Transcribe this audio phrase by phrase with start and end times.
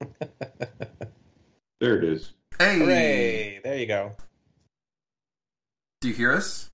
[1.80, 2.32] There it is.
[2.58, 2.78] Hey!
[2.80, 3.60] Hooray!
[3.62, 4.16] There you go.
[6.00, 6.70] Do you hear us?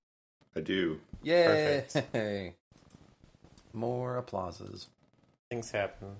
[0.55, 0.99] I do.
[1.21, 1.85] Yay!
[3.73, 4.87] More applauses.
[5.51, 6.15] Things happen.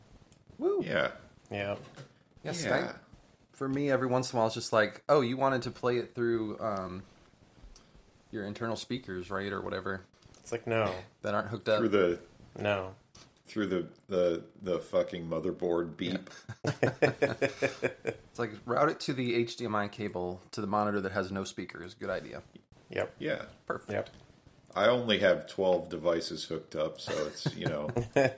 [0.59, 0.83] Woo!
[0.85, 1.09] Yeah.
[1.49, 1.77] Yeah.
[2.43, 2.95] Yeah, Skype
[3.55, 5.97] for me every once in a while it's just like, oh, you wanted to play
[5.97, 7.03] it through um,
[8.31, 10.01] your internal speakers, right, or whatever
[10.39, 11.79] It's like no, that aren't hooked up.
[11.79, 12.19] Through the
[12.59, 12.93] no.
[13.45, 16.29] Through the the the fucking motherboard beep.
[16.63, 21.93] It's like route it to the HDMI cable to the monitor that has no speakers.
[21.93, 22.41] Good idea.
[22.89, 23.15] Yep.
[23.19, 23.43] Yeah.
[23.65, 23.91] Perfect.
[23.91, 24.09] Yep.
[24.75, 27.89] I only have 12 devices hooked up, so it's, you know,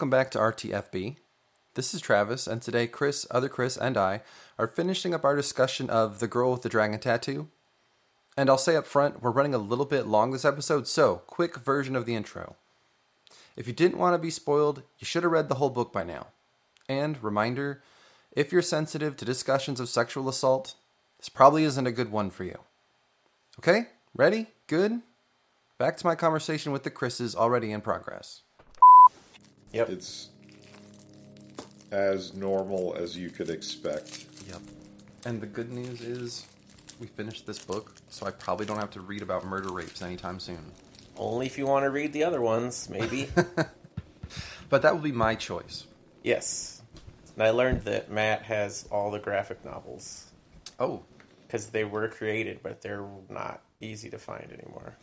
[0.00, 1.16] welcome back to RTFB.
[1.74, 4.22] This is Travis, and today Chris, other Chris, and I
[4.58, 7.48] are finishing up our discussion of The Girl with the Dragon Tattoo.
[8.34, 11.58] And I'll say up front, we're running a little bit long this episode, so quick
[11.58, 12.56] version of the intro.
[13.56, 16.02] If you didn't want to be spoiled, you should have read the whole book by
[16.02, 16.28] now.
[16.88, 17.82] And reminder
[18.32, 20.76] if you're sensitive to discussions of sexual assault,
[21.18, 22.58] this probably isn't a good one for you.
[23.58, 24.46] Okay, ready?
[24.66, 25.02] Good?
[25.76, 28.40] Back to my conversation with the Chris's already in progress.
[29.72, 29.88] Yep.
[29.90, 30.28] it's
[31.92, 34.26] as normal as you could expect.
[34.48, 34.60] Yep.
[35.26, 36.46] And the good news is
[36.98, 40.38] we finished this book, so I probably don't have to read about murder rapes anytime
[40.40, 40.72] soon.
[41.16, 43.28] Only if you want to read the other ones, maybe.
[44.68, 45.84] But that will be my choice.
[46.22, 46.80] yes.
[47.34, 50.26] And I learned that Matt has all the graphic novels
[50.78, 51.02] Oh,
[51.46, 54.94] because they were created, but they're not easy to find anymore.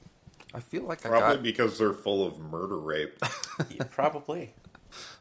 [0.53, 3.18] I feel like I Probably got because they're full of murder rape.
[3.69, 4.53] Yeah, probably.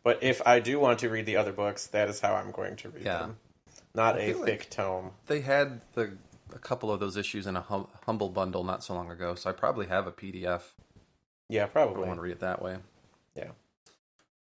[0.05, 2.77] But if I do want to read the other books, that is how I'm going
[2.77, 3.19] to read Yeah.
[3.21, 3.37] them.
[3.95, 5.13] Not a thick like- tome.
[5.27, 6.17] they had the
[6.55, 9.51] a couple of those issues in a hum, humble bundle not so long ago, so
[9.51, 10.63] I probably have a PDF.
[11.49, 12.07] Yeah, if I probably.
[12.07, 12.77] want to read it that way.
[13.35, 13.51] Yeah.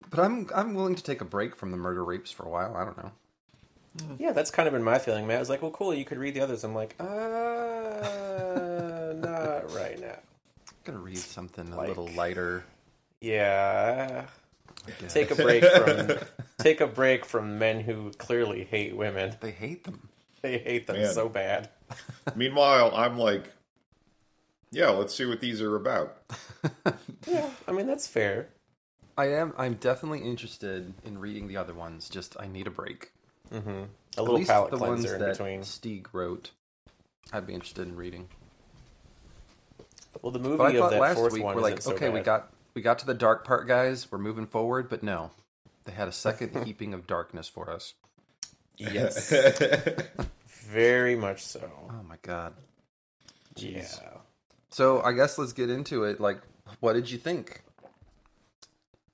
[0.10, 2.76] But I'm I'm willing to take a break from the murder rapes for a while.
[2.76, 3.12] I don't know.
[4.20, 5.28] Yeah, that's kind of been my feeling.
[5.28, 7.04] Matt I was like, "Well, cool, you could read the others." I'm like, "Uh,
[9.16, 10.18] not right now."
[10.88, 12.64] I'm gonna read something a little lighter.
[13.20, 14.28] Yeah,
[15.10, 16.18] take a break from
[16.60, 19.36] take a break from men who clearly hate women.
[19.42, 20.08] They hate them.
[20.42, 21.14] They hate them Man.
[21.14, 21.70] so bad.
[22.36, 23.52] Meanwhile, I'm like,
[24.72, 26.18] yeah, let's see what these are about.
[27.28, 28.48] Yeah, I mean that's fair.
[29.18, 29.54] I am.
[29.58, 32.08] I'm definitely interested in reading the other ones.
[32.08, 33.12] Just I need a break.
[33.52, 33.70] Mm-hmm.
[33.70, 35.62] A At little least palate the ones cleanser in that between.
[35.62, 36.52] Stieg wrote.
[37.34, 38.30] I'd be interested in reading.
[40.22, 41.82] Well, the movie But I movie of thought that last fourth week one we're like,
[41.82, 44.12] so okay, we got we got to the dark part, guys.
[44.12, 45.32] We're moving forward, but no,
[45.86, 47.94] they had a second heaping of darkness for us.
[48.78, 49.34] yes,
[50.48, 51.70] very much so.
[51.90, 52.54] Oh my god!
[53.56, 53.86] Yeah.
[54.70, 56.20] So I guess let's get into it.
[56.20, 56.42] Like,
[56.80, 57.64] what did you think?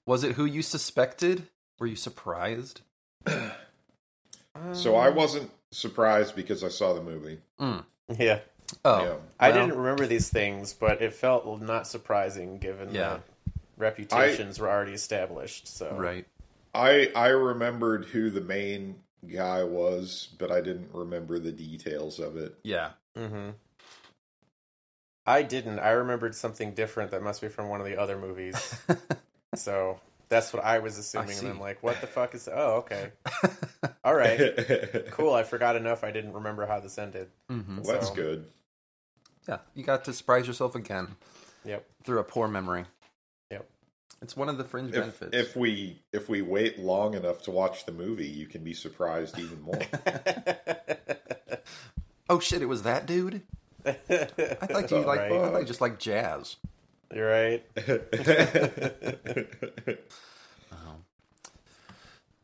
[0.06, 1.48] Was it who you suspected?
[1.80, 2.82] Were you surprised?
[4.74, 7.40] so I wasn't surprised because I saw the movie.
[7.60, 7.86] Mm.
[8.18, 8.40] Yeah.
[8.86, 9.16] Oh, Yeah.
[9.40, 13.20] I well, didn't remember these things, but it felt not surprising given Yeah.
[13.46, 15.68] the reputations were already established.
[15.68, 16.26] So Right.
[16.74, 19.02] I I remembered who the main
[19.32, 22.56] guy was, but I didn't remember the details of it.
[22.64, 22.92] Yeah.
[23.18, 23.52] Mm-hmm.
[25.26, 25.80] I didn't.
[25.80, 28.76] I remembered something different that must be from one of the other movies.
[29.56, 31.38] so that's what I was assuming.
[31.38, 31.48] and.
[31.48, 32.50] I'm like, what the fuck is?
[32.52, 33.12] Oh, okay.
[34.04, 34.42] All right.
[35.12, 35.34] Cool.
[35.34, 36.04] I forgot enough.
[36.04, 37.30] I didn't remember how this ended.
[37.50, 38.48] hmm Well, that's good.
[39.48, 39.58] Yeah.
[39.76, 41.16] You got to surprise yourself again
[41.66, 41.86] Yep.
[42.04, 42.86] through a poor memory.
[43.52, 43.68] Yep.
[44.22, 45.36] It's one of the fringe If, benefits.
[45.38, 49.38] if we if we wait long enough to watch the movie, you can be surprised
[49.38, 49.80] even more.
[52.30, 52.62] oh shit!
[52.62, 53.42] It was that dude.
[53.86, 55.20] I thought you all like.
[55.20, 55.32] right.
[55.32, 56.56] I thought you just like jazz.
[57.14, 57.66] You're right.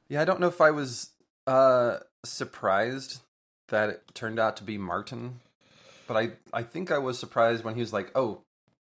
[0.07, 1.12] Yeah, I don't know if I was
[1.45, 3.22] uh surprised
[3.69, 5.40] that it turned out to be Martin,
[6.09, 8.41] but I I think I was surprised when he was like, "Oh,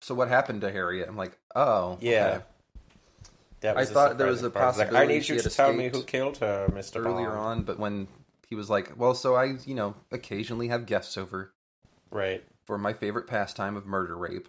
[0.00, 2.26] so what happened to Harriet?" I'm like, "Oh, Yeah.
[2.26, 2.44] okay."
[3.60, 4.68] That I was a thought there was surprising a part.
[4.70, 6.68] It's like, I possibility need she you had to tell me escaped who killed her,
[6.72, 7.40] Mister Earlier Bond.
[7.40, 8.08] on, but when
[8.48, 11.52] he was like, "Well, so I, you know, occasionally have guests over
[12.10, 12.42] Right.
[12.66, 14.48] for my favorite pastime of murder rape,"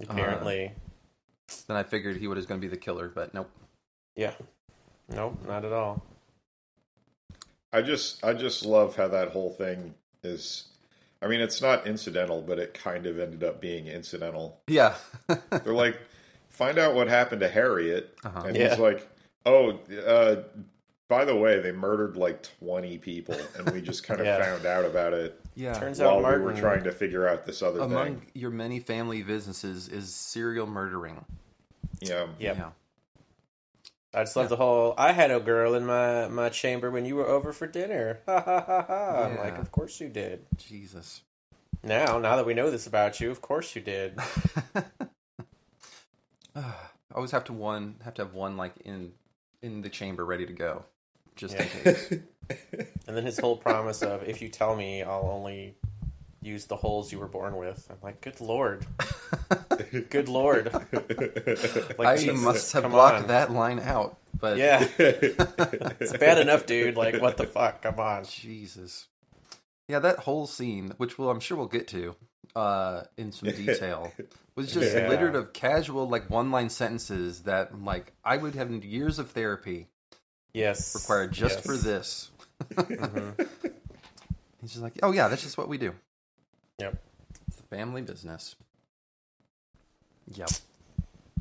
[0.00, 0.68] Apparently.
[0.68, 3.50] Uh, then I figured he was going to be the killer, but nope.
[4.14, 4.34] Yeah.
[5.08, 6.02] Nope, not at all.
[7.72, 10.64] I just I just love how that whole thing is.
[11.26, 14.60] I mean, it's not incidental, but it kind of ended up being incidental.
[14.68, 14.94] Yeah.
[15.26, 15.98] They're like,
[16.48, 18.44] find out what happened to Harriet, Uh-huh.
[18.46, 18.70] and Yeah.
[18.70, 19.08] he's like,
[19.44, 20.42] oh, uh,
[21.08, 24.42] by the way, they murdered like twenty people, and we just kind of Yeah.
[24.44, 25.72] found out about it yeah.
[25.78, 28.26] Turns while out we Martin were trying to figure out this other Among thing.
[28.34, 31.24] your many family businesses is serial murdering.
[32.00, 32.56] Yeah, Yep.
[32.58, 32.70] Yeah.
[34.16, 37.16] I just love the whole I had a girl in my, my chamber when you
[37.16, 38.20] were over for dinner.
[38.26, 39.24] Ha ha ha ha.
[39.24, 40.46] I'm like, of course you did.
[40.56, 41.22] Jesus.
[41.84, 44.18] Now, now that we know this about you, of course you did.
[46.56, 46.64] I
[47.14, 49.12] always have to one have to have one like in
[49.62, 50.84] in the chamber ready to go,
[51.36, 52.12] just in case.
[53.08, 55.74] And then his whole promise of if you tell me, I'll only
[56.46, 57.86] use the holes you were born with.
[57.90, 58.86] I'm like, good lord,
[60.10, 60.72] good lord.
[61.98, 63.26] Like, I Jesus, must have blocked on.
[63.28, 64.18] that line out.
[64.38, 66.96] But Yeah, it's bad enough, dude.
[66.96, 67.82] Like, what the fuck?
[67.82, 68.24] Come on.
[68.24, 69.06] Jesus.
[69.88, 72.16] Yeah, that whole scene, which we'll I'm sure we'll get to
[72.54, 74.12] uh, in some detail,
[74.54, 75.08] was just Yeah.
[75.08, 79.88] littered of casual like one line sentences that like I would have years of therapy
[80.52, 81.66] Yes, required just yes.
[81.66, 82.30] for this.
[82.74, 83.48] Mhm.
[84.60, 85.94] He's just like, oh yeah, that's just what we do.
[86.78, 86.96] Yep.
[87.48, 88.56] It's the family business.
[90.34, 90.50] Yep.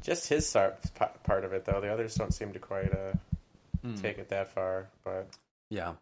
[0.01, 0.75] Just his sar-
[1.23, 1.81] part of it, though.
[1.81, 3.13] The others don't seem to quite uh,
[3.85, 4.01] Mm.
[4.01, 4.87] take it that far.
[5.03, 5.27] But
[5.69, 5.93] Yeah.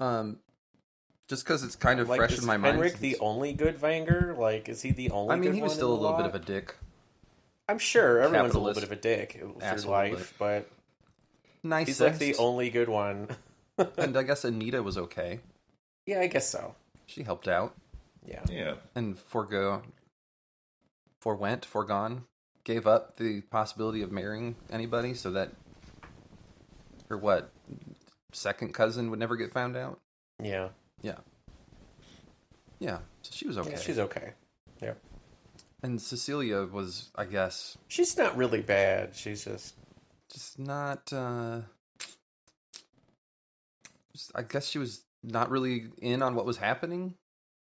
[0.00, 0.38] Um,
[1.28, 2.76] just because it's kind of like, fresh is in my mind.
[2.76, 4.36] Henrik the only good Vanger?
[4.36, 5.32] Like, is he the only?
[5.32, 6.74] I mean, good he was one still a in the little bit of a dick.
[7.68, 10.68] I'm sure everyone's a little bit of a dick through asshole, life, but
[11.62, 11.86] Nice.
[11.86, 13.28] he's like the only good one.
[13.96, 15.40] and I guess Anita was okay.
[16.06, 16.74] yeah, I guess so.
[17.06, 17.74] She helped out
[18.26, 18.74] Yeah, yeah.
[18.94, 19.82] and forego,
[21.20, 22.24] forwent, foregone,
[22.64, 25.50] gave up the possibility of marrying anybody so that
[27.08, 27.50] her what
[28.32, 29.98] second cousin would never get found out.
[30.42, 30.68] yeah,
[31.02, 31.18] Yeah,
[32.78, 32.98] Yeah.
[33.22, 33.70] so she was okay.
[33.72, 33.78] yeah.
[33.78, 34.32] She's okay.
[34.80, 34.94] Yeah.
[35.82, 39.14] And Cecilia was, I guess, She's not really bad.
[39.16, 39.74] She's just
[40.32, 41.12] just not.
[41.12, 41.62] uh
[44.12, 47.14] just- I guess she was not really in on what was happening.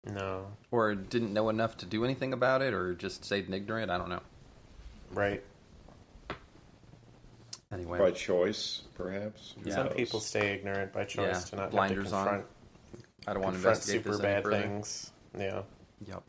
[0.06, 3.92] No or didn't know enough to do anything about it, or just stayed ignorant.
[3.92, 4.22] I don't know.
[5.12, 5.44] right.
[7.72, 9.54] Anyway, By choice, perhaps.
[9.64, 12.26] Who Some people stay ignorant by choice Yeah, to not blinders have to on.
[12.26, 12.46] confront,
[13.28, 14.58] I don't want to confront investigate super this bad further.
[14.62, 15.12] things.
[15.38, 15.62] Yeah,
[16.08, 16.24] Yep.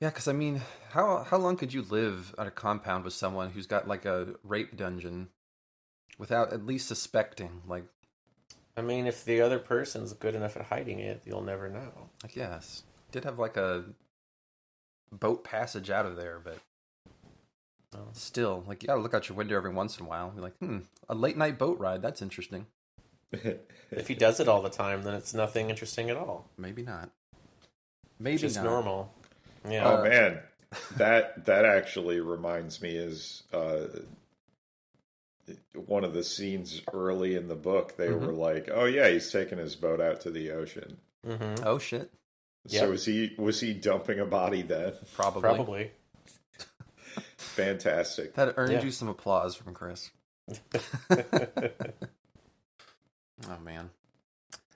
[0.00, 3.50] Yeah, because I mean, how how long could you live at a compound with someone
[3.50, 5.30] who's got like a rape dungeon
[6.18, 7.62] without at least suspecting?
[7.66, 7.86] Like,
[8.78, 12.10] I mean, if the other person's good enough at hiding it, you'll never know.
[12.24, 13.84] I guess did have like a
[15.10, 16.58] boat passage out of there, but
[17.94, 18.08] Oh.
[18.12, 20.28] still, like, you gotta look out your window every once in a while.
[20.30, 22.02] Be like, hmm, a late night boat ride.
[22.02, 22.66] That's interesting.
[23.90, 26.50] If he does it all the time, then it's nothing interesting at all.
[26.58, 27.10] Maybe not.
[28.20, 28.64] Maybe Just not.
[28.66, 29.14] normal.
[29.66, 29.88] Yeah.
[29.90, 30.40] Oh man,
[30.98, 33.86] that that actually reminds me is uh,
[35.74, 37.96] one of the scenes early in the book.
[37.96, 38.20] They Mhm.
[38.26, 42.10] were like, "Oh yeah, he's taking his boat out to the ocean." hmm Oh shit!
[42.66, 42.88] So Yep.
[42.90, 44.94] was he was he dumping a body then?
[45.14, 45.40] Probably.
[45.42, 45.90] Probably.
[47.36, 48.34] Fantastic.
[48.34, 48.82] That earned Yeah.
[48.84, 50.10] you some applause from Chris.
[53.48, 53.90] Oh man.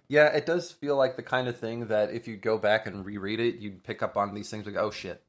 [0.08, 3.04] Yeah, it does feel like the kind of thing that if you go back and
[3.04, 5.22] reread it, you'd pick up on these things like, oh shit,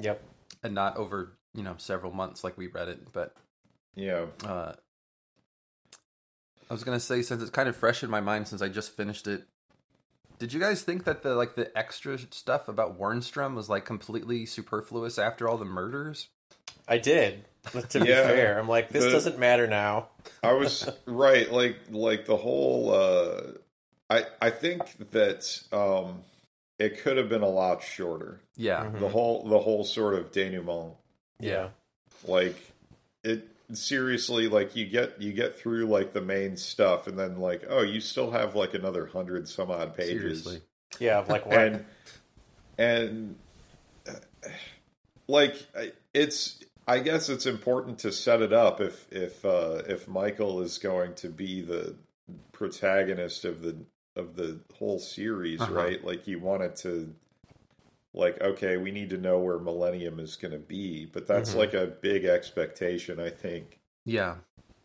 [0.00, 0.22] Yep.
[0.62, 3.12] and not over you know several months like we read it.
[3.12, 3.34] But
[3.94, 4.26] Yeah.
[4.44, 4.72] uh,
[6.68, 8.96] I was gonna say since it's kind of fresh in my mind since I just
[8.96, 9.44] finished it.
[10.38, 14.46] Did you guys think that the like the extra stuff about Wernstrom was like completely
[14.46, 16.28] superfluous after all the murders?
[16.88, 17.44] I did.
[17.74, 20.08] But To be fair, I'm like, this The- doesn't matter now.
[20.42, 22.92] I was right, like like the whole.
[22.94, 23.40] Uh,
[24.08, 26.22] I I think that um,
[26.78, 28.40] it could have been a lot shorter.
[28.56, 29.00] Yeah, Mhm.
[29.00, 30.94] The whole the whole sort of denouement,
[31.38, 31.68] Yeah.
[32.26, 32.56] like
[33.24, 37.64] it seriously, like you get you get through like the main stuff, and then like
[37.68, 40.60] oh, you still have like another hundred some odd pages, seriously.
[40.98, 41.24] Yeah.
[41.28, 41.58] Like what?
[41.58, 41.84] and
[42.78, 43.36] and
[45.28, 45.54] like
[46.14, 46.58] it's
[46.88, 51.14] I guess it's important to set it up if if uh, if Michael is going
[51.16, 51.94] to be the
[52.52, 53.76] protagonist of the
[54.16, 55.72] of the whole series, Uh-huh.
[55.72, 56.04] right?
[56.04, 57.14] Like you want it to
[58.12, 61.58] like okay, we need to know where Millennium is going to be, but that's Mhm.
[61.58, 63.78] like a big expectation, I think.
[64.04, 64.36] Yeah,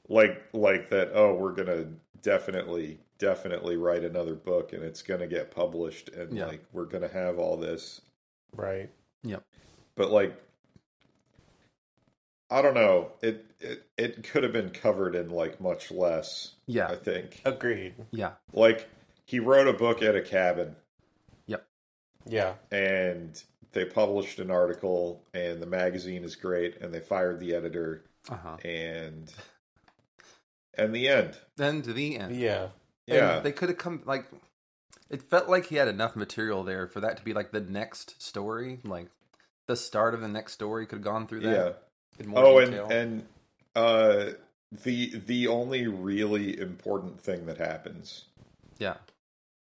[0.10, 1.88] Like like that oh, we're going to
[2.22, 6.48] definitely definitely write another book and it's going to get published and Yeah.
[6.48, 8.02] like we're going to have all this
[8.54, 8.90] right.
[9.24, 9.44] Yep.
[9.96, 10.40] But like
[12.50, 13.12] I don't know.
[13.22, 16.54] It, it it could have been covered in like much less.
[16.68, 16.88] Yeah.
[16.90, 17.42] I think.
[17.46, 17.96] Agreed.
[18.12, 18.34] Yeah.
[18.54, 18.88] Like
[19.26, 20.85] he wrote a book at a cabin, Yep.
[22.28, 22.54] Yeah.
[22.72, 23.42] and
[23.72, 28.36] they published an article, and the magazine is great, and they fired the editor, Uh
[28.38, 28.58] huh.
[28.64, 29.32] and
[30.78, 31.38] and the end.
[31.58, 32.36] Then to the end.
[32.36, 32.70] Yeah.
[33.08, 34.26] And Yeah, they could have come like
[35.10, 38.22] it felt like he had enough material there for that to be like the next
[38.22, 39.08] story, like
[39.68, 41.52] the start of the next story could have gone through that.
[41.56, 41.72] yeah.
[42.24, 43.26] In more Oh, and and
[43.76, 44.32] uh,
[44.84, 48.26] the the only really important thing that happens,
[48.80, 48.96] yeah.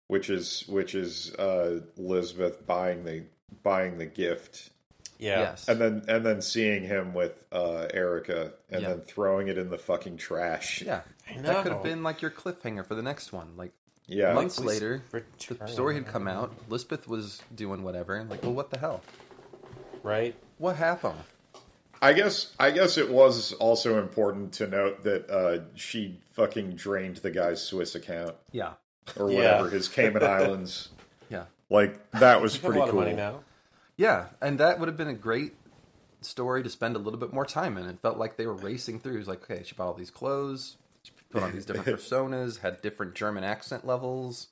[0.09, 3.25] Which is which is uh, Elizabeth buying the
[3.63, 4.71] buying the gift,
[5.19, 5.41] Yeah.
[5.41, 5.69] Yes.
[5.69, 8.89] and then and then seeing him with uh, Erica, and Yeah.
[8.91, 10.83] then throwing it in the fucking trash.
[10.83, 11.03] Yeah.
[11.41, 13.57] That could have been like your cliffhanger for the next one.
[13.57, 13.73] Like
[14.07, 14.35] yeah.
[14.35, 15.59] months we later, Return.
[15.61, 16.53] the story had come out.
[16.69, 18.15] Lisbeth was doing whatever.
[18.17, 19.01] and Like, well, what the hell?
[20.03, 20.35] Right.
[20.59, 21.19] What happened?
[22.03, 27.17] I guess I guess it was also important to note that uh, she fucking drained
[27.19, 28.73] the guy's Swiss account Yeah.
[29.17, 29.37] Or Yeah.
[29.39, 30.89] whatever his Cayman Islands.
[31.31, 31.45] Yeah.
[31.71, 33.01] Like that was You have a pretty lot cool.
[33.01, 33.41] of money now.
[33.97, 35.55] Yeah, and that would have been a great
[36.21, 37.87] story to spend a little bit more time in.
[37.87, 39.15] It felt like they were racing through.
[39.15, 42.59] It was like, okay, she bought all these clothes, she put on these different personas,
[42.61, 44.49] had different German accent levels.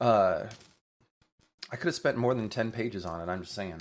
[0.00, 0.44] Uh,
[1.70, 3.30] I could have spent more than ten pages on it.
[3.32, 3.80] I'm just saying,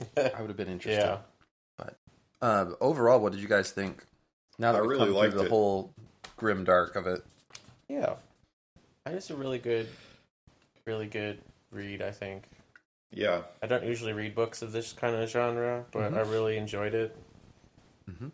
[0.16, 1.02] I would have been interested.
[1.02, 1.18] Yeah.
[1.76, 1.98] But
[2.40, 4.04] uh, overall, what did you guys think?
[4.58, 5.50] Now that I we've really come liked through the it.
[5.50, 5.92] whole
[6.40, 7.22] grim dark of it,
[7.88, 8.14] Yeah.
[9.06, 9.88] I just a really good,
[10.86, 11.38] really good
[11.70, 12.00] read.
[12.02, 12.44] I think.
[13.12, 13.42] Yeah.
[13.62, 16.16] I don't usually read books of this kind of genre, but Mhm.
[16.16, 17.14] I really enjoyed it.
[18.08, 18.28] Mm-hmm.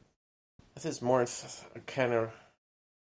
[0.75, 1.25] This is more
[1.87, 2.33] kind of,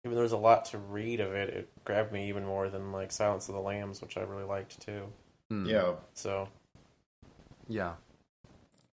[0.04, 2.92] even though there's a lot to read of it, it grabbed me even more than
[2.92, 5.12] like Silence of the Lambs, which I really liked too.
[5.52, 5.68] Mm.
[5.68, 5.94] Yeah.
[6.14, 6.50] So
[7.68, 7.94] yeah,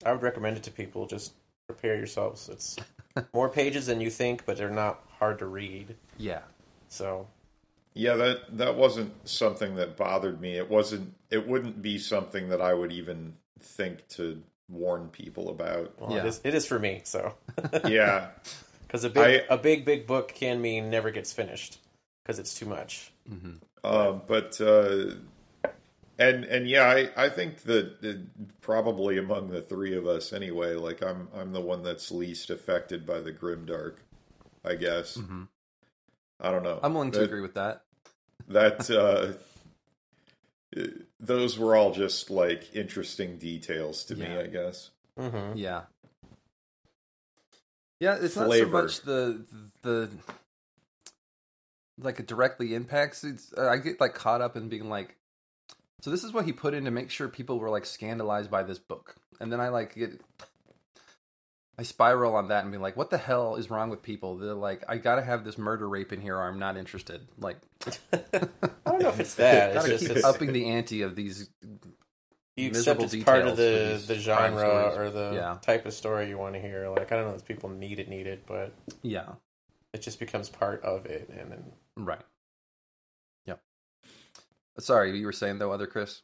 [0.05, 1.07] I would recommend it to people.
[1.07, 1.33] Just
[1.67, 2.49] prepare yourselves.
[2.49, 2.75] It's
[3.33, 5.95] more pages than you think, but they're not hard to read.
[6.17, 6.41] yeah,
[6.89, 7.27] So
[7.93, 10.57] Yeah, that that wasn't something that bothered me.
[10.57, 15.93] It wasn't it wouldn't be something that I would even think to warn people about.
[15.99, 16.19] well, Yeah.
[16.19, 16.41] it is.
[16.43, 17.01] It is for me.
[17.03, 17.33] So
[17.87, 18.29] Yeah.
[18.85, 21.79] because a big I- a big big book can mean never gets finished
[22.23, 23.11] because it's too much.
[23.27, 25.15] hmm Um, but uh,
[26.19, 28.13] and and yeah, I, I think that uh,
[28.61, 33.05] probably among the three of us anyway, like I'm I'm the one that's least affected
[33.05, 33.95] by the grimdark,
[34.67, 35.15] I guess.
[35.15, 35.43] hmm
[36.39, 36.79] I don't know.
[36.83, 37.83] I'm willing to That- agree with that.
[38.49, 39.33] That uh,
[41.19, 44.91] those were all just like interesting details to me, I guess.
[45.17, 45.57] Mm-hmm.
[45.57, 45.83] Yeah.
[47.99, 48.71] Yeah, it's Flavor.
[48.83, 49.45] not so much the
[49.81, 50.09] the
[51.99, 53.23] like it directly impacts.
[53.23, 55.15] It's uh, I get like caught up in being like,
[56.01, 58.61] so this is what he put in to make sure people were like scandalized by
[58.61, 60.21] this book, and then I like get
[61.79, 64.37] I spiral on that and be like, what the hell is wrong with people?
[64.37, 67.27] They're like, I gotta have this murder rape in here, or I'm not interested.
[67.39, 67.57] Like,
[68.13, 68.19] I
[68.85, 69.69] don't know if it's that.
[69.69, 71.49] It's gotta just keep it's, upping the ante of these.
[72.55, 75.57] you miserable accept it's part of the the genre or the Yeah.
[75.61, 76.89] type of story you want to hear.
[76.89, 79.33] Like I don't know if people need it, need it, but Yeah,
[79.93, 81.63] it just becomes part of it, and then
[81.95, 82.23] right.
[83.45, 83.61] Yep.
[84.79, 86.23] Sorry, you were saying though, other Chris.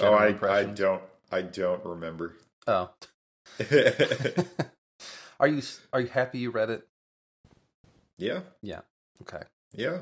[0.00, 2.34] Oh, General I I don't I don't remember.
[2.66, 2.88] Oh.
[5.40, 5.62] are you
[5.92, 6.86] are you happy you read it?
[8.18, 8.80] yeah, Yeah.
[9.22, 9.44] Okay.
[9.72, 9.98] yeah.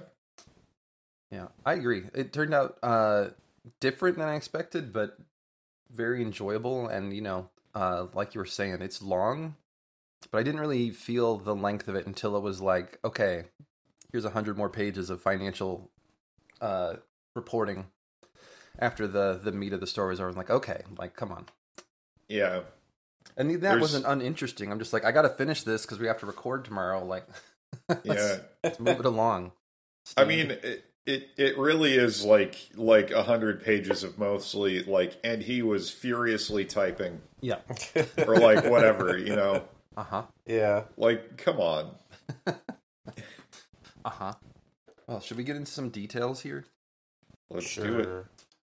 [1.30, 2.04] Yeah, I agree.
[2.14, 3.28] It turned out uh
[3.80, 5.18] different than I expected, but
[5.90, 9.56] very enjoyable and you know, uh like you were saying, it's long,
[10.30, 13.44] but I didn't really feel the length of it until it was like, okay,
[14.12, 15.90] here's a hundred more pages of financial
[16.60, 16.94] uh
[17.34, 17.86] reporting
[18.78, 20.30] after the the meat of the story was over.
[20.30, 21.46] I'm like, okay, like come on.
[22.28, 22.60] Yeah.
[23.36, 24.72] And that There's- wasn't uninteresting.
[24.72, 27.04] I'm just like, I got to finish this because we have to record tomorrow.
[27.04, 27.26] Like,
[27.88, 28.38] let's, Yeah.
[28.64, 29.52] let's move it along.
[30.16, 35.16] I mean, it, it it really is like like a hundred pages of mostly like,
[35.24, 37.58] and he was furiously typing yeah,
[38.26, 39.62] or like whatever, you know,
[39.96, 41.90] uh huh, yeah, like come on.
[42.46, 42.52] uh
[44.04, 44.32] huh.
[45.06, 46.64] Well, should we get into some details here?
[47.50, 48.24] Let's do it.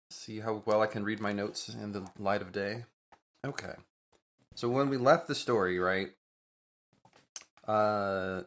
[0.10, 2.86] See how well I can read my notes in the light of day.
[3.46, 3.74] Okay.
[4.58, 6.10] So when we left the story, right?
[7.68, 8.42] Uh,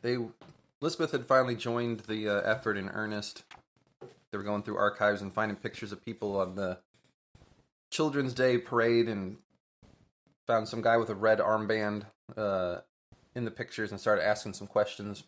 [0.00, 0.18] they
[0.80, 3.42] Elizabeth had finally joined the uh, effort in earnest.
[4.30, 6.78] They were going through archives and finding pictures of people on the
[7.90, 9.38] Children's Day parade, and
[10.46, 12.04] found some guy with a red armband
[12.36, 12.76] uh,
[13.34, 15.24] in the pictures, and started asking some questions.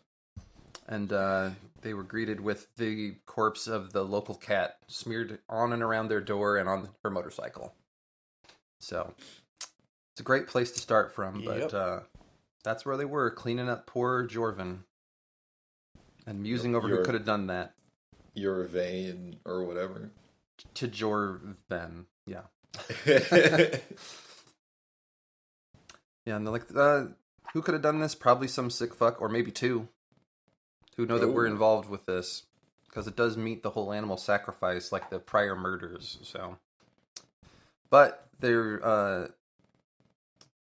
[0.87, 1.49] And uh,
[1.81, 6.21] they were greeted with the corpse of the local cat smeared on and around their
[6.21, 7.73] door and on her motorcycle.
[8.79, 9.13] So
[10.13, 11.73] it's a great place to start from, but Yep.
[11.73, 11.99] uh,
[12.63, 14.79] that's where they were cleaning up poor Tjorven
[16.25, 17.73] and musing over who could have done that
[18.33, 20.11] Your vein or whatever.
[20.75, 22.05] to Tjorven.
[22.25, 22.41] Yeah,
[26.25, 27.05] yeah, and they're like, uh,
[27.53, 28.15] who could have done this?
[28.15, 29.87] Probably some sick fuck, or maybe two,
[30.97, 31.51] who know that we're Oh.
[31.51, 32.43] involved with this
[32.87, 36.17] because it does meet the whole animal sacrifice like the prior murders.
[36.23, 36.57] So,
[37.89, 39.27] but they're uh,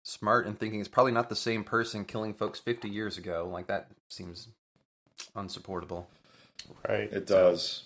[0.02, 3.48] smart in thinking it's probably not the same person killing folks fifty years ago.
[3.50, 4.48] Like that seems
[5.34, 6.08] unsupportable.
[6.88, 7.12] Right.
[7.12, 7.84] it does.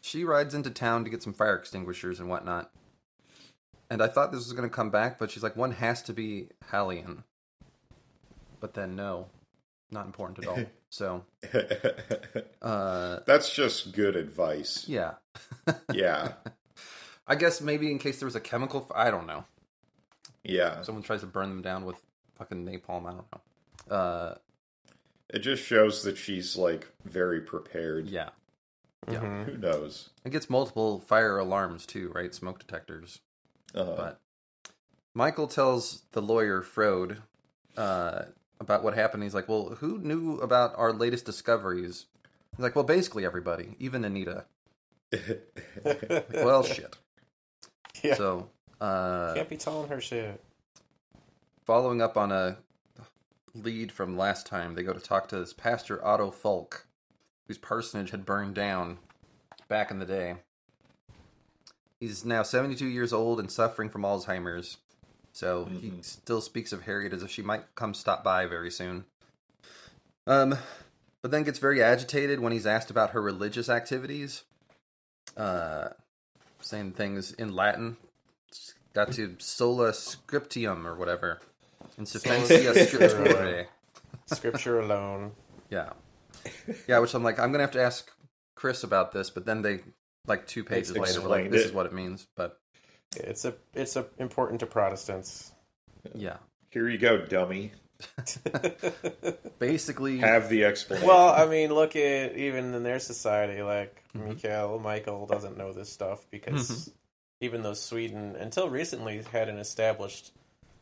[0.00, 2.70] She rides into town to get some fire extinguishers and whatnot.
[3.88, 6.12] And I thought this was going to come back, but she's like, one has to
[6.12, 7.22] be halon.
[8.58, 9.26] But then, no,
[9.92, 10.58] not important at all.
[10.92, 11.24] So,
[12.60, 14.84] uh, That's just good advice.
[14.86, 15.14] yeah.
[15.94, 16.32] Yeah.
[17.26, 19.44] I guess maybe in case there was a chemical, f- I don't know.
[20.44, 20.82] Yeah.
[20.82, 21.96] Someone tries to burn them down with
[22.36, 23.06] fucking napalm.
[23.06, 23.96] I don't know.
[23.96, 24.34] Uh,
[25.30, 28.08] It just shows that she's like very prepared.
[28.10, 28.28] yeah.
[29.08, 29.20] Yeah.
[29.20, 29.44] Mhm.
[29.46, 30.10] Who knows?
[30.26, 32.34] It gets multiple fire alarms too, right?
[32.34, 33.20] Smoke detectors.
[33.74, 34.20] Uh, But
[35.14, 37.22] Michael tells the lawyer Frode
[37.78, 38.24] uh,
[38.62, 39.22] about what happened.
[39.22, 42.06] He's like, "Well, who knew about our latest discoveries?"
[42.56, 44.46] He's like, "Well, basically everybody, even Anita."
[45.84, 46.96] Like, well, shit.
[48.02, 48.14] Yeah.
[48.14, 48.48] So,
[48.80, 50.42] uh, Can't be telling her shit.
[51.64, 52.56] following up on a
[53.54, 56.86] lead from last time, they go to talk to this pastor Otto Falk,
[57.46, 58.98] whose parsonage had burned down
[59.68, 60.36] back in the day.
[62.00, 64.78] He's now 72 years old and suffering from Alzheimer's,
[65.32, 66.04] so he Mhm.
[66.04, 69.04] still speaks of Harriet as if she might come stop by very soon.
[70.26, 70.56] Um,
[71.20, 74.44] but then gets very agitated when he's asked about her religious activities,
[75.36, 75.90] uh,
[76.60, 77.96] saying things in Latin.
[78.94, 81.40] Got to sola scriptium or whatever.
[81.96, 83.66] In sufficia scripturae.
[84.26, 85.34] Scripture alone.
[85.70, 85.92] Yeah.
[86.86, 88.10] Yeah, which I'm like, I'm gonna have to ask
[88.54, 89.80] Chris about this, but then they
[90.26, 91.66] like two pages later like, this it.
[91.66, 92.26] is what it means.
[92.36, 92.60] But
[93.16, 95.52] It's a it's a important to Protestants.
[96.14, 96.36] yeah.
[96.70, 97.72] Here you go, dummy.
[99.58, 101.06] Basically Have the explanation.
[101.06, 104.02] well, I mean, look at even in their society, like.
[104.14, 106.90] Mikael, Michael doesn't know this stuff because
[107.40, 110.32] even though Sweden, until recently, had an established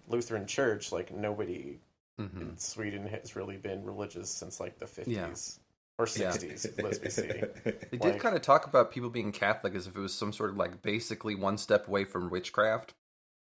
[0.09, 1.79] Lutheran church, like nobody
[2.19, 2.41] mhm.
[2.41, 5.31] in Sweden has really been religious since like the Yeah.
[6.07, 6.31] Fifties or Yeah.
[6.33, 6.79] sixties.
[6.85, 7.23] Let's be see.
[7.23, 10.33] They did Like- kind of talk about people being Catholic as if it was some
[10.33, 12.95] sort of like basically one step away from witchcraft.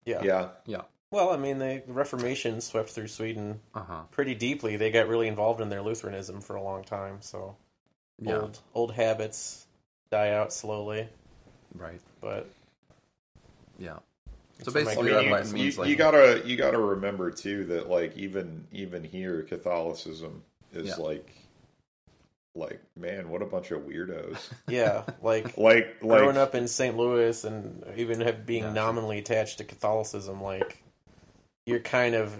[0.05, 0.23] Yeah.
[0.23, 0.49] yeah.
[0.67, 0.83] Yeah.
[1.11, 4.03] Well, I mean, they, the Reformation swept through Sweden Uh huh.
[4.11, 4.77] pretty deeply.
[4.77, 7.21] They got really involved in their Lutheranism for a long time.
[7.21, 7.57] So
[8.19, 8.39] Yeah.
[8.41, 9.67] old old habits
[10.11, 11.09] die out slowly,
[11.75, 12.01] Right.
[12.21, 12.47] but
[13.79, 13.99] Yeah.
[14.59, 17.31] So So basically, I mean, Latin you, means you, like you gotta you gotta remember
[17.31, 20.97] too that like even even here Catholicism is Yeah.
[20.97, 21.31] like
[22.55, 24.37] like man what a bunch of weirdos
[24.69, 26.97] yeah, like like like growing up in St.
[26.97, 28.75] Louis and even have being Gotcha.
[28.75, 30.83] nominally attached to Catholicism, like
[31.65, 32.37] you're kind of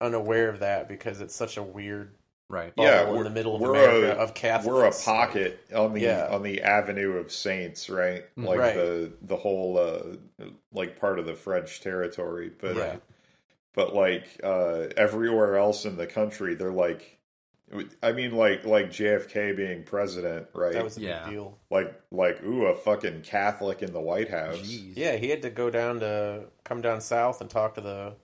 [0.00, 2.12] unaware of that because it's such a weird
[2.48, 2.72] right.
[2.76, 4.66] Yeah, in we're- in the middle of we're America a- of Catholics.
[4.74, 6.28] we're a pocket on the Yeah.
[6.30, 8.46] on the avenue of saints right Mm.
[8.46, 8.74] like Right.
[8.74, 12.96] the the whole uh like part of the French territory but Yeah.
[13.74, 17.18] but like uh everywhere else in the country they're like
[18.02, 21.24] I mean like like JFK being president right That was a Yeah.
[21.24, 21.58] big deal.
[21.70, 24.56] like like ooh a fucking Catholic in the White House.
[24.58, 24.92] Jeez.
[24.96, 28.14] Yeah, he had to go down to come down south and talk to the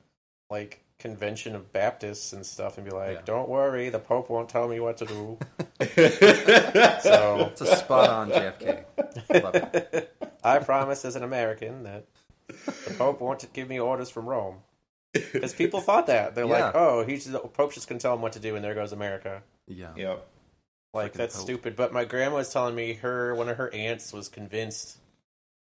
[0.50, 3.22] like convention of Baptists and stuff and be like, Yeah.
[3.24, 5.38] "Don't worry, the Pope won't tell me what to do."
[5.80, 5.86] so
[7.02, 8.84] So It's a spot on JFK.
[9.42, 10.16] Love it.
[10.42, 12.06] I promise as an American that
[12.48, 14.56] the Pope won't give me orders from Rome.
[15.32, 16.34] Because people thought that.
[16.34, 16.66] They're Yeah.
[16.66, 18.74] like, oh, he's the Pope's just going to tell him what to do, and there
[18.74, 19.42] goes America.
[19.66, 19.92] Yeah.
[19.96, 20.26] Yep.
[20.94, 21.44] Like, Frickin' that's Pope.
[21.44, 21.76] stupid.
[21.76, 24.96] But my grandma was telling me her one of her aunts was convinced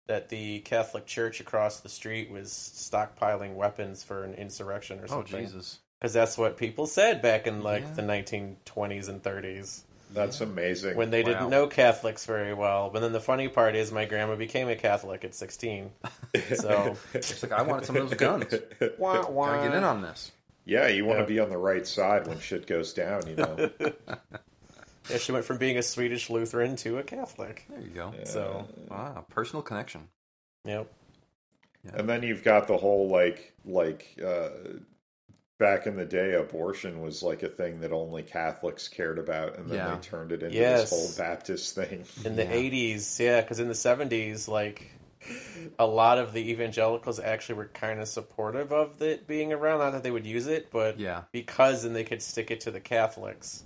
[0.07, 5.07] that the Catholic Church across the street was stockpiling weapons for an insurrection or oh,
[5.07, 5.35] something.
[5.35, 5.39] Oh.
[5.43, 5.79] Jesus.
[5.99, 7.93] Because that's what people said back in, like, Yeah.
[7.93, 9.81] the 1920s and 30s.
[10.11, 10.95] That's amazing.
[10.95, 11.27] when they Wow.
[11.29, 12.89] didn't know Catholics very well.
[12.89, 15.91] But then the funny part is, my grandma became a Catholic at 16.
[16.55, 18.45] So, It's like I wanted some of those guns.
[18.97, 19.47] wah, wah.
[19.55, 20.31] Gotta get in on this.
[20.65, 23.69] yeah, you want to be on the right side when shit goes down, you know.
[25.09, 27.63] Yeah, she went from being a Swedish Lutheran to a Catholic.
[27.69, 28.13] There you go.
[28.25, 30.09] So, Ah, personal connection.
[30.65, 30.91] yep.
[31.93, 34.49] And then you've got the whole like like uh
[35.57, 39.69] back in the day, abortion was like a thing that only Catholics cared about, and
[39.69, 39.95] then Yeah.
[39.95, 40.89] they turned it into Yes.
[40.89, 42.05] this whole Baptist thing.
[42.25, 42.51] in the Yeah.
[42.53, 44.91] 80s yeah because in the 70s like
[45.79, 49.91] a lot of the evangelicals actually were kind of supportive of it being around not
[49.91, 51.23] that they would use it but Yeah.
[51.31, 53.63] because then they could stick it to the catholics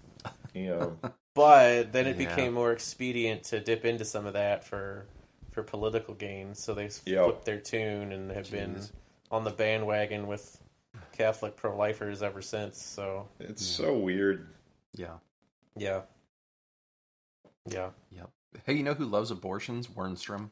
[0.54, 0.97] You know,
[1.34, 2.30] but then it Yeah.
[2.30, 5.06] became more expedient to dip into some of that for
[5.51, 6.60] for political gains.
[6.63, 7.23] so they Yep.
[7.25, 8.82] flipped their tune and have been
[9.30, 10.61] on the bandwagon with
[11.21, 14.47] catholic pro-lifers ever since so it's so weird.
[14.95, 15.15] Yeah.
[15.77, 16.01] yeah
[17.69, 18.29] yeah Yep.
[18.65, 19.88] Hey, you know who loves abortions?
[19.88, 20.49] Wernstrom.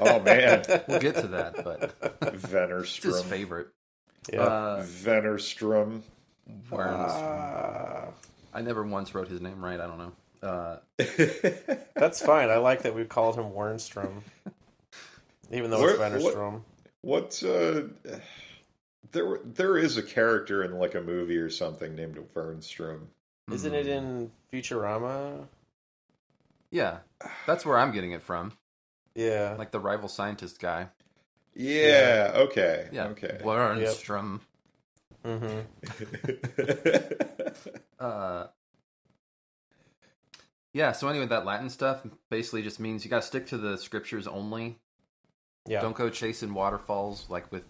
[0.00, 3.68] Oh man, We'll get to that, but it's his favorite.
[4.32, 6.00] yeah Uh, Venerstrom.
[6.70, 7.08] Wernstrom.
[7.10, 8.04] Ah.
[8.54, 9.78] I never once wrote his name right.
[9.78, 10.12] I don't know.
[10.42, 10.76] Uh,
[11.94, 12.48] That's fine.
[12.48, 14.22] I like that we called him Wernstrom,
[15.52, 16.60] even though it's Where- what- Vennerstrom.
[17.02, 17.42] What?
[17.44, 17.82] Uh,
[19.12, 23.06] there, there is a character in like a movie or something named Vernstrom.
[23.50, 25.46] Isn't it in Futurama?
[26.70, 26.98] Yeah,
[27.46, 28.52] that's where I'm getting it from.
[29.14, 29.54] Yeah.
[29.58, 30.88] Like the rival scientist guy.
[31.54, 32.32] Yeah.
[32.34, 32.88] Okay.
[32.92, 33.06] Yeah.
[33.08, 33.40] Okay.
[33.42, 34.40] Wernstrom.
[35.24, 35.60] hmm
[37.98, 38.46] Uh,
[40.72, 40.92] yeah.
[40.92, 44.28] So anyway, that Latin stuff basically just means you got to stick to the scriptures
[44.28, 44.78] only.
[45.66, 45.80] Yeah.
[45.80, 47.64] Don't go chasing waterfalls like with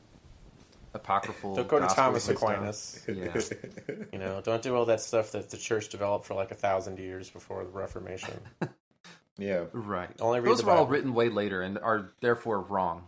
[0.95, 1.55] apocryphal.
[1.55, 2.29] Don't go to Thomas.
[2.29, 3.05] Aquinas.
[3.09, 3.41] Yeah.
[4.13, 6.99] You know, don't do all that stuff that the church developed for like a thousand
[6.99, 8.35] years before the Reformation.
[9.39, 9.65] yeah.
[9.73, 10.11] Right.
[10.21, 13.05] Only read Those the were all written way later and are therefore wrong.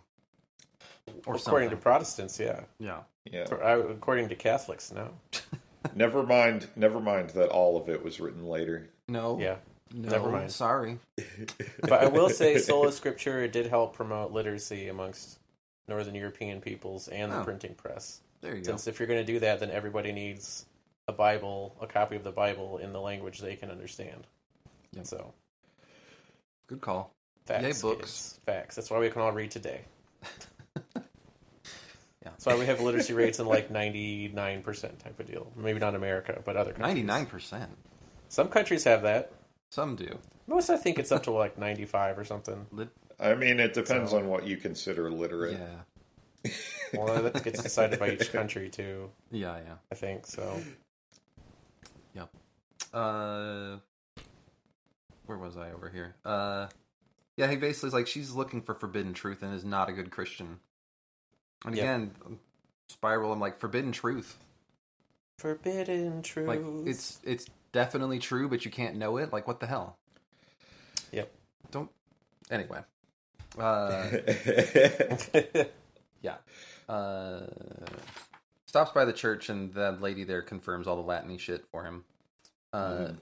[1.26, 1.76] Or according to.
[1.76, 2.60] Protestants, yeah.
[2.78, 3.00] Yeah.
[3.24, 3.46] Yeah.
[3.46, 5.10] For- I- According to Catholics, no.
[5.94, 6.68] Never mind.
[6.76, 8.88] Never mind that all of it was written later.
[9.08, 9.38] No.
[9.40, 9.56] Yeah.
[9.92, 10.52] No, Never mind.
[10.52, 10.98] Sorry.
[11.80, 15.39] But I will say, sola scriptura did help promote literacy amongst
[15.90, 17.44] Northern European peoples and the Oh.
[17.44, 18.20] printing press.
[18.40, 18.70] There you go.
[18.70, 20.64] Since if you're going to do that, then everybody needs
[21.06, 24.26] a Bible, a copy of the Bible in the language they can understand.
[24.92, 25.06] Yep.
[25.06, 25.34] So
[26.68, 27.12] Good call.
[27.44, 28.00] facts, Yay, books.
[28.00, 28.40] kids.
[28.46, 28.76] facts.
[28.76, 29.82] That's why we can all read today.
[32.22, 32.32] Yeah.
[32.32, 35.50] That's why we have literacy rates in like 99% type of deal.
[35.56, 36.88] Maybe not America, but other countries.
[36.88, 37.70] Ninety-nine percent.
[38.28, 39.32] Some countries have that.
[39.70, 40.18] Some do.
[40.46, 42.66] Most, I think it's up to like 95 or something.
[42.72, 45.58] Lit- I mean, it depends So- on what you consider literate.
[45.58, 46.50] yeah.
[46.92, 49.58] Well, that gets decided by each country too, Yeah.
[49.58, 49.74] Yeah.
[49.92, 50.26] I think.
[50.26, 50.60] So,
[52.14, 52.26] Yeah.
[52.92, 53.78] Uh,
[55.26, 56.16] where was I over here?
[56.24, 56.66] Uh,
[57.36, 60.10] yeah, he basically is like she's looking for forbidden truth and is not a good
[60.10, 60.58] Christian.
[61.64, 61.84] And Yep.
[61.84, 62.38] again,
[62.88, 63.32] spiral.
[63.32, 64.36] I'm like forbidden truth.
[65.38, 66.48] forbidden truth.
[66.48, 69.32] Like it's it's definitely true, but you can't know it.
[69.32, 69.96] Like what the hell?
[71.12, 71.32] Yep.
[71.70, 71.90] Don't.
[72.50, 72.82] Anyway.
[73.58, 74.08] Uh,
[76.22, 76.36] yeah.
[76.88, 77.46] Uh,
[78.66, 82.04] stops by the church and the lady there confirms all the Latiny shit for him.
[82.72, 83.16] Uh, Mhm.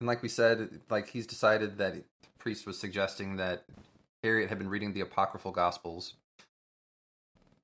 [0.00, 2.02] And like we said, like he's decided that the
[2.38, 3.64] priest was suggesting that
[4.22, 6.14] Harriet had been reading the apocryphal gospels.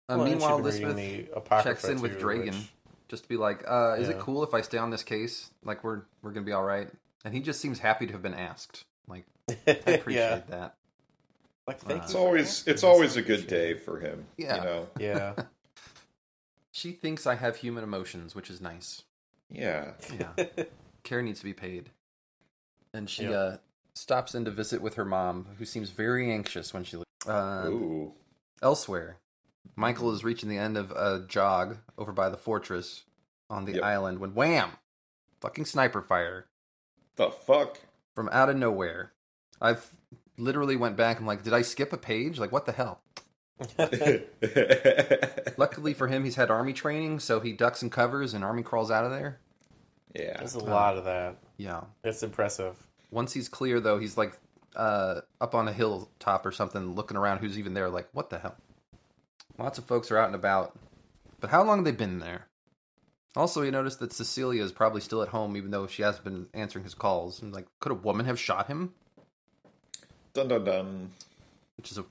[0.08, 2.72] Uh, Well, meanwhile, she'd been reading Elizabeth checks in with too, Dragan which-
[3.08, 5.50] just to be like, uh, "Is it cool if I stay on this case?
[5.62, 6.90] Like we're we're gonna be all right."
[7.24, 8.84] And he just seems happy to have been asked.
[9.06, 9.54] Like I
[9.86, 10.74] appreciate yeah, that.
[11.66, 14.26] Like thank Uh, It's you for always it's always a good appreciate day for him.
[14.36, 14.56] Yeah.
[14.56, 14.88] You know.
[14.98, 15.34] Yeah,
[16.72, 19.02] She thinks I have human emotions, which is nice.
[19.48, 19.92] Yeah.
[20.18, 20.46] Yeah.
[21.04, 21.90] Care needs to be paid.
[22.92, 23.32] And she Yep.
[23.34, 23.56] uh,
[23.94, 27.04] stops in to visit with her mom, who seems very anxious when she leaves.
[27.26, 28.12] Uh, Ooh.
[28.62, 29.18] elsewhere,
[29.76, 33.04] Michael is reaching the end of a jog over by the fortress
[33.48, 33.82] on the Yep.
[33.84, 34.70] island when wham!
[35.40, 36.46] Fucking sniper fire
[37.16, 37.80] The fuck?
[38.14, 39.12] from out of nowhere.
[39.60, 39.90] I've
[40.36, 42.38] literally went back and like, did I skip a page?
[42.38, 43.00] Like, what the hell?
[45.56, 48.90] Luckily for him, he's had army training, so he ducks and covers, and army crawls
[48.90, 49.38] out of there.
[50.14, 50.38] yeah.
[50.38, 51.36] there's a lot of that.
[51.56, 51.82] Yeah.
[52.02, 52.76] It's impressive.
[53.10, 54.38] Once he's clear, though, he's like
[54.74, 57.88] uh, up on a hilltop or something, looking around who's even there.
[57.88, 58.56] Like, what the hell?
[59.56, 60.76] Lots of folks are out and about.
[61.40, 62.46] But how long have they been there?
[63.36, 66.46] Also, he noticed that Cecilia is probably still at home, even though she hasn't been
[66.54, 67.42] answering his calls.
[67.42, 68.94] And like, could a woman have shot him?
[70.34, 71.10] Dun dun dun.
[71.76, 72.04] Which is a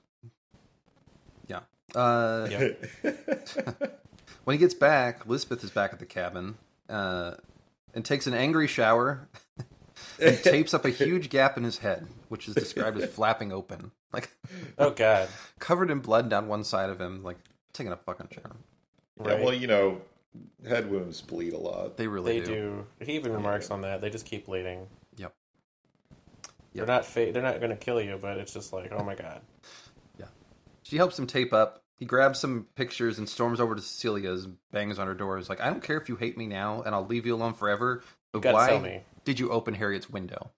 [1.46, 1.60] yeah.
[1.94, 3.12] Uh, Yeah.
[4.44, 6.56] When he gets back, Elizabeth is back at the cabin
[6.90, 7.32] uh,
[7.94, 9.26] and takes an angry shower
[10.20, 13.90] and tapes up a huge gap in his head, which is described as flapping open,
[14.12, 14.28] like
[14.78, 17.38] Oh God, covered in blood down one side of him, like
[17.72, 18.56] taking a fucking shower.
[19.16, 19.38] right?
[19.38, 20.02] Yeah, well, you know,
[20.68, 21.96] head wounds bleed a lot.
[21.96, 22.84] They really they do.
[23.00, 23.04] do.
[23.06, 24.02] He even remarks on that.
[24.02, 24.88] They just keep bleeding.
[26.74, 26.86] Yep.
[26.86, 29.14] They're not fa- They're not going to kill you, but it's just like, oh my
[29.14, 29.40] God.
[30.18, 30.26] Yeah.
[30.82, 34.98] She helps him tape up, he grabs some pictures and storms over to Cecilia's, bangs
[34.98, 35.38] on her door.
[35.38, 37.54] He's like, "I don't care if you hate me now, and I'll leave you alone
[37.54, 38.02] forever.
[38.32, 39.00] But gotta why me.
[39.24, 40.50] did you open Harriet's window?"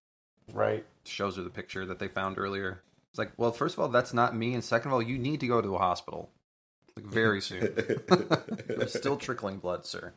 [0.52, 0.84] Right.
[1.04, 2.82] Shows her the picture that they found earlier.
[3.10, 5.40] It's like, well, first of all, that's not me, and second of all, you need
[5.40, 6.30] to go to a hospital,
[6.96, 7.60] like very soon.
[8.66, 10.12] There's still trickling blood, sir.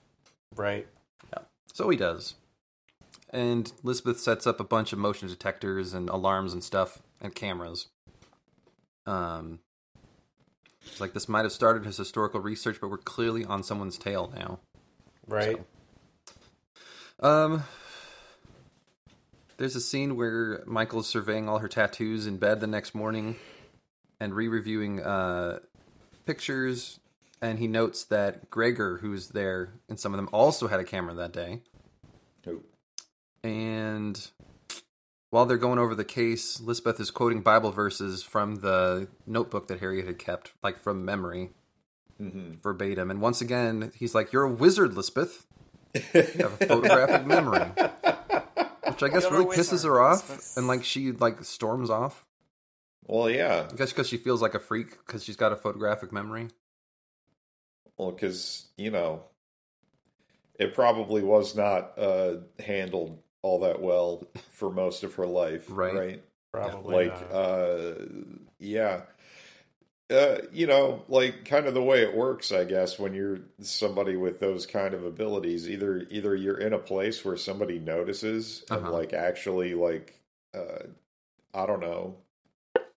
[0.56, 0.88] Right.
[1.34, 1.44] Yeah.
[1.74, 2.36] So he does.
[3.32, 7.88] And Elizabeth sets up a bunch of motion detectors and alarms and stuff and cameras.
[9.06, 9.60] Um,
[10.86, 14.32] it's like this might have started his historical research, but we're clearly on someone's tail
[14.36, 14.60] now.
[15.28, 15.62] Right.
[17.20, 17.64] Um,
[19.58, 23.36] there's a scene where Michael's surveying all her tattoos in bed the next morning
[24.20, 25.60] and re-reviewing uh,
[26.26, 27.00] pictures,
[27.42, 31.14] and he notes that Gregor, who's there in some of them, also had a camera
[31.14, 31.62] that day.
[32.48, 32.62] Oh.
[33.44, 34.30] And
[35.30, 39.80] while they're going over the case, Lisbeth is quoting Bible verses from the notebook that
[39.80, 41.52] Harriet had kept, like from memory,
[42.20, 42.62] Mhm.
[42.62, 43.10] verbatim.
[43.12, 45.46] And once again, he's like, "You're a wizard, Lisbeth.
[45.96, 47.62] You have a photographic memory,"
[48.88, 50.58] which I guess You're really pisses wizard, her off, Lisbeth.
[50.58, 52.26] and like she like storms off.
[53.08, 53.68] Well, yeah.
[53.72, 56.50] I guess because she feels like a freak because she's got a photographic memory.
[57.98, 59.24] Well, because you know,
[60.60, 65.94] it probably was not uh, handled all that well for most of her life, Right.
[65.96, 66.24] Right?
[66.52, 67.08] Probably.
[67.08, 67.32] like, not.
[67.32, 67.94] uh,
[68.58, 69.02] yeah.
[70.10, 74.16] Uh, you know, like kind of the way it works, I guess, when you're somebody
[74.16, 78.80] with those kind of abilities, either either you're in a place where somebody notices and
[78.86, 78.92] Uh-huh.
[78.92, 80.20] like actually like
[80.56, 80.88] uh
[81.54, 82.16] I don't know,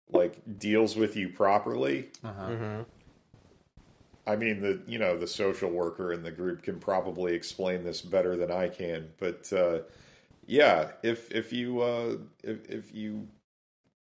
[0.10, 2.50] like deals with you properly, Uh-huh.
[2.50, 2.86] Mhm.
[4.26, 8.02] I mean, the you know the social worker in the group can probably explain this
[8.02, 9.80] better than I can, but uh,
[10.52, 13.30] yeah, if if you uh, if if you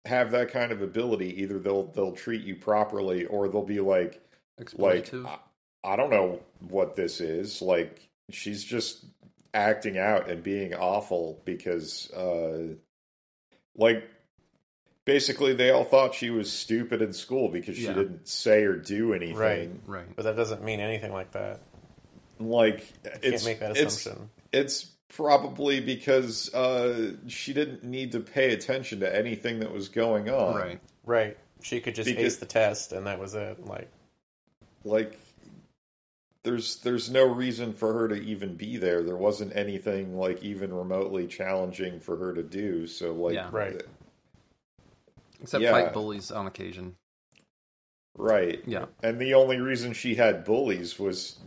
[0.07, 4.19] have that kind of ability, either they'll they'll treat you properly, or they'll be like
[4.79, 5.39] like I,
[5.85, 6.41] I don't know
[6.71, 7.61] what this is.
[7.61, 9.05] Like she's just
[9.53, 12.77] acting out and being awful because uh,
[13.77, 14.09] like
[15.05, 17.93] basically they all thought she was stupid in school because she Yeah.
[17.93, 19.37] didn't say or do anything.
[19.37, 19.71] Right.
[19.87, 20.17] right.
[20.17, 21.61] But that doesn't mean anything like that.
[22.41, 24.31] like Can't make that it's assumption.
[24.51, 30.29] it's probably because uh she didn't need to pay attention to anything that was going
[30.31, 30.81] on Right.
[31.05, 31.39] Right.
[31.63, 33.65] She could just Because- ace the test and that was it.
[33.67, 33.91] Like,
[34.85, 35.19] like
[36.45, 40.73] there's there's no reason for her to even be there there wasn't anything like even
[40.75, 43.49] remotely challenging for her to do so like Yeah.
[43.53, 43.83] Right.
[45.41, 45.73] Except Yeah.
[45.73, 46.97] fight bullies on occasion.
[48.17, 48.87] right Yeah.
[49.03, 51.39] and the only reason she had bullies was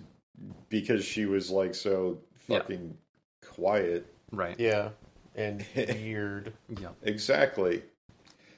[0.69, 2.60] because she was like so Yeah.
[2.60, 2.97] fucking
[3.43, 4.60] quiet Right.
[4.60, 4.89] yeah.
[5.36, 6.54] And weird.
[6.82, 6.89] Yeah.
[7.04, 7.84] Exactly.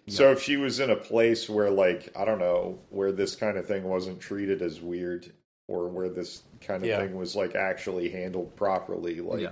[0.10, 3.58] So if she was in a place where like I don't know, where this kind
[3.58, 5.32] of thing wasn't treated as weird
[5.68, 7.00] or where this kind of Yeah.
[7.00, 9.52] thing was like actually handled properly, like Yeah.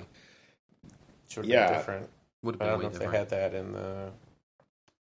[1.29, 1.67] Should have Yeah.
[1.67, 2.09] been different.
[2.43, 4.11] Would have But I don't way know if they had that in the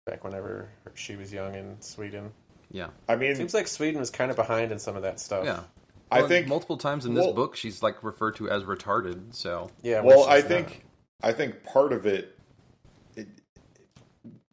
[0.05, 2.31] back whenever she was young in Sweden.
[2.71, 2.89] Yeah.
[3.07, 5.45] I mean it Seems like Sweden was kind of behind in some of that stuff.
[5.45, 5.63] Yeah.
[6.13, 9.33] I think multiple times in this well- book she's like referred to as retarded.
[9.35, 10.01] So Yeah.
[10.01, 10.67] well, I think
[11.21, 12.37] not- I think part of it,
[13.15, 13.27] it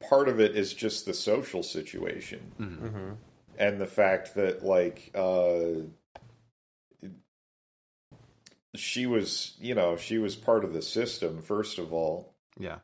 [0.09, 3.17] part of it is just the social situation Mhm.
[3.59, 5.83] and the fact that like uh
[8.77, 12.35] she was, you know, she was part of the system first of all.
[12.59, 12.79] yeah.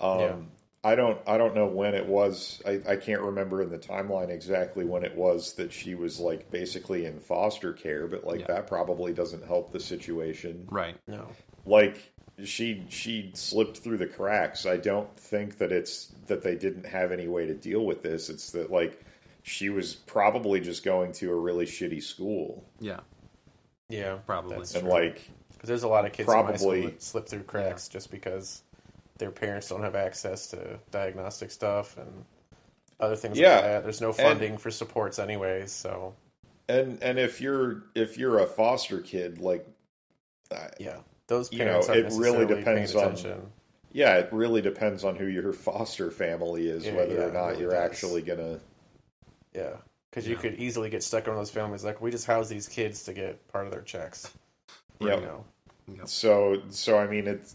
[0.00, 0.36] Um, Yeah.
[0.84, 2.60] I don't I don't know when it was.
[2.66, 6.50] I, I can't remember in the timeline exactly when it was that she was like
[6.50, 8.46] basically in foster care, but like Yeah.
[8.48, 10.66] that probably doesn't help the situation.
[10.70, 10.96] Right.
[11.06, 11.28] no.
[11.64, 12.12] Like
[12.44, 14.66] she she slipped through the cracks.
[14.66, 18.28] I don't think that it's that they didn't have any way to deal with this.
[18.28, 19.00] It's that like
[19.44, 23.00] she was probably just going to a really shitty school Yeah.
[23.88, 24.14] Yeah.
[24.26, 24.56] Probably.
[24.56, 24.92] That's and true.
[24.92, 27.86] like Because there's a lot of kids in my school Probably- that slip through cracks
[27.88, 28.62] just because
[29.22, 32.24] their parents don't have access to diagnostic stuff and
[32.98, 33.82] other things Yeah, like that.
[33.84, 36.14] There's no funding for supports anyways, so
[36.68, 39.64] and and if you're if you're a foster kid like
[40.50, 40.96] I- yeah.
[41.28, 43.52] Those You know, parents aren't it really depends on- attention.
[43.92, 47.46] Yeah, it really depends on who your foster family is, Yeah, whether yeah, or not
[47.50, 47.90] really you're does.
[47.90, 48.58] actually gonna.
[49.54, 49.76] Yeah.
[50.10, 52.48] Because you could easily get stuck in one of those families like we just house
[52.48, 54.30] these kids to get part of their checks.
[55.00, 55.44] Yeah, You know.
[55.96, 56.08] Yep.
[56.08, 57.54] So, so I mean, it's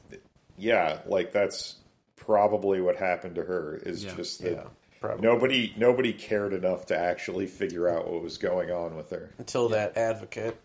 [0.57, 1.75] yeah, like that's
[2.15, 3.75] probably what happened to her.
[3.77, 4.15] Is Yeah.
[4.15, 4.63] just that Yeah.
[4.99, 5.21] Probably.
[5.21, 9.29] nobody nobody cared enough to actually figure out what was going on with her.
[9.37, 10.57] Until that advocate,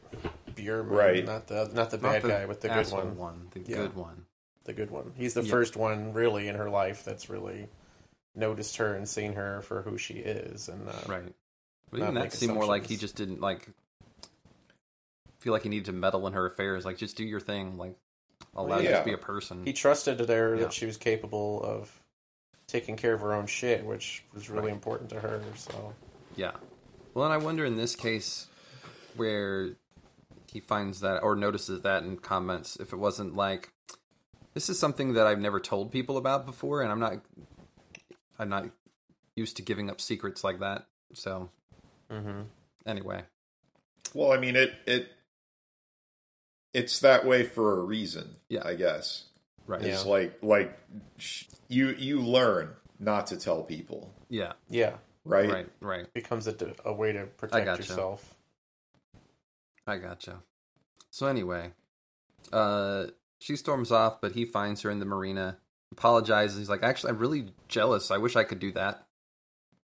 [0.57, 1.25] Bierman, Right.
[1.25, 3.49] not the not the Not bad the guy, but the good asshole one.
[3.53, 3.77] The Yeah.
[3.77, 4.27] good one.
[4.65, 5.13] the good one.
[5.17, 5.51] He's the Yeah.
[5.51, 7.69] first one really in her life that's really
[8.35, 11.35] noticed her and seen her for who she is, and uh, Right.
[11.91, 13.69] But not even that make seemed more like he just didn't like
[15.41, 16.85] feel like he needed to meddle in her affairs.
[16.85, 17.77] Like, just do your thing.
[17.77, 17.97] Like,
[18.55, 18.99] allow you Yeah.
[19.01, 19.65] to be a person.
[19.65, 20.63] He trusted her Yeah.
[20.63, 22.03] that she was capable of
[22.67, 24.75] taking care of her own shit, which was really Right.
[24.75, 25.43] important to her.
[25.57, 25.95] So
[26.37, 26.53] Yeah.
[27.15, 28.49] Well, and I wonder in this case
[29.17, 29.77] where
[30.51, 33.73] he finds that or notices that and comments if it wasn't like
[34.55, 37.21] this is something that I've never told people about before, and I'm not
[38.39, 38.69] I'm not
[39.35, 40.87] used to giving up secrets like that.
[41.15, 41.51] So
[42.11, 42.43] mm-hmm.
[42.87, 43.25] anyway,
[44.15, 45.13] Well, I mean it it
[46.75, 48.37] it's that way for a reason.
[48.49, 48.63] Yeah.
[48.65, 49.25] I guess.
[49.67, 49.83] right?
[49.83, 50.11] It's Yeah.
[50.11, 50.79] like like
[51.19, 55.51] sh- you you learn not to tell people, Yeah, yeah, right?
[55.51, 56.15] right, right.
[56.15, 56.55] becomes a,
[56.85, 57.83] a way to protect gotcha.
[57.83, 58.35] yourself.
[59.87, 60.43] I gotcha.
[61.11, 61.73] So anyway,
[62.53, 63.07] uh,
[63.41, 65.59] she storms off, but he finds her in the marina,
[65.91, 66.59] apologizes.
[66.59, 68.11] He's like, "Actually, I'm really jealous.
[68.11, 69.05] I wish I could do that,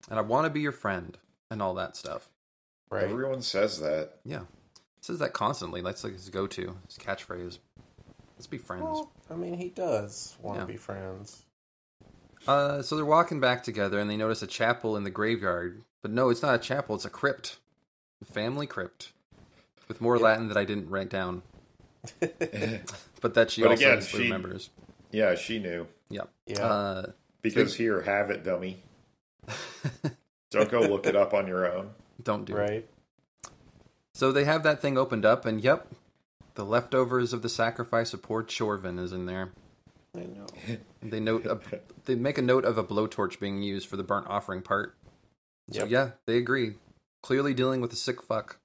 [0.09, 1.19] and I want to be your friend
[1.51, 2.29] and all that stuff."
[2.90, 3.05] Right.
[3.05, 4.14] Everyone says that.
[4.25, 4.43] Yeah,
[5.01, 5.81] says that constantly.
[5.83, 7.59] That's like his go-to, his catchphrase.
[8.37, 8.83] Let's be friends.
[8.85, 10.67] Well, I mean, he does want to Yeah.
[10.67, 11.45] be friends.
[12.49, 15.83] Uh, so they're walking back together, and they notice a chapel in the graveyard.
[16.03, 17.59] But no, it's not a chapel; it's a crypt,
[18.23, 19.13] a family crypt,
[19.89, 20.23] with more Yep.
[20.23, 21.43] Latin that I didn't write down,
[23.21, 24.71] but that she But also again, has- she- remembers.
[25.11, 25.87] yeah, she knew.
[26.09, 26.31] Yep.
[26.47, 26.65] Yeah.
[26.67, 28.83] Uh, Because here, have it, dummy.
[30.51, 31.91] Don't go look it up on your own.
[32.23, 32.89] don't do it.
[34.21, 35.89] So they have that thing opened up, and yep,
[36.53, 39.53] the leftovers of the sacrifice of poor Tjorven is in there.
[40.15, 40.47] I know.
[41.03, 41.59] They note a,
[42.05, 44.95] they make a note of a blowtorch being used for the burnt offering part.
[45.71, 45.89] So Yep.
[45.91, 46.75] yeah, they agree.
[47.23, 48.59] Clearly dealing with a sick fuck.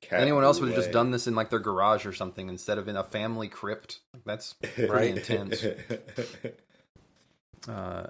[0.00, 2.78] Cat Anyone else would have just done this in like their garage or something instead
[2.78, 3.98] of in a family crypt.
[4.24, 5.16] That's pretty Right.
[5.16, 5.64] intense.
[7.68, 8.06] Uh,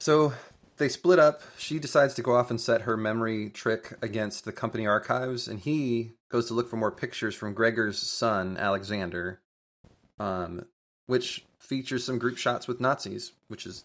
[0.00, 0.32] so
[0.76, 1.40] they split up.
[1.58, 5.60] She decides to go off and set her memory trick against the company archives, and
[5.60, 9.40] he goes to look for more pictures from Gregor's son, Alexander,
[10.18, 10.66] um,
[11.06, 13.84] which features some group shots with Nazis, which is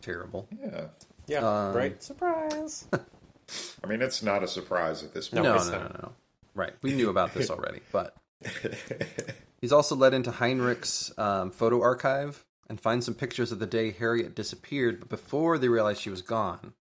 [0.00, 0.48] terrible.
[0.60, 0.86] yeah.
[1.28, 1.38] Yeah.
[1.40, 2.00] Um, right.
[2.02, 2.86] Surprise.
[3.84, 5.70] I mean, it's not a surprise at this No, no, point.
[5.72, 6.12] no, no, no.
[6.54, 8.16] Right, we knew about this already, but
[9.60, 13.90] he's also led into Heinrich's um, photo archive and finds some pictures of the day
[13.92, 16.72] Harriet disappeared, but before they realized she was gone.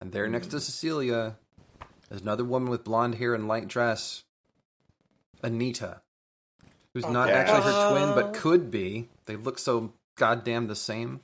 [0.00, 1.36] And there, next to Cecilia,
[2.10, 4.24] is another woman with blonde hair and light dress,
[5.42, 6.02] Anita,
[6.94, 7.38] who's not Okay.
[7.38, 9.08] actually her twin, but could be.
[9.26, 11.20] They look so goddamn the same.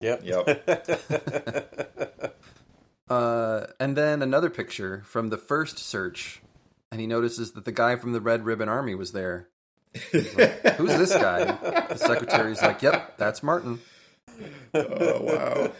[0.00, 0.22] Yep.
[0.24, 1.78] Yep.
[3.08, 6.40] Uh, and then another picture from the first search,
[6.90, 9.48] and he notices that the guy from the Red Ribbon Army was there.
[10.12, 11.44] Who's this guy?
[11.44, 13.80] The secretary's like, "Yep, that's Martin."
[14.74, 15.72] oh wow.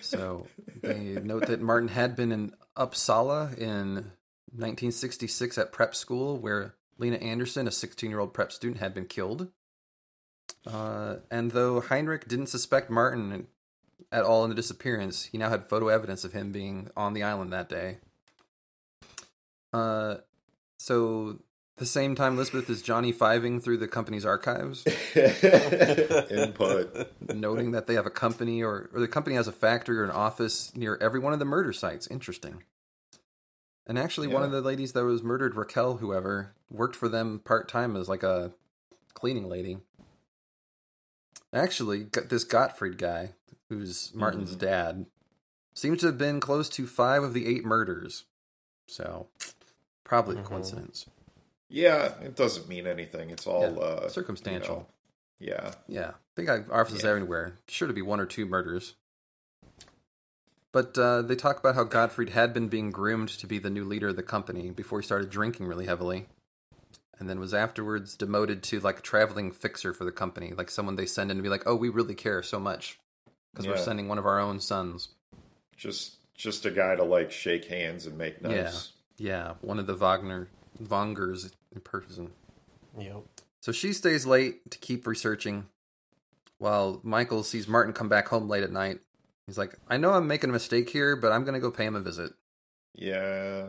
[0.00, 0.46] So
[0.82, 3.94] they note that Martin had been in Uppsala in
[4.52, 9.48] 1966 at prep school, where Lena Anderson, a 16-year-old prep student, had been killed.
[10.66, 13.46] Uh, and though Heinrich didn't suspect Martin
[14.12, 17.22] at all in the disappearance, he now had photo evidence of him being on the
[17.22, 17.98] island that day.
[19.72, 20.16] Uh,
[20.78, 21.38] so
[21.80, 24.84] the same time Elizabeth is Johnny Fiving through the company's archives,
[26.30, 27.10] Input.
[27.34, 30.10] noting that they have a company or, or the company has a factory or an
[30.10, 32.06] office near every one of the murder sites.
[32.08, 32.62] Interesting.
[33.86, 37.66] And actually, one of the ladies that was murdered, Raquel, whoever, worked for them part
[37.68, 38.52] time as like a
[39.14, 39.78] cleaning lady.
[41.52, 43.30] Actually, this Gottfried guy,
[43.70, 44.58] who's Martin's Mhm.
[44.58, 45.06] dad,
[45.74, 48.26] seems to have been close to five of the eight murders.
[48.86, 49.28] So,
[50.04, 50.44] probably a Mhm.
[50.44, 51.06] coincidence.
[51.70, 53.30] Yeah, it doesn't mean anything.
[53.30, 54.88] It's all Yeah, uh, circumstantial.
[55.38, 55.74] you know, yeah.
[55.86, 57.10] Yeah, they got offices Yeah.
[57.10, 57.58] everywhere.
[57.68, 58.94] Sure to be one or two murders.
[60.72, 63.84] But uh, they talk about how Gottfried had been being groomed to be the new
[63.84, 66.26] leader of the company before he started drinking really heavily.
[67.18, 70.96] And then was afterwards demoted to like a traveling fixer for the company, like someone
[70.96, 72.98] they send in to be like, oh, we really care so much
[73.52, 75.08] because we're sending one of our own sons.
[75.76, 78.92] Just just a guy to like shake hands and make notes.
[79.18, 80.48] Yeah, one of the Wagner
[80.80, 82.30] Vangers in person.
[82.98, 83.22] Yep.
[83.60, 85.66] So she stays late to keep researching,
[86.58, 89.00] while Michael sees Martin come back home late at night.
[89.46, 91.84] He's like, I know I'm making a mistake here, but I'm going to go pay
[91.84, 92.32] him a visit.
[92.94, 93.66] Yeah.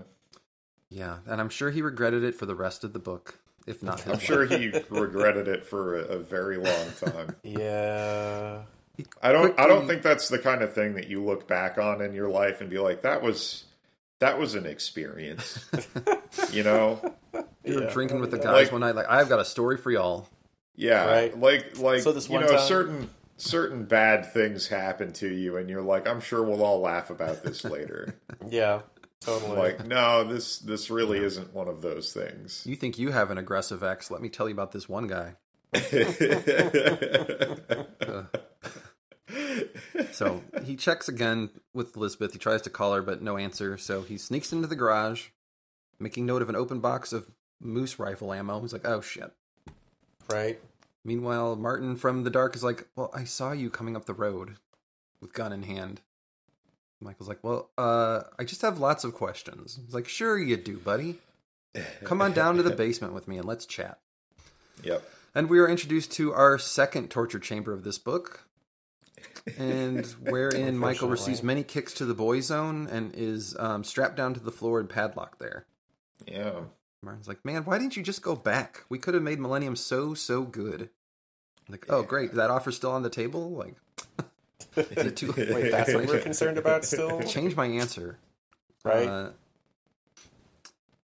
[0.89, 4.01] Yeah, and I'm sure he regretted it for the rest of the book, if not
[4.01, 7.36] his I'm sure he regretted it for a, a very long time.
[7.43, 8.64] Yeah.
[9.24, 12.01] I don't I don't think that's the kind of thing that you look back on
[12.01, 13.64] in your life and be like that was
[14.22, 15.63] that was an experience.
[16.51, 17.13] you know?
[17.65, 17.93] You were Yeah.
[17.93, 20.28] drinking with the guys Like- one night, like, I've got a story for y'all.
[20.76, 21.38] Yeah, Right.
[21.39, 25.57] like like So this you one know time- certain certain bad things happen to you,
[25.57, 28.15] and you're like, I'm sure we'll all laugh about this later.
[28.47, 28.82] Yeah,
[29.19, 29.57] totally.
[29.57, 32.63] like, no, this this really isn't one of those things.
[32.65, 34.09] You think you have an aggressive ex?
[34.09, 35.36] Let me tell you about this one guy.
[40.12, 42.34] So he checks again with Elizabeth.
[42.34, 43.78] He tries to call her, but no answer.
[43.78, 45.28] So he sneaks into the garage,
[45.99, 47.28] making note of an open box of
[47.60, 48.60] moose rifle ammo.
[48.62, 49.32] He's like, oh shit.
[50.30, 50.60] right?
[51.04, 54.58] Meanwhile, Martin from the dark is like, well, I saw you coming up the road
[55.20, 56.02] with gun in hand.
[56.99, 59.80] Michael's like, well, uh, I just have lots of questions.
[59.84, 61.18] He's like, sure you do, buddy.
[62.04, 63.99] Come on down to the basement with me and let's chat.
[64.84, 65.04] Yep.
[65.34, 68.47] And we are introduced to our second torture chamber of this book,
[69.58, 74.34] and wherein Michael receives many kicks to the boy zone and is um, strapped down
[74.34, 75.66] to the floor and padlocked there.
[76.26, 76.62] Yeah.
[77.04, 78.86] Martin's like, man, why didn't you just go back?
[78.89, 80.89] We could have made Millennium so, so good.
[81.68, 82.34] Like, oh, great.
[82.34, 83.52] That offer's still on the table?
[83.52, 83.76] Like,
[84.92, 88.20] is it too Wait, that's what we're concerned about still, Change my answer.
[88.84, 89.08] right?
[89.08, 89.30] Uh,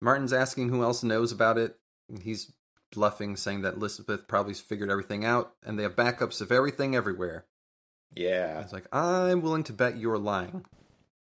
[0.02, 1.78] Martin's asking who else knows about it.
[2.22, 2.52] He's
[2.92, 7.46] bluffing, saying that Elizabeth probably figured everything out, and they have backups of everything everywhere.
[8.16, 8.62] Yeah.
[8.62, 10.66] It's like, I'm willing to bet you're lying.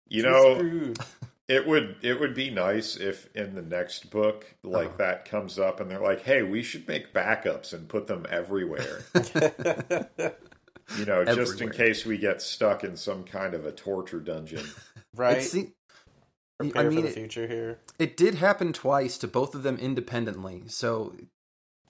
[0.08, 0.92] You know,
[1.48, 4.96] it would it would be nice if in the next book like Uh-huh.
[4.98, 9.00] that comes up and they're like, "Hey, we should make backups and put them everywhere."
[10.98, 14.64] you know, just in case we get stuck in some kind of a torture dungeon.
[15.16, 15.38] right?
[15.38, 15.72] It, se-
[16.58, 17.78] Prepare I mean, for the future here.
[17.98, 21.12] it did happen twice to both of them independently, so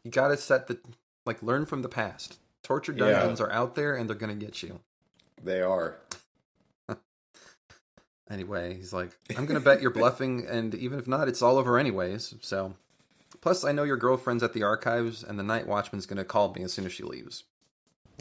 [0.04, 0.78] you got to set the
[1.26, 2.38] like learn from the past.
[2.62, 3.10] Torture Yeah.
[3.10, 4.80] dungeons are out there, and they're gonna get you.
[5.44, 5.96] They are.
[8.30, 11.78] Anyway, he's like, I'm gonna bet you're bluffing, and even if not, it's all over
[11.78, 12.34] anyways.
[12.40, 12.74] So,
[13.42, 16.62] plus, I know your girlfriend's at the archives, and the night watchman's gonna call me
[16.64, 17.44] as soon as she leaves.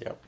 [0.02, 0.22] Yep.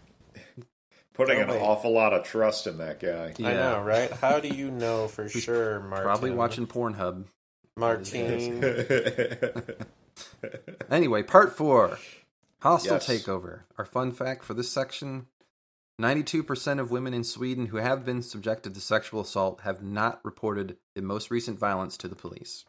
[1.14, 3.34] Putting an awful lot of trust in that guy.
[3.38, 4.10] I know, right?
[4.12, 6.06] How do you know for sure, Martin?
[6.06, 7.26] Probably watching Pornhub.
[7.76, 8.64] Martin.
[10.90, 12.00] Anyway, part four,
[12.62, 13.08] hostile Yes.
[13.08, 13.64] takeover.
[13.78, 15.28] Our fun fact for this section:
[15.98, 20.20] ninety-two percent of women in Sweden who have been subjected to sexual assault have not
[20.24, 22.66] reported the most recent violence to the police,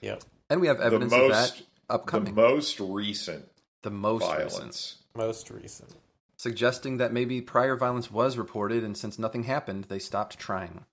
[0.00, 0.24] Yep.
[0.48, 3.46] and we have the evidence of most that the most recent
[3.82, 4.50] The most recent.
[4.50, 4.96] violence.
[5.16, 5.96] Most recent.
[6.36, 10.84] suggesting that maybe prior violence was reported, and since nothing happened, they stopped trying.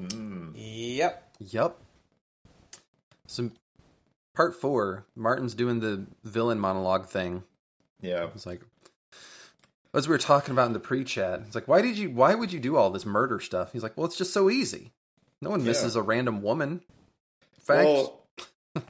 [0.00, 0.52] Mm.
[0.54, 1.34] Yep.
[1.40, 1.82] Yup.
[3.26, 3.50] So,
[4.34, 7.42] part four, Martin's doing the villain monologue thing.
[8.00, 8.28] Yeah.
[8.34, 8.62] It's like,
[9.96, 12.10] as we were talking about in the pre-chat, it's like, why did you?
[12.10, 13.72] Why would you do all this murder stuff?
[13.72, 14.92] He's like, well, it's just so easy.
[15.42, 15.66] No one Yeah.
[15.66, 16.82] misses a random woman.
[17.60, 17.84] Fact.
[17.84, 18.22] Well,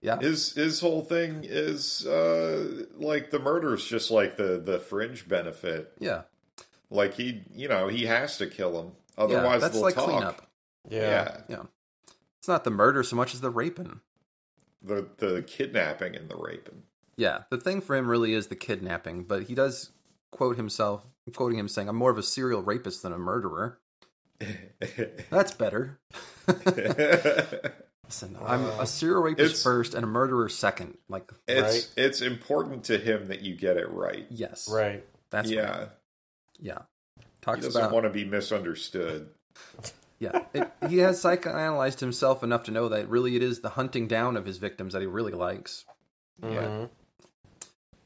[0.00, 0.18] yeah.
[0.18, 5.92] his his whole thing is uh like the murder's just like the the fringe benefit.
[5.98, 6.22] yeah.
[6.88, 8.92] Like he, you know, he has to kill him.
[9.18, 9.24] Yeah.
[9.24, 10.04] Otherwise, That's they'll like talk.
[10.04, 10.46] cleanup.
[10.88, 11.38] Yeah.
[11.48, 11.62] Yeah.
[12.38, 14.00] It's not the murder so much as the raping.
[14.82, 16.84] The the kidnapping and the raping.
[17.16, 19.90] Yeah, the thing for him really is the kidnapping, but he does
[20.36, 23.78] quote himself, quoting him saying, "I'm more of a serial rapist than a murderer."
[25.30, 25.98] That's better.
[28.04, 30.98] Listen, I'm a serial rapist It's- first and a murderer second.
[31.08, 31.88] Like, it's Right.
[31.96, 34.26] it's important to him that you get it right.
[34.30, 35.04] yes, Right.
[35.30, 35.78] That's yeah.
[35.78, 35.88] right.
[36.60, 36.78] yeah.
[37.18, 39.30] He Talks doesn't about want to be misunderstood.
[40.20, 40.44] yeah.
[40.54, 44.36] It, he has psychoanalyzed himself enough to know that really it is the hunting down
[44.36, 45.84] of his victims that he really likes.
[46.42, 46.48] Yeah.
[46.48, 46.90] Mhm.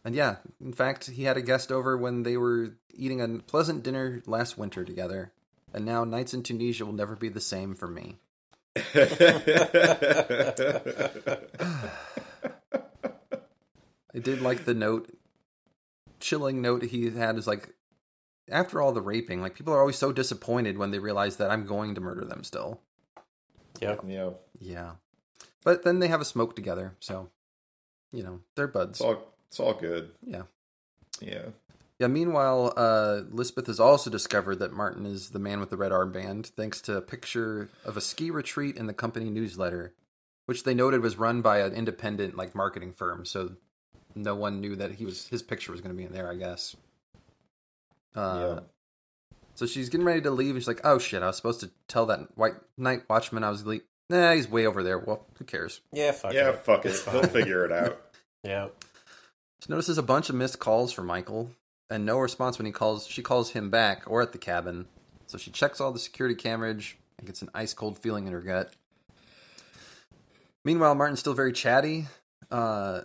[0.05, 3.83] And yeah, in fact, he had a guest over when they were eating a pleasant
[3.83, 5.33] dinner last winter together.
[5.73, 8.17] And now nights in Tunisia will never be the same for me.
[8.77, 8.81] I
[14.21, 15.13] did like the note,
[16.19, 17.75] chilling note he had is like,
[18.51, 21.67] after all the raping, like people are always so disappointed when they realize that I'm
[21.67, 22.81] going to murder them still.
[23.81, 24.01] Yep.
[24.07, 24.31] yeah.
[24.59, 24.93] Yeah.
[25.63, 27.29] But then they have a smoke together, so,
[28.13, 28.99] you know, they're buds.
[28.99, 30.11] It's all it's all good.
[30.27, 30.43] Yeah.
[31.21, 31.47] Yeah.
[31.99, 35.93] Yeah, meanwhile, uh, Lisbeth has also discovered that Martin is the man with the red
[35.93, 39.93] armband, thanks to a picture of a ski retreat in the company newsletter,
[40.47, 43.53] which they noted was run by an independent like marketing firm, so
[44.15, 46.31] no one knew that he was his picture was going to be in there.
[46.31, 46.75] I guess.
[48.17, 48.61] Uh, Yeah.
[49.57, 51.23] So she's getting ready to leave, and she's like, "Oh shit!
[51.23, 54.65] I was supposed to tell that white night watchman I was le- Nah, he's way
[54.65, 54.99] over there.
[54.99, 56.13] Well, who cares?" Yeah.
[56.13, 56.37] Fuck it.
[56.37, 56.65] yeah, it.
[56.65, 56.91] fuck it.
[56.91, 58.01] It's He'll figure it out.
[58.43, 58.69] Yeah.
[59.61, 61.51] She notices a bunch of missed calls from Michael
[61.91, 63.07] and no response when he calls.
[63.07, 64.87] She calls him back or at the cabin.
[65.27, 68.41] So she checks all the security cameras and gets an ice cold feeling in her
[68.41, 68.73] gut.
[70.65, 72.07] Meanwhile, Martin's still very chatty.
[72.51, 73.03] Uh,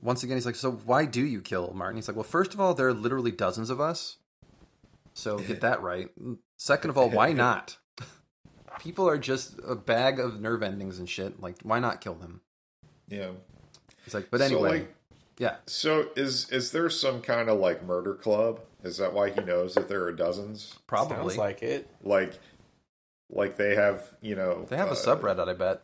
[0.00, 2.60] once again, he's like, "So why do you kill Martin?" He's like, "Well, first of
[2.60, 4.16] all, there are literally dozens of us,
[5.12, 6.08] so get that right.
[6.56, 7.78] Second of all, why not?
[8.80, 11.40] People are just a bag of nerve endings and shit.
[11.40, 12.40] Like, why not kill them?"
[13.08, 13.30] Yeah.
[14.04, 14.94] He's like, "But So, anyway, like,
[15.38, 18.60] yeah, So is is there some kind of like murder club?
[18.84, 20.74] Is that why he knows that there are dozens?
[20.86, 21.88] probably Sounds like it.
[22.02, 22.38] Like,
[23.30, 25.48] like they have, you know, they have a uh, subreddit.
[25.48, 25.82] I bet."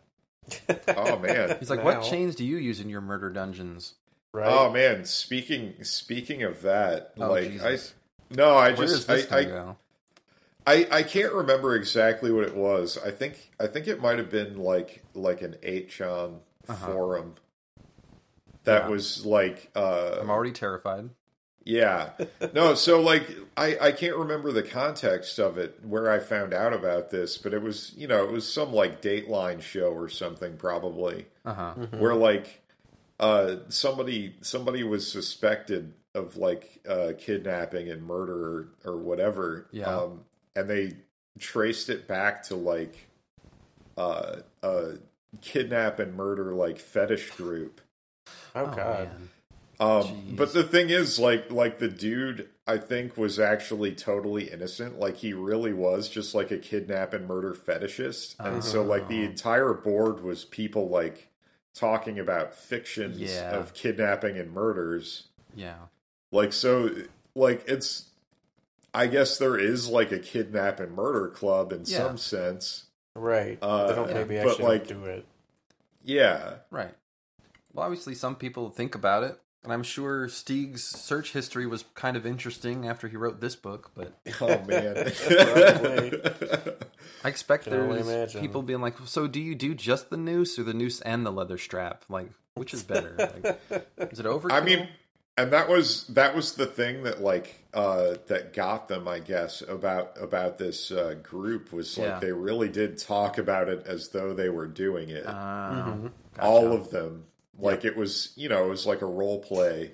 [0.96, 1.86] Oh man, He's like, Now.
[1.86, 3.94] "What chains do you use in your murder dungeons?"
[4.32, 4.46] Right.
[4.48, 5.04] oh man.
[5.04, 7.94] Speaking speaking of that, Oh, like Jesus.
[8.30, 9.76] I no, I Where is just I, this gonna I, go?
[10.66, 12.98] I I can't remember exactly what it was.
[12.98, 16.38] I think I think it might have been like like an 8chan
[16.68, 16.86] Uh-huh.
[16.86, 17.34] forum
[18.64, 18.88] that Yeah.
[18.88, 21.10] was like uh I'm already terrified.
[21.64, 22.10] Yeah.
[22.52, 26.72] No, so like I I can't remember the context of it where I found out
[26.72, 30.56] about this, but it was, you know, it was some like Dateline show or something
[30.56, 31.74] probably Uh huh.
[31.98, 32.60] where like
[33.20, 39.66] uh somebody somebody was suspected of like uh kidnapping and murder or, or whatever.
[39.72, 39.86] Yeah.
[39.88, 40.20] Um
[40.54, 40.92] and they
[41.38, 42.94] traced it back to like
[43.96, 44.90] uh uh
[45.40, 47.80] kidnap and murder like fetish group.
[48.62, 49.08] oh god.
[49.08, 49.30] man.
[49.80, 55.00] Um, but the thing is, like, like the dude, I think was actually totally innocent.
[55.00, 59.22] Like he really was just like a kidnap and murder fetishist, and so like the
[59.22, 59.24] Oh.
[59.30, 61.28] entire board was people like
[61.74, 63.50] talking about fictions Yeah.
[63.50, 65.24] of kidnapping and murders.
[65.56, 65.74] Yeah.
[66.30, 66.90] Like so,
[67.34, 68.08] like it's.
[68.96, 71.98] I guess there is like a kidnap and murder club in Yeah.
[71.98, 72.84] some sense.
[73.16, 73.58] Right.
[73.60, 75.24] Uh, they don't maybe but, actually like- do it.
[76.04, 76.94] Yeah, Right.
[77.74, 82.16] Well, obviously, some people think about it, and I'm sure Stieg's search history was kind
[82.16, 83.90] of interesting after he wrote this book.
[83.94, 84.96] But oh man.
[87.24, 88.40] I expect Can only there's imagine.
[88.40, 91.32] people being like, "So, do you do just the noose or the noose and the
[91.32, 92.04] leather strap?
[92.08, 93.14] Like, which is better?
[93.18, 93.60] Like,
[94.12, 94.88] is it overkill?" I mean,
[95.36, 99.62] and that was that was the thing that like uh, that got them, I guess,
[99.62, 102.18] about about this uh, group was like Yeah.
[102.20, 105.24] they really did talk about it as though they were doing it.
[105.26, 106.12] Oh, Mhm.
[106.34, 106.46] gotcha.
[106.46, 107.24] All of them,
[107.58, 109.92] like it was, you know, it was like a role play,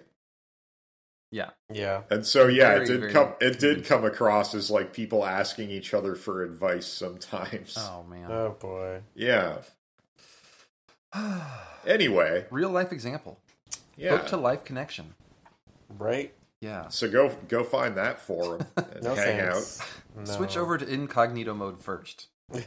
[1.33, 2.03] yeah, Yeah.
[2.11, 3.29] and so yeah, Very, it did come.
[3.41, 3.83] It did convincing.
[3.85, 7.77] come across as like people asking each other for advice sometimes.
[7.79, 9.03] oh man, Oh boy.
[9.15, 9.59] Yeah.
[11.87, 13.39] Anyway, real life example,
[13.97, 14.17] yeah.
[14.17, 15.15] book to life connection.
[15.99, 16.33] Right?
[16.61, 19.81] Yeah, So go go find that forum and No hang thanks.
[20.17, 20.25] No.
[20.27, 22.29] switch over to incognito mode first.
[22.55, 22.63] out.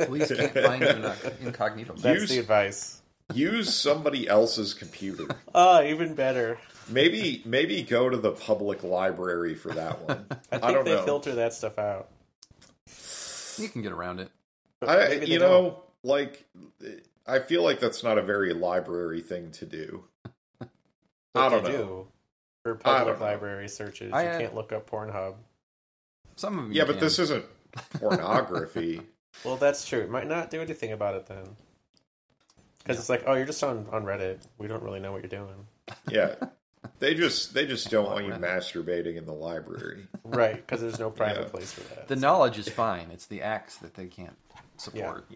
[0.00, 1.12] Police can't find you in
[1.46, 2.02] incognito mode.
[2.02, 3.02] That's Use- the advice.
[3.34, 5.26] Use somebody else's computer.
[5.54, 6.58] Ah, even better.
[6.88, 10.26] Maybe maybe go to the public library for that one.
[10.30, 11.02] I think I don't they know.
[11.04, 12.08] filter that stuff out.
[13.58, 14.30] You can get around it.
[14.86, 15.50] I maybe they you don't.
[15.50, 16.44] know like
[17.26, 20.04] I feel like that's not a very library thing to do.
[20.58, 20.68] But
[21.34, 21.70] I don't know.
[21.70, 22.06] do.
[22.62, 23.24] For I don't public know.
[23.26, 25.34] library searches, I, you uh, can't look up Pornhub.
[26.36, 27.00] Some of them, Yeah, you but can.
[27.04, 27.44] this isn't
[27.94, 29.00] pornography.
[29.44, 30.00] Well, that's true.
[30.00, 31.56] It might not do anything about it then.
[32.86, 34.38] Because it's like, oh, you're just on, on Reddit.
[34.58, 35.66] We don't really know what you're doing.
[36.10, 36.34] yeah.
[37.00, 38.40] They just they just don't want you Reddit?
[38.40, 40.06] masturbating in the library.
[40.24, 41.48] Right, because there's no private Yeah.
[41.48, 42.06] place for that.
[42.08, 43.08] The knowledge is fine.
[43.12, 44.36] It's the acts that they can't
[44.76, 45.26] support.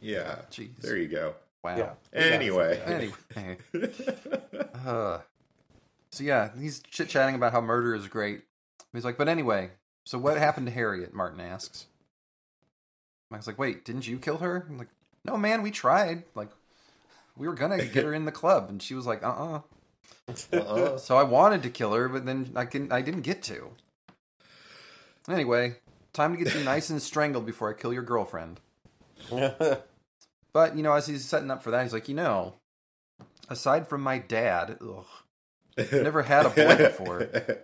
[0.00, 0.36] Yeah.
[0.50, 0.76] Jeez.
[0.80, 1.34] There you go.
[1.64, 1.76] Wow.
[1.76, 1.92] yeah.
[2.12, 2.80] Anyway.
[2.86, 3.96] Anyway.
[4.86, 5.18] Uh,
[6.10, 8.42] so yeah, he's chit chatting about how murder is great.
[8.92, 9.70] He's like, but anyway,
[10.04, 11.14] so what happened to Harriet?
[11.14, 11.86] Martin asks.
[13.30, 14.66] Mike's like, wait, didn't you kill her?
[14.68, 14.88] I'm like,
[15.24, 16.24] no, man, we tried.
[16.34, 16.48] Like,
[17.40, 19.60] we were gonna get her in the club, and she was like, uh, uh
[20.52, 20.98] Uh-uh.
[20.98, 23.70] So I wanted to kill her, but then I can I didn't get to.
[25.28, 25.76] Anyway,
[26.12, 28.60] time to get you nice and strangled before I kill your girlfriend.
[30.52, 32.54] But you know, as he's setting up for that, he's like, you know,
[33.48, 35.06] aside from my dad, ugh,
[35.92, 37.28] never had a boy before.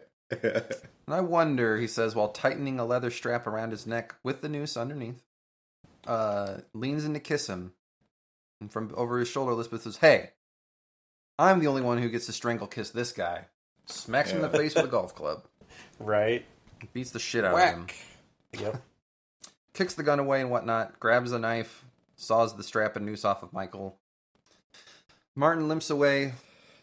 [1.09, 4.49] And I wonder, he says, while tightening a leather strap around his neck with the
[4.49, 5.23] noose underneath,
[6.05, 7.75] uh, leans in to kiss him.
[8.61, 10.31] And from over his shoulder, Elizabeth says, Hey,
[11.39, 13.47] I'm the only one who gets to strangle kiss this guy.
[13.87, 15.45] Smacks him in the face with a golf club.
[15.99, 16.45] right?
[16.93, 17.87] Beats the shit out of him.
[18.59, 18.83] Yep.
[19.75, 20.99] Kicks the gun away and whatnot.
[20.99, 21.85] Grabs a knife.
[22.17, 23.99] Saws the strap and noose off of Michael.
[25.35, 26.33] Martin limps away.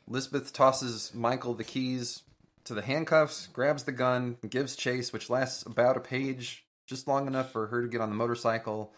[0.07, 2.21] Lisbeth tosses Michael the keys
[2.65, 7.07] to the handcuffs, grabs the gun, and gives chase, which lasts about a page, just
[7.07, 8.93] long enough for her to get on the motorcycle,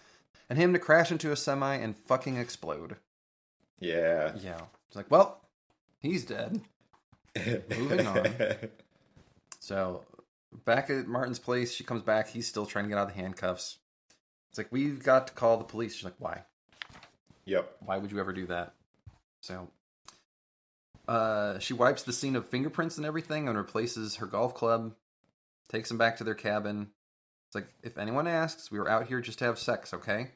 [0.50, 2.98] and him to crash into a semi and fucking explode.
[3.80, 4.34] yeah.
[4.42, 4.62] Yeah.
[4.88, 5.42] It's like, well,
[6.00, 6.62] he's dead.
[7.78, 8.28] Moving on.
[9.60, 10.04] So
[10.64, 12.28] back at Martin's place, she comes back.
[12.30, 13.80] He's still trying to get out of the handcuffs.
[14.50, 15.96] It's like, we've got to call the police.
[15.96, 16.44] She's like, why?
[17.46, 17.78] Yep.
[17.84, 18.74] Why would you ever do that?
[19.42, 19.70] So
[21.08, 24.94] Uh, she wipes the scene of fingerprints and everything and replaces her golf club.
[25.68, 26.92] Takes them back to their cabin.
[27.56, 30.28] It's like, if anyone asks, we were out here just to have sex, okay?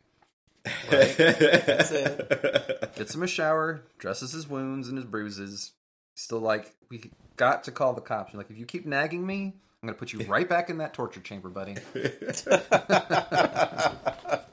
[0.89, 2.95] That's it.
[2.95, 5.74] Gets him a shower, dresses his wounds and his bruises.
[6.15, 8.32] Still like, we got to call the cops.
[8.34, 10.93] You're Like, if you keep nagging me, I'm gonna put you right back in that
[10.93, 11.76] torture chamber, buddy.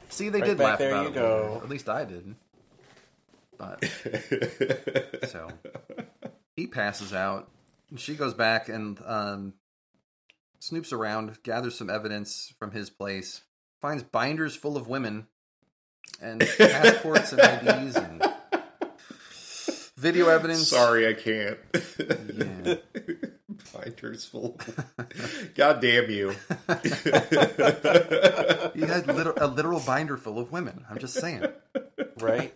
[0.08, 1.14] See, they Right did back laugh there about you it.
[1.14, 1.60] go.
[1.62, 2.34] At least I did.
[3.58, 3.84] But
[5.28, 5.48] so
[6.56, 7.48] he passes out.
[7.90, 9.54] and She goes back and um,
[10.70, 13.42] snoops around, gathers some evidence from his place,
[13.80, 15.26] finds binders full of women,
[16.20, 18.22] and passports and IDs and
[19.96, 20.68] video evidence.
[20.68, 21.58] Sorry, I can't.
[22.38, 22.74] Yeah.
[23.72, 24.58] Binders full.
[25.54, 26.30] God damn you.
[28.74, 30.84] He had liter- a literal binder full of women.
[30.90, 31.44] I'm just saying.
[32.20, 32.54] right?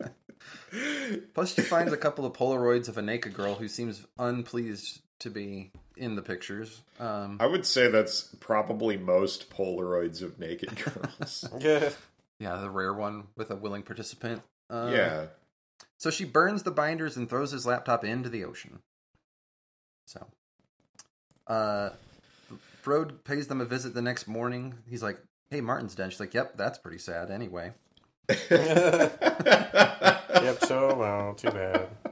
[1.34, 5.30] Plus, she finds a couple of Polaroids of a naked girl who seems unpleased to
[5.30, 6.82] be in the pictures.
[6.98, 11.48] Um, I would say that's probably most Polaroids of naked girls.
[11.60, 11.90] Yeah.
[12.38, 14.42] yeah, the rare one with a willing participant.
[14.68, 15.26] Um, yeah.
[15.98, 18.80] So she burns the binders and throws his laptop into the ocean.
[20.06, 20.26] So,
[21.46, 21.90] uh,
[22.82, 24.74] Frode pays them a visit the next morning.
[24.88, 27.72] He's like, "Hey, Martin's dead." She's like, "Yep, that's pretty sad." Anyway,
[28.50, 29.20] Yep,
[30.64, 31.88] so well, too bad.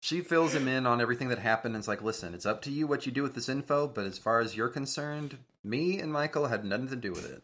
[0.00, 2.70] she fills him in on everything that happened and it's like, "Listen, it's up to
[2.70, 6.12] you what you do with this info, but as far as you're concerned, me and
[6.12, 7.42] Michael had nothing to do with it.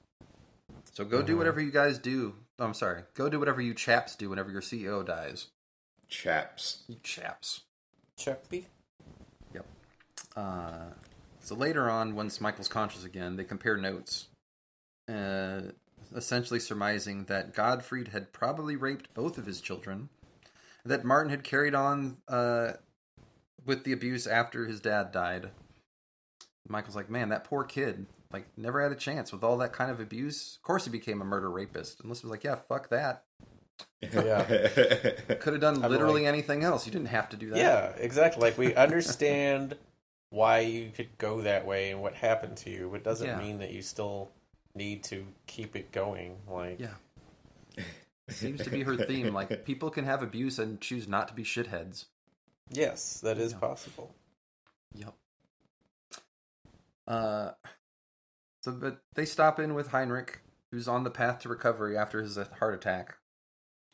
[0.92, 2.36] So go do whatever you guys do.
[2.58, 5.48] Oh, I'm sorry, go do whatever you chaps do whenever your CEO dies.
[6.08, 6.84] Chaps.
[6.86, 7.62] You chaps."
[8.16, 8.68] Chucky?
[9.52, 9.66] Yep.
[10.36, 10.90] Uh,
[11.40, 14.28] so later on, once Michael's conscious again, they compare notes,
[15.08, 15.62] uh,
[16.14, 20.08] essentially surmising that Gottfried had probably raped both of his children,
[20.84, 22.72] that Martin had carried on uh,
[23.64, 25.50] with the abuse after his dad died.
[26.68, 29.90] Michael's like, man, that poor kid, like, never had a chance with all that kind
[29.90, 30.56] of abuse.
[30.56, 32.00] Of course, he became a murder rapist.
[32.00, 33.24] And Melissa was like, yeah, fuck that.
[34.00, 34.42] Yeah.
[35.40, 36.86] Could have done I'm literally like- anything else.
[36.86, 37.58] You didn't have to do that.
[37.58, 38.40] Yeah, exactly.
[38.42, 39.76] Like we understand
[40.30, 43.38] why you could go that way and what happened to you, but it doesn't Yeah.
[43.38, 44.30] mean that you still
[44.74, 46.36] need to keep it going.
[46.48, 46.94] Like Yeah.
[48.28, 49.34] Seems to be her theme.
[49.34, 52.06] Like people can have abuse and choose not to be shitheads.
[52.70, 53.58] yes, that is Yeah.
[53.58, 54.14] possible.
[54.94, 55.14] Yep.
[57.06, 57.50] Uh,
[58.62, 60.40] so but they stop in with Heinrich,
[60.72, 63.16] who's on the path to recovery after his uh, heart attack,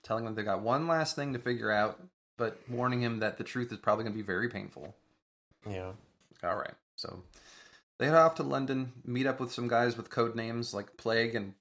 [0.05, 2.01] telling them they got one last thing to figure out,
[2.39, 4.95] but warning him that the truth is probably going to be very painful.
[5.69, 5.93] Yeah.
[6.45, 6.75] All right.
[6.97, 7.25] So
[7.99, 11.35] they head off to London, meet up with some guys with code names like Plague
[11.35, 11.55] and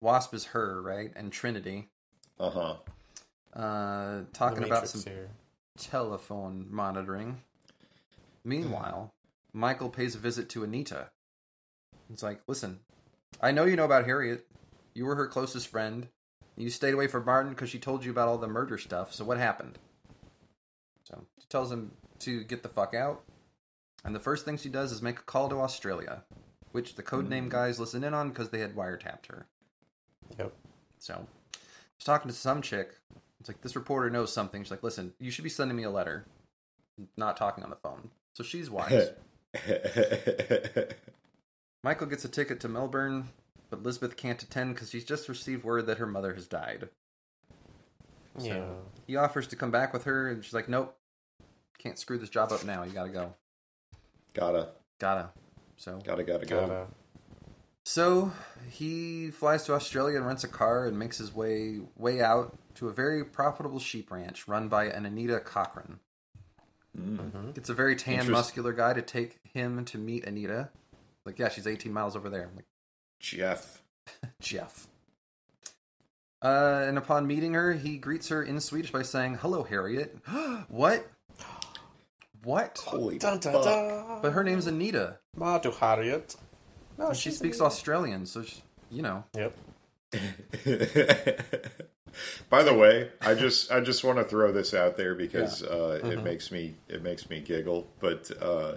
[0.00, 1.10] Wasp is her, right?
[1.14, 1.90] And Trinity.
[2.40, 2.74] Uh huh.
[3.54, 5.30] Uh, talking about some here.
[5.78, 7.42] telephone monitoring.
[8.44, 9.12] Meanwhile,
[9.52, 11.10] Michael pays a visit to Anita.
[12.12, 12.80] It's like, listen,
[13.40, 14.46] I know you know about Harriet.
[14.94, 16.08] You were her closest friend.
[16.56, 19.12] You stayed away from Martin because she told you about all the murder stuff.
[19.12, 19.78] So what happened?
[21.04, 23.22] So she tells him to get the fuck out.
[24.04, 26.24] And the first thing she does is make a call to Australia,
[26.72, 29.46] which the codename guys listen in on because they had wiretapped her.
[30.38, 30.52] Yep.
[30.98, 31.26] So
[31.98, 32.94] she's talking to some chick.
[33.40, 34.62] It's like this reporter knows something.
[34.62, 36.26] She's like, "Listen, you should be sending me a letter,
[37.16, 39.10] not talking on the phone." So she's wise.
[41.84, 43.28] Michael gets a ticket to Melbourne,
[43.70, 46.88] but Elizabeth can't attend because she's just received word that her mother has died.
[48.38, 48.66] So Yeah.
[49.06, 50.96] he offers to come back with her, and she's like, "Nope,
[51.78, 52.82] can't screw this job up now.
[52.82, 53.34] You gotta go.
[54.34, 55.30] gotta, Gotta."
[55.76, 56.60] So gotta, gotta, go.
[56.66, 56.86] Gotta.
[57.88, 58.32] So
[58.68, 62.86] he flies to Australia and rents a car and makes his way way out to
[62.86, 65.98] a very profitable sheep ranch run by an Anita Cochran.
[66.94, 67.56] Mhm.
[67.56, 70.68] It's a very tan, muscular guy to take him to meet Anita.
[71.24, 72.50] Like, yeah, she's 18 miles over there.
[72.50, 72.66] I'm like,
[73.20, 73.82] Jeff.
[74.38, 74.88] Jeff.
[76.42, 80.14] Uh, and upon meeting her, he greets her in Swedish by saying, "Hello, Harriet."
[80.68, 81.10] what?
[82.44, 82.82] What?
[82.84, 83.64] Holy Dun, dun, fuck.
[83.64, 84.20] dun.
[84.20, 85.20] But her name's Anita.
[85.34, 86.36] Madu Harriet.
[86.98, 89.24] No, And she speaks Australian, so she, you know.
[89.36, 89.56] Yep.
[92.50, 96.00] By the way, I just I just want to throw this out there because uh,
[96.02, 96.10] Mm-hmm.
[96.12, 97.86] it makes me it makes me giggle.
[98.00, 98.74] But uh,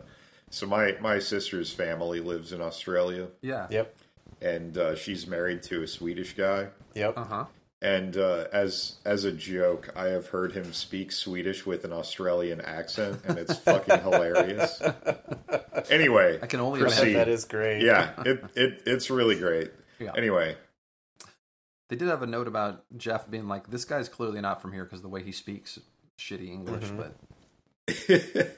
[0.50, 3.68] so my my sister's family lives in Australia, Yeah.
[3.70, 3.96] Yep.
[4.42, 6.68] and uh, she's married to a Swedish guy.
[6.94, 7.14] Yep.
[7.18, 7.46] Uh huh.
[7.82, 12.62] And uh, as as a joke, I have heard him speak Swedish with an Australian
[12.62, 14.80] accent, and it's fucking hilarious.
[15.92, 17.14] Anyway, I can only Proceed.
[17.16, 17.82] That is great.
[17.84, 19.72] yeah, it, it it's really great.
[20.00, 20.12] Yeah.
[20.16, 20.56] Anyway,
[21.90, 24.84] They did have a note about Jeff being like, this guy's clearly not from here
[24.84, 25.80] because the way he speaks
[26.20, 26.98] shitty English, Mhm.
[26.98, 28.52] but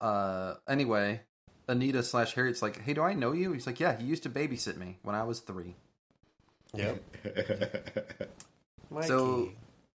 [0.00, 1.20] Uh, anyway,
[1.68, 4.28] Anita slash Harriet's like, "Hey, do I know you?" He's like, "Yeah, he used to
[4.30, 5.76] babysit me when I was three.
[6.74, 7.02] Yep.
[8.90, 9.06] Mikey.
[9.06, 9.50] So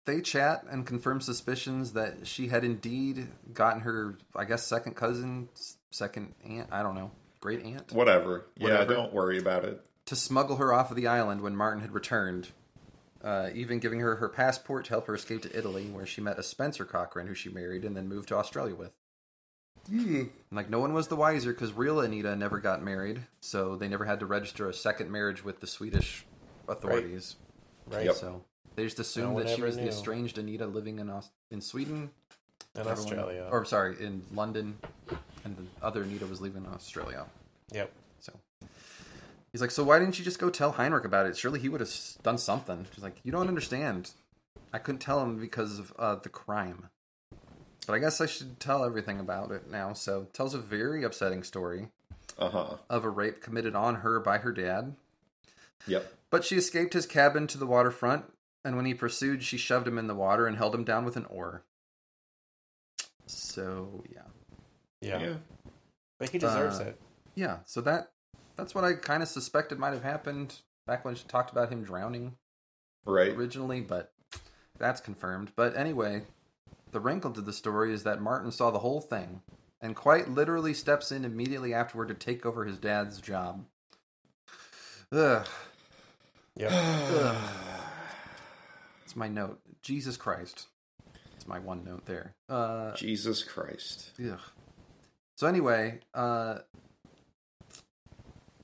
[0.06, 5.50] they chat and confirm suspicions that she had indeed gotten her, I guess, second cousin,
[5.92, 8.46] second aunt, I don't know, great aunt, Whatever.
[8.58, 8.94] Yeah, Whatever.
[8.94, 9.84] don't worry about it.
[10.08, 12.50] to smuggle her off of the island when Martin had returned.
[13.24, 16.38] Uh, even giving her her passport to help her escape to Italy, where she met
[16.38, 18.92] a Spencer Cochran, who she married and then moved to Australia with.
[19.90, 23.88] And, Like no one was the wiser because real Anita never got married, so they
[23.88, 26.24] never had to register a second marriage with the Swedish
[26.68, 27.36] authorities.
[27.88, 28.06] right.
[28.06, 28.16] Yep.
[28.16, 28.44] So
[28.76, 31.62] they just assumed one that she ever was the estranged Anita living in Aus- in
[31.62, 32.10] Sweden,
[32.76, 33.48] In Australia.
[33.52, 34.78] or sorry, in London,
[35.44, 37.26] and the other Anita was leaving Australia.
[37.72, 37.92] Yep.
[38.20, 38.34] So
[39.52, 41.38] he's like, "So why didn't you just go tell Heinrich about it?
[41.38, 44.12] Surely he would have done something." She's like, "You don't understand.
[44.74, 46.90] I couldn't tell him because of uh, the crime."
[47.88, 49.94] But I guess I should tell everything about it now.
[49.94, 51.90] So tells a very upsetting story
[52.38, 52.78] Uh huh.
[52.90, 54.96] of a rape committed on her by her dad.
[55.88, 56.12] Yep.
[56.32, 58.26] But she escaped his cabin to the waterfront,
[58.66, 61.16] and when he pursued, she shoved him in the water and held him down with
[61.16, 61.64] an oar.
[63.28, 64.22] So yeah,
[65.02, 65.20] Yeah.
[65.20, 65.36] Yeah.
[66.20, 67.02] But he deserves Uh, it.
[67.36, 67.60] yeah.
[67.66, 68.12] So that
[68.56, 71.84] that's what I kind of suspected might have happened back when she talked about him
[71.84, 72.38] drowning
[73.06, 73.32] Right.
[73.34, 74.14] originally, but
[74.78, 75.52] that's confirmed.
[75.56, 76.26] But anyway,
[76.92, 79.42] the wrinkle to the story is that Martin saw the whole thing
[79.82, 83.66] and quite literally steps in immediately afterward to take over his dad's job.
[85.12, 85.48] Ugh.
[86.56, 86.72] Yep.
[89.16, 89.22] Ugh.
[89.22, 89.60] It's my note.
[89.82, 90.68] Jesus Christ.
[91.36, 92.36] It's my one note there.
[92.50, 94.12] Uh, Jesus Christ.
[94.20, 94.40] ugh.
[95.36, 96.60] So anyway, uh,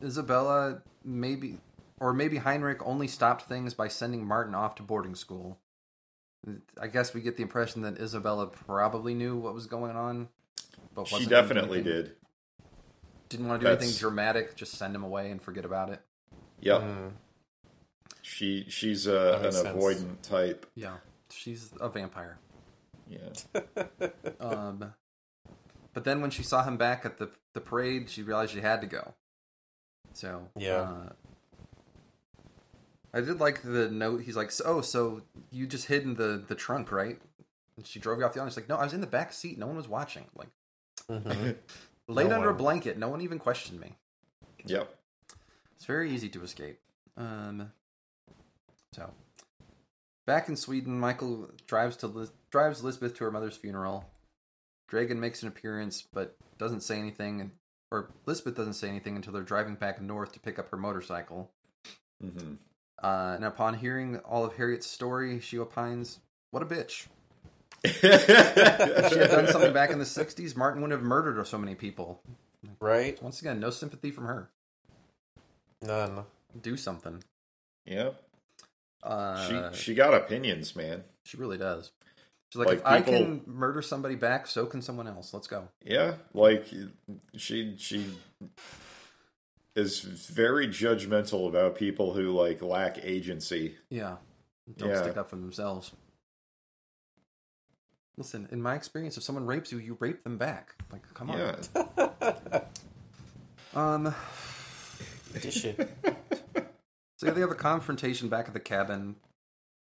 [0.02, 1.58] Isabella maybe,
[2.00, 5.58] or maybe Heinrich only stopped things by sending Martin off to boarding school.
[6.80, 10.30] I guess we get the impression that Isabella probably knew what was going on,
[10.96, 12.16] but She wasn't gonna definitely did.
[13.30, 14.56] Didn't want to do anything dramatic.
[14.56, 16.02] Just send him away and forget about it.
[16.62, 16.82] Yep.
[16.82, 17.12] Mm.
[18.22, 19.68] She she's a, an sense.
[19.68, 20.66] avoidant type.
[20.76, 20.98] Yeah,
[21.30, 22.38] she's a vampire.
[23.10, 23.30] Yeah.
[24.40, 24.94] Um,
[25.94, 28.82] but then when she saw him back at the the parade, she realized she had
[28.82, 29.14] to go.
[30.14, 30.82] So Yeah.
[30.82, 31.10] uh,
[33.14, 34.22] I did like the note.
[34.22, 37.20] He's like, "So- "Oh, so you just hid in the the trunk, right?"
[37.78, 38.54] And she drove you off the island.
[38.54, 39.58] She's like, "No, I was in the back seat.
[39.58, 40.26] No one was watching.
[40.36, 40.50] Like,
[41.10, 41.58] Mhm.
[42.08, 42.98] laid No under a blanket.
[42.98, 43.96] No one even questioned me.
[44.66, 44.96] Yep.
[45.76, 46.80] It's very easy to escape."
[47.18, 47.72] Um,
[48.94, 49.12] so
[50.26, 54.06] back in Sweden, Michael drives to Lis- drives Lisbeth to her mother's funeral.
[54.92, 57.52] Dragan makes an appearance, but doesn't say anything,
[57.92, 61.52] or Lisbeth doesn't say anything until they're driving back north to pick up her motorcycle.
[62.22, 62.56] hmm
[63.02, 66.20] Uh, and upon hearing all of Harriet's story, she opines,
[66.52, 67.08] "What a bitch!
[67.84, 71.74] If she had done something back in the '60s, Martin wouldn't have murdered so many
[71.74, 72.22] people."
[72.80, 73.22] Right?
[73.24, 74.50] Once again, no sympathy from her.
[75.82, 76.26] None.
[76.62, 77.24] Do something.
[77.86, 78.22] Yep.
[79.04, 81.04] Uh, she she got opinions, man.
[81.26, 81.92] She really does.
[82.50, 85.34] She's like, Like, if I can murder somebody back, so can someone else.
[85.34, 85.70] Let's go.
[85.84, 86.68] Yeah, like
[87.38, 88.08] she she
[89.76, 93.76] is very judgmental about people who like lack agency.
[93.90, 94.18] Yeah.
[94.78, 95.02] Don't Yeah.
[95.02, 95.92] stick up for themselves.
[98.18, 100.76] Listen, in my experience, if someone rapes you, you rape them back.
[100.92, 101.38] Like, come on.
[101.40, 102.62] Yeah.
[103.74, 104.14] Um.
[105.42, 105.90] Dish it.
[107.22, 109.16] So yeah, they have a confrontation back at the cabin.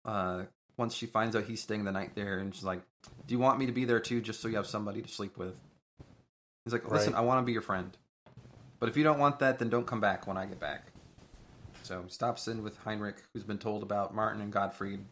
[0.04, 2.82] Uh, once she finds out he's staying the night there, and she's like,
[3.28, 5.38] "Do you want me to be there too, just so you have somebody to sleep
[5.38, 5.56] with?"
[6.66, 7.20] He's like, "Listen, Right.
[7.20, 7.96] I want to be your friend,
[8.80, 10.92] but if you don't want that, then don't come back when I get back."
[11.84, 15.06] So he stops in with Heinrich, who's been told about Martin and Gottfried.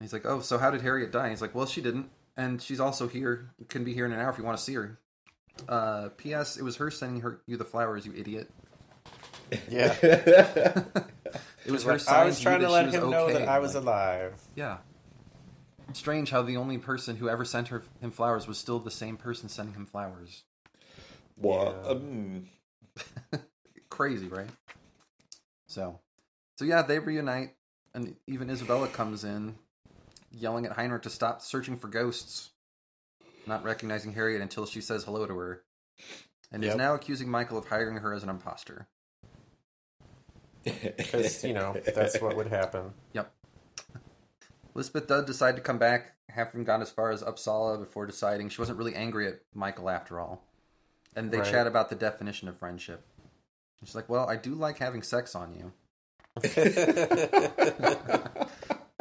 [0.00, 2.80] He's like, "Oh, so how did Harriet die?" He's like, "Well, she didn't, and she's
[2.80, 3.50] also here.
[3.68, 4.98] Can be here in an hour if you want to see her."
[5.68, 6.56] Uh, P.S.
[6.56, 8.50] It was her sending her you the flowers, you idiot.
[9.68, 9.94] Yeah.
[11.64, 13.32] It was her sign I was trying to that let she was him know okay.
[13.40, 14.40] that I was Like, alive.
[14.54, 14.78] Yeah.
[15.92, 19.16] Strange how the only person who ever sent her him flowers was still the same
[19.16, 20.42] person sending him flowers.
[21.36, 21.90] Well, Yeah.
[21.90, 22.48] um,
[23.90, 24.48] Crazy, right?
[25.68, 26.00] So,
[26.56, 27.54] so yeah, they reunite,
[27.94, 29.56] and even Isabella comes in,
[30.30, 32.50] yelling at Heinrich to stop searching for ghosts,
[33.46, 35.62] not recognizing Harriet until she says hello to her,
[36.52, 38.88] and is now accusing Michael of hiring her as an imposter.
[40.66, 42.92] Because, you know, that's what would happen.
[43.12, 43.32] Yep.
[44.74, 48.60] Lisbeth does decide to come back, having gone as far as Uppsala before deciding she
[48.60, 50.44] wasn't really angry at Michael after all.
[51.14, 51.50] And they Right.
[51.50, 53.06] chat about the definition of friendship.
[53.82, 55.72] She's like, Well, I do like having sex on you.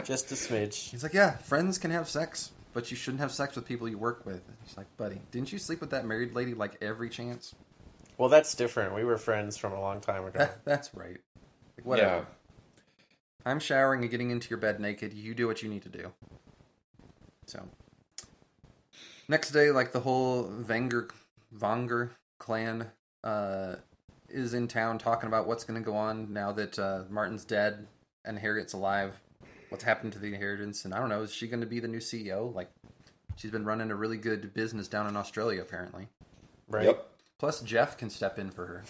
[0.04, 0.92] Just a smidge.
[0.92, 2.52] He's like, Yeah, friends can have sex.
[2.74, 4.42] but you shouldn't have sex with people you work with.
[4.68, 7.56] She's like, buddy, didn't you sleep with that married lady like every chance?
[8.18, 8.94] Well, that's different.
[8.94, 10.40] We were friends from a long time ago.
[10.40, 11.18] That, that's right.
[11.86, 12.16] Like, whatever.
[12.16, 12.26] Yeah.
[13.46, 15.14] I'm showering and getting into your bed naked.
[15.14, 16.12] You do what you need to do.
[17.46, 17.64] So,
[19.28, 21.12] next day, like the whole Venger,
[21.56, 22.10] Vanger
[22.40, 22.88] clan
[23.24, 23.76] uh,
[24.30, 27.88] is in town talking about what's going to go on now that uh, Martin's dead
[28.24, 29.14] and Harriet's alive.
[29.70, 30.86] What's happened to the inheritance?
[30.86, 31.22] And I don't know.
[31.22, 32.54] Is she going to be the new CEO?
[32.54, 32.72] Like,
[33.36, 36.08] she's been running a really good business down in Australia, apparently.
[36.68, 36.86] right?
[36.86, 37.10] Yep.
[37.38, 38.84] Plus, Jeff can step in for her.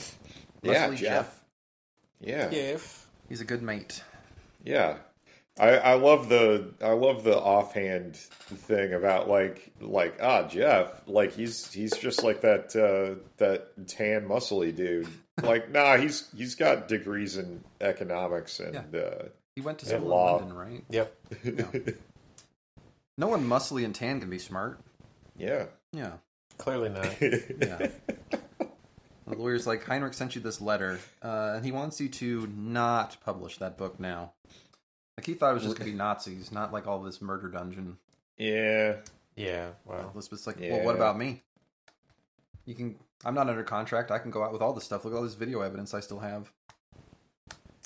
[0.62, 1.45] Yeah, Leslie Jeff.
[2.20, 2.50] Yeah.
[2.52, 4.04] If He's a good mate.
[4.64, 4.98] Yeah.
[5.58, 11.32] I, I love the I love the offhand thing about like like ah Jeff like
[11.34, 15.08] he's he's just like that uh, that tan muscly dude
[15.42, 19.24] like nah he's he's got degrees in economics and uh
[19.56, 20.40] He went to school law.
[20.40, 20.84] in London, right?
[20.90, 21.16] yep,
[21.48, 21.92] uh,
[23.18, 24.78] No one muscly and tan can be smart.
[25.38, 26.14] yeah Yeah.
[26.58, 27.16] clearly not.
[27.22, 27.88] Yeah.
[29.28, 33.18] The lawyer's like, Heinrich sent you this letter, uh, and he wants you to not
[33.24, 34.34] publish that book now.
[35.18, 37.50] Like, he thought it was just going to be Nazis, not like all this murder
[37.50, 37.98] dungeon.
[38.38, 38.98] yeah
[39.36, 41.42] Yeah, well, Elizabeth's like, well, what about me?
[42.66, 42.96] You can.
[43.24, 44.12] I'm not under contract.
[44.12, 45.06] I can go out with all this stuff.
[45.06, 46.52] Look at all this video evidence I still have.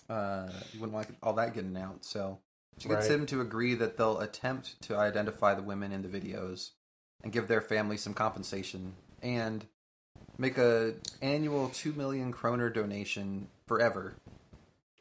[0.10, 2.04] Uh, you wouldn't want all that getting out.
[2.04, 2.40] So
[2.78, 3.20] she gets Right.
[3.20, 6.72] him to agree that they'll attempt to identify the women in the videos
[7.24, 9.68] and give their family some compensation and
[10.40, 14.16] make a annual two million kroner donation forever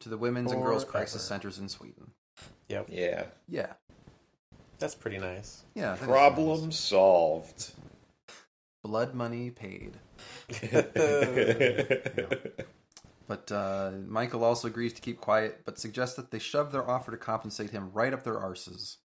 [0.00, 2.10] to the women's and girls crisis centers in Sweden.
[2.68, 3.72] yep, yeah Yeah,
[4.78, 5.62] that's pretty nice.
[5.74, 5.92] yeah.
[5.94, 6.78] that is problem nice.
[6.78, 7.72] solved
[8.84, 9.94] Blood money paid.
[10.62, 10.82] yeah
[13.26, 17.10] But uh, Michael also agrees to keep quiet, but suggests that they shove their offer
[17.10, 18.96] to compensate him right up their arses.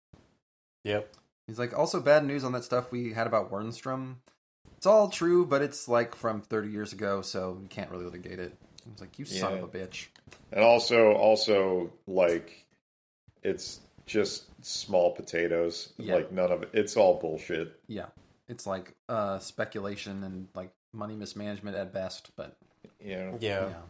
[0.84, 1.12] Yep,
[1.48, 4.16] He's like, also bad news on that stuff we had about Wennerström.
[4.82, 8.40] It's all true, but it's like from 30 years ago, so you can't really litigate
[8.40, 8.52] it.
[8.90, 9.58] He's like, you son Yeah.
[9.58, 10.08] of a bitch.
[10.50, 12.66] and also also like
[13.44, 16.16] it's just small potatoes Yeah.
[16.16, 18.06] like none of it it's all bullshit Yeah,
[18.48, 22.56] it's like uh, speculation and like money mismanagement at best, but
[22.98, 23.82] you know yeah, yeah.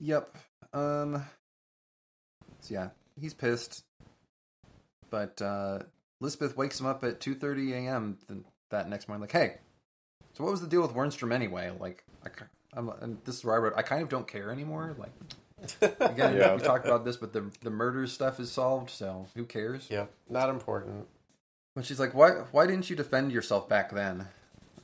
[0.00, 0.36] Yep.
[0.72, 1.24] Um.
[2.58, 2.88] So yeah,
[3.20, 3.84] he's pissed.
[5.10, 5.78] But uh,
[6.20, 8.18] Elizabeth wakes him up at two thirty a.m.
[8.74, 9.20] Th- that next morning.
[9.22, 9.54] Like, hey,
[10.34, 11.72] so what was the deal with Wennerström anyway?
[11.78, 12.28] Like, I,
[12.74, 13.74] I'm, and this is where I wrote.
[13.76, 14.96] I kind of don't care anymore.
[14.98, 15.12] Like,
[16.00, 16.54] again, Yeah.
[16.54, 19.86] we talked about this, but the the murder stuff is solved, so who cares?
[19.90, 21.06] Yeah, not important.
[21.74, 24.26] But she's like, why why didn't you defend yourself back then,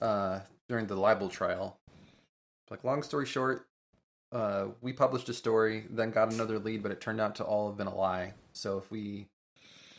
[0.01, 1.76] uh, during the libel trial?
[2.70, 3.66] Like, long story short,
[4.32, 7.68] uh, we published a story, then got another lead, but it turned out to all
[7.68, 8.34] have been a lie.
[8.53, 9.26] So if we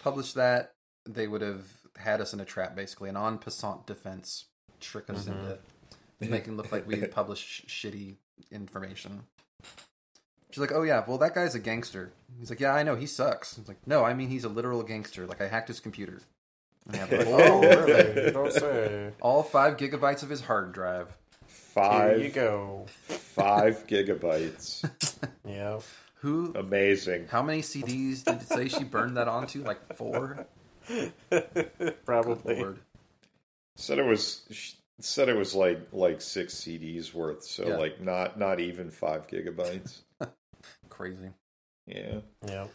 [0.02, 0.74] published that,
[1.06, 1.66] they would have
[2.02, 4.46] had us in a trap, basically, an en passant defense,
[4.80, 5.32] trick us Mhm.
[5.32, 5.60] into
[6.30, 8.18] making it look like we had published shitty
[8.52, 9.24] information.
[10.52, 13.06] She's like, "Oh yeah, well that guy's a gangster." He's like, "Yeah, I know, he
[13.08, 15.26] sucks." It's like, "No, I mean he's a literal gangster.
[15.26, 16.20] Like I hacked his computer."
[16.92, 18.32] And like, Oh, really?
[18.32, 19.12] Don't say.
[19.22, 21.16] all five gigabytes of his hard drive.
[21.74, 22.86] Here you go.
[23.08, 24.84] five gigabytes
[25.48, 25.80] Yeah,
[26.16, 26.54] Who?
[26.54, 29.64] amazing How many CDs did it say she burned that onto?
[29.64, 30.48] Like four.
[32.06, 32.66] probably.
[33.76, 37.78] Said it was said it was like like six CDs worth so Yeah.
[37.78, 40.02] like not not even five gigabytes
[40.90, 41.32] Crazy.
[41.88, 42.68] yeah Yeah,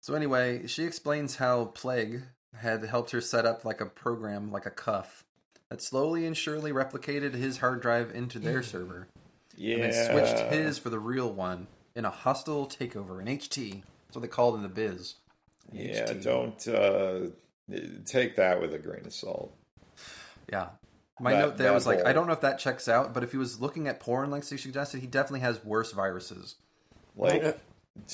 [0.00, 2.22] So anyway, she explains how Plague
[2.56, 5.24] had helped her set up like a program, like a cuff,
[5.68, 9.06] that slowly and surely replicated his hard drive into their server.
[9.56, 13.82] yeah and then switched his for the real one in a hostile takeover in HT.
[14.06, 15.14] That's what they called it in the biz.
[15.72, 16.24] yeah HT.
[16.24, 17.30] don't uh
[18.06, 19.54] take that with a grain of salt
[20.50, 20.68] Yeah.
[21.20, 23.12] My That- note there that was like, whole- I don't know if that checks out,
[23.12, 26.56] but if he was looking at porn like she suggested, he definitely has worse viruses.
[27.16, 27.58] like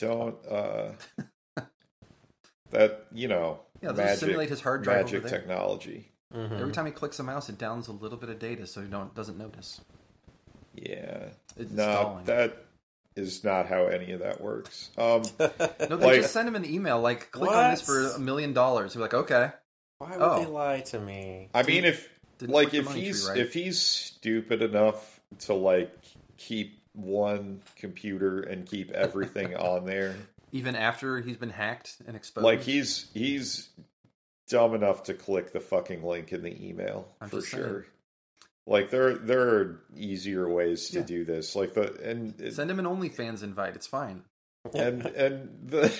[0.00, 0.92] don't uh
[2.70, 5.38] that you know Yeah, those magic, simulate his hard drive magic over there.
[5.38, 6.60] technology Mhm.
[6.60, 8.88] Every time he clicks a mouse, it downloads a little bit of data, so he
[8.88, 9.80] don't doesn't notice.
[10.74, 12.24] yeah It's no installing.
[12.24, 12.65] that
[13.16, 16.64] is not how any of that works um No, they Like- just send him an
[16.64, 18.92] email like, click on this for a million dollars.
[18.92, 19.50] He's like, okay.
[19.98, 20.38] Why would Oh.
[20.40, 21.48] they lie to me?
[21.54, 22.08] I mean, if
[22.38, 23.38] Didn't like if he's tree right.
[23.40, 25.90] if he's stupid enough to like
[26.36, 30.14] keep one computer and keep everything on there,
[30.52, 32.44] Even after he's been hacked and exposed.
[32.44, 33.68] like he's he's
[34.48, 37.64] dumb enough to click the fucking link in the email I'm for just saying.
[37.64, 37.86] sure.
[38.66, 41.04] Like there there are easier ways to Yeah.
[41.04, 41.54] do this.
[41.54, 43.76] Like the and Send him an OnlyFans invite.
[43.76, 44.22] It's fine.
[44.74, 45.92] and and the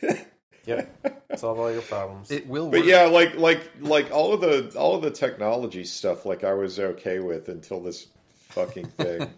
[0.66, 1.36] Yep.
[1.36, 2.30] Solve all your problems.
[2.30, 2.70] It will.
[2.70, 2.88] But work.
[2.88, 6.80] yeah, like like like all of the all of the technology stuff, like I was
[6.80, 8.06] okay with until this
[8.48, 9.28] fucking thing.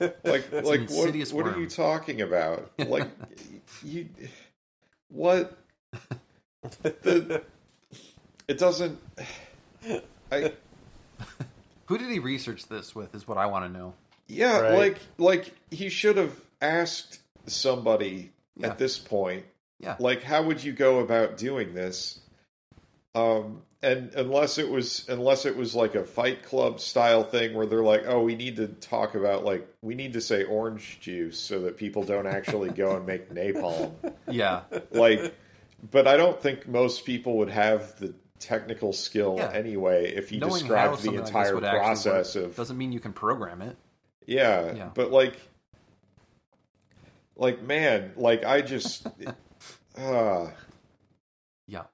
[0.24, 2.72] like an like what what are you talking about?
[2.78, 3.08] Like
[3.84, 4.08] you
[5.10, 5.56] what
[6.82, 7.42] the
[8.48, 8.98] it doesn't
[10.32, 10.52] I
[11.86, 13.14] Who did he research this with?
[13.14, 13.94] Is what I want to know.
[14.28, 14.78] yeah, Right.
[14.78, 18.68] like like he should have asked somebody Yeah.
[18.68, 19.44] at this point
[19.80, 19.96] Yeah.
[19.98, 22.20] like how would you go about doing this
[23.14, 27.66] um and unless it was unless it was like a fight club style thing where
[27.66, 31.38] they're like oh we need to talk about like we need to say orange juice
[31.38, 33.92] so that people don't actually go and make napalm
[34.30, 34.62] Yeah.
[34.90, 35.34] like
[35.90, 38.14] but i don't think most people would have the
[38.44, 39.50] technical skill Yeah.
[39.52, 43.00] anyway if you Knowing described the something like entire process work of doesn't mean you
[43.00, 43.76] can program it.
[44.26, 44.90] yeah, Yeah.
[44.94, 45.36] but like,
[47.36, 49.06] like man, like I just,
[49.98, 50.50] uh,
[51.66, 51.84] Yeah.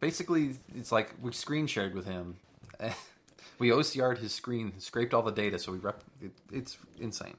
[0.00, 2.36] Basically, it's like we screen shared with him.
[3.58, 6.02] we OCR'd his screen, scraped all the data, so we rep.
[6.20, 7.36] It, it's insane.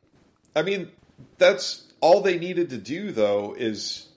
[0.56, 0.92] I mean,
[1.38, 4.08] that's all they needed to do though is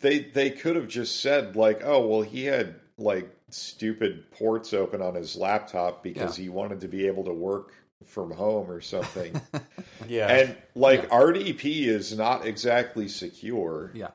[0.00, 5.00] they they could have just said like, oh well, he had like stupid ports open
[5.02, 6.44] on his laptop because Yeah.
[6.44, 7.72] he wanted to be able to work
[8.04, 9.40] from home or something.
[10.08, 10.28] yeah.
[10.28, 13.90] and like RDP is not exactly secure.
[13.94, 14.10] Yeah.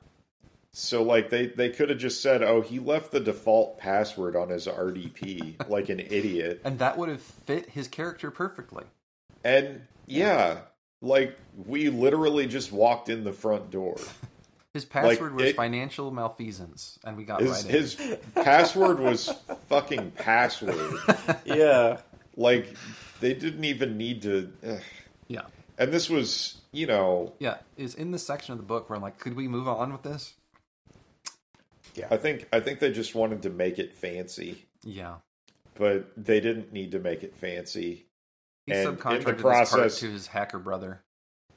[0.74, 4.50] So like they they could have just said, "Oh, he left the default password on
[4.50, 8.86] his RDP like an idiot." And that would have fit his character perfectly.
[9.44, 10.60] And yeah,
[11.02, 13.98] like we literally just walked in the front door.
[14.74, 19.30] His password was it- financial malfeasance, and we got His right his password was
[19.68, 20.94] fucking password.
[21.46, 21.98] yeah.
[22.38, 22.74] Like
[23.20, 24.80] they didn't even need to ugh.
[25.28, 25.42] Yeah.
[25.78, 27.58] And this was, you know, Yeah.
[27.76, 30.04] Is in the section of the book where I'm like, could we move on with
[30.04, 30.34] this?
[31.96, 32.08] Yeah.
[32.10, 35.16] I think I think they just wanted to make it fancy, Yeah.
[35.76, 38.06] but they didn't need to make it fancy.
[38.66, 41.02] He And in the subcontracted this process- part to his hacker brother.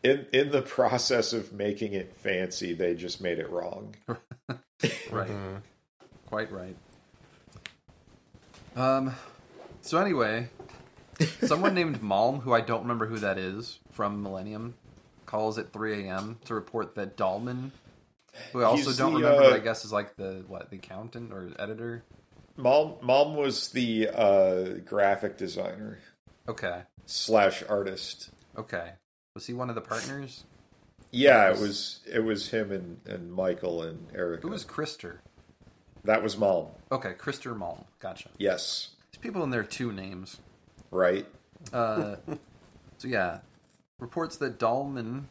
[0.04, 3.96] In in the process of making it fancy, they just made it wrong.
[5.10, 5.30] Right.
[5.30, 5.62] Mhm.
[6.26, 6.76] Quite right.
[8.76, 9.14] Um.
[9.80, 10.48] So anyway,
[11.42, 14.74] someone named Malm, who I don't remember who that is, from Millennium,
[15.26, 16.38] calls at 3 a.m.
[16.44, 17.70] to report that Dahlman,
[18.52, 20.68] who I also He's don't the, remember, uh, but I guess is like the what
[20.70, 22.02] the accountant or editor.
[22.58, 25.98] Malm Malm was the uh, graphic designer
[26.48, 26.82] Okay.
[27.06, 28.30] slash artist.
[28.58, 28.90] Okay.
[29.34, 30.44] Was he one of the partners?
[31.10, 34.42] Yeah, it was it was him and, and Michael and Eric.
[34.42, 35.18] Who was Christer?
[36.04, 36.68] that was Malm.
[36.92, 37.84] Okay, Christer Malm.
[37.98, 38.28] Gotcha.
[38.38, 40.38] Yes, There's people in there two names.
[40.90, 41.26] right.
[41.72, 42.16] Uh,
[42.98, 43.38] so yeah,
[43.98, 45.24] reports that Dahlman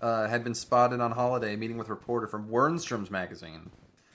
[0.00, 3.70] uh, had been spotted on holiday meeting with a reporter from Wennerström's magazine.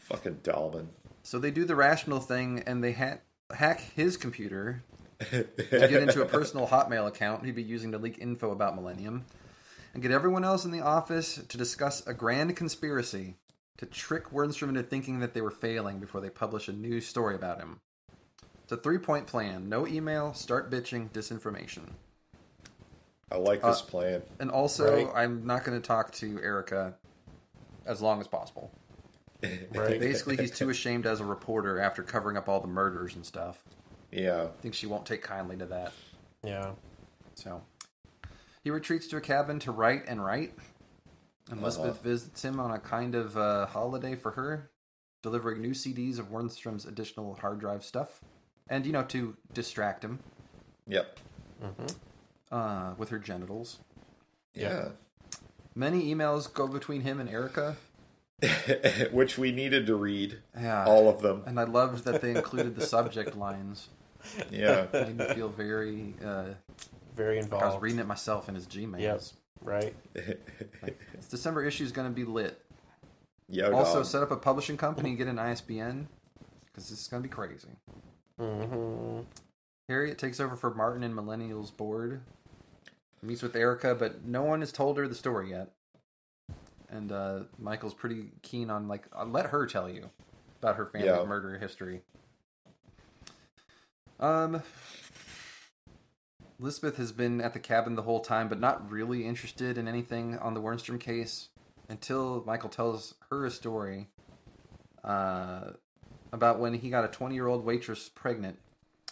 [0.06, 0.88] Fucking Dahlman.
[1.24, 3.20] So they do the rational thing and they ha-
[3.54, 4.84] hack his computer
[5.20, 9.26] to get into a personal Hotmail account he'd be using to leak info about Millennium,
[9.94, 13.36] and get everyone else in the office to discuss a grand conspiracy
[13.78, 17.36] to trick Wennerström into thinking that they were failing before they publish a new story
[17.36, 17.80] about him.
[18.64, 21.92] It's a three point plan no email, start bitching, disinformation.
[23.32, 24.24] I like this Uh, plan.
[24.40, 25.24] And also, Right.
[25.24, 26.96] I'm not going to talk to Erica
[27.86, 28.72] as long as possible.
[29.44, 30.00] Right.
[30.00, 33.64] Basically, he's too ashamed as a reporter after covering up all the murders and stuff.
[34.12, 34.44] Yeah.
[34.44, 35.94] I think she won't take kindly to that.
[36.44, 36.72] Yeah.
[37.36, 37.62] So
[38.64, 40.54] he retreats to a cabin to write and write.
[41.50, 42.04] And Elizabeth Uh-huh.
[42.04, 44.70] visits him on a kind of uh, holiday for her,
[45.24, 48.20] delivering new CDs of Wennerström's additional hard drive stuff,
[48.70, 50.20] and you know to distract him
[50.88, 51.20] Yep.
[52.52, 53.80] uh, with her genitals.
[54.54, 54.90] Yeah.
[55.76, 57.78] Many emails go between him and Erica.
[59.12, 61.44] Which we needed to read Yeah, all of them.
[61.48, 63.90] and I loved that they included the subject lines.
[64.52, 64.88] Yeah.
[64.94, 66.16] Made me feel very.
[66.24, 66.46] Uh,
[67.16, 67.66] Very like involved.
[67.66, 69.00] I was reading it myself in his Gmail.
[69.00, 69.34] Yes.
[69.62, 69.96] Right.
[71.16, 72.62] This December issue is going to be lit.
[73.50, 74.06] Yo, also, dog.
[74.06, 76.08] set up a publishing company and get an ISBN
[76.66, 77.70] because this is going to be crazy.
[78.40, 79.22] Mm-hmm.
[79.90, 82.22] Harriet takes over for Martin and Millennials board.
[83.24, 85.72] Meets with Erica, but no one has told her the story yet.
[86.90, 90.10] And uh, Michael's pretty keen on like uh, let her tell you
[90.62, 91.24] about her family Yeah.
[91.26, 92.02] murder history.
[94.20, 94.64] Um,
[96.60, 100.38] Elizabeth has been at the cabin the whole time, but not really interested in anything
[100.40, 101.50] on the Wennerström case
[101.90, 104.08] until Michael tells her a story
[105.04, 105.72] uh,
[106.34, 108.58] about when he got a 20 year old waitress pregnant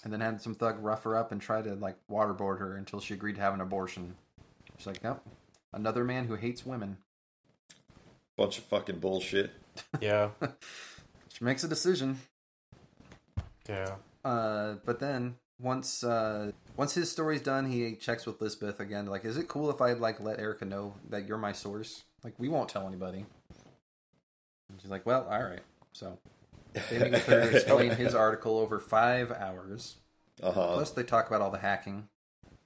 [0.03, 2.99] and then had some thug rough her up and try to like waterboard her until
[2.99, 4.16] she agreed to have an abortion.
[4.78, 5.22] She's like, nope,
[5.74, 6.97] another man who hates women.
[8.38, 9.51] Bunch of fucking bullshit.
[10.01, 10.30] Yeah.
[11.38, 12.22] She makes a decision.
[13.68, 13.95] Yeah.
[14.26, 19.06] Uh, but then once uh, once his story's done, he checks with Lisbeth again.
[19.06, 22.04] Like, is it cool if I like let Erica know that you're my source?
[22.24, 23.26] Like, we won't tell anybody.
[24.70, 25.62] And she's like, well, all right.
[25.94, 26.18] So
[26.90, 29.98] they with her, explain his article over five hours.
[30.42, 30.74] Uh huh.
[30.74, 32.10] Plus, they talk about all the hacking,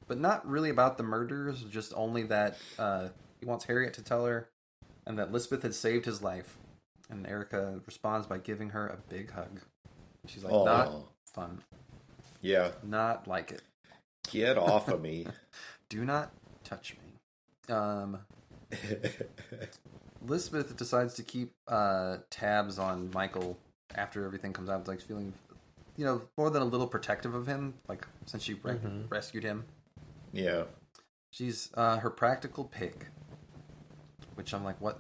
[0.08, 1.64] but not really about the murders.
[1.70, 4.50] Just only that uh, he wants Harriet to tell her,
[5.06, 6.58] and that Lisbeth had saved his life.
[7.12, 9.60] And Erica responds by giving her a big hug.
[10.26, 10.94] She's like, "Not
[11.40, 11.62] fun.
[12.42, 12.72] Yeah.
[12.84, 13.62] Not like it.
[14.32, 15.28] Get off of me.
[15.90, 16.32] Do not
[16.64, 18.20] touch me." Um,
[20.26, 23.58] Lisbeth decides to keep uh, tabs on Michael
[23.96, 24.80] after everything comes out.
[24.82, 25.34] It's Like feeling,
[25.98, 27.76] you know, more than a little protective of him.
[27.88, 29.10] Like since she re- Mhm.
[29.10, 29.66] rescued him.
[30.34, 30.64] yeah.
[31.32, 33.06] She's uh, her practical pig,
[34.34, 35.00] which I'm like, what?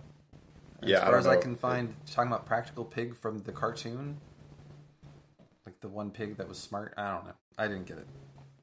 [0.83, 3.51] As Yeah, I far don't as I can find, talking about practical pig from the
[3.51, 4.17] cartoon,
[5.69, 6.93] like the one pig that was smart.
[6.97, 7.33] I don't know.
[7.57, 8.07] I didn't get it.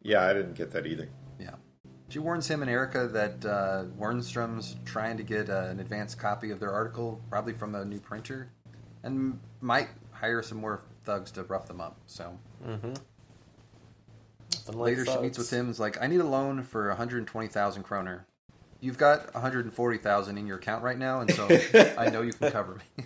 [0.02, 1.08] Yeah, I didn't get that either.
[1.38, 1.54] Yeah.
[2.08, 6.50] She warns him and Erica that uh, Wennerström's trying to get uh, an advanced copy
[6.50, 8.50] of their article, probably from a new printer,
[9.04, 11.96] and might hire some more thugs to rough them up.
[12.06, 12.94] So Mm-hmm.
[14.76, 15.70] later, she meets with him.
[15.70, 18.26] Is like, I need a loan for 120,000 kroner.
[18.80, 21.46] You've got 140,000 in your account right now, and so
[21.98, 23.04] I know you can cover me.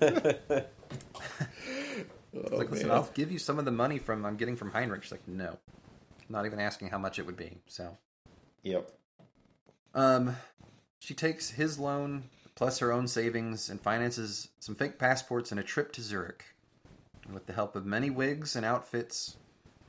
[2.50, 2.96] Oh, like, listen, man.
[2.96, 5.02] I'll give you some of the money from I'm getting from Heinrich.
[5.02, 5.58] She's like, no,
[6.28, 7.58] not even asking how much it would be.
[7.66, 7.96] So,
[8.62, 8.90] Yep.
[9.94, 10.36] um,
[10.98, 12.24] she takes his loan
[12.54, 16.44] plus her own savings and finances some fake passports and a trip to Zurich.
[17.24, 19.36] And with the help of many wigs and outfits,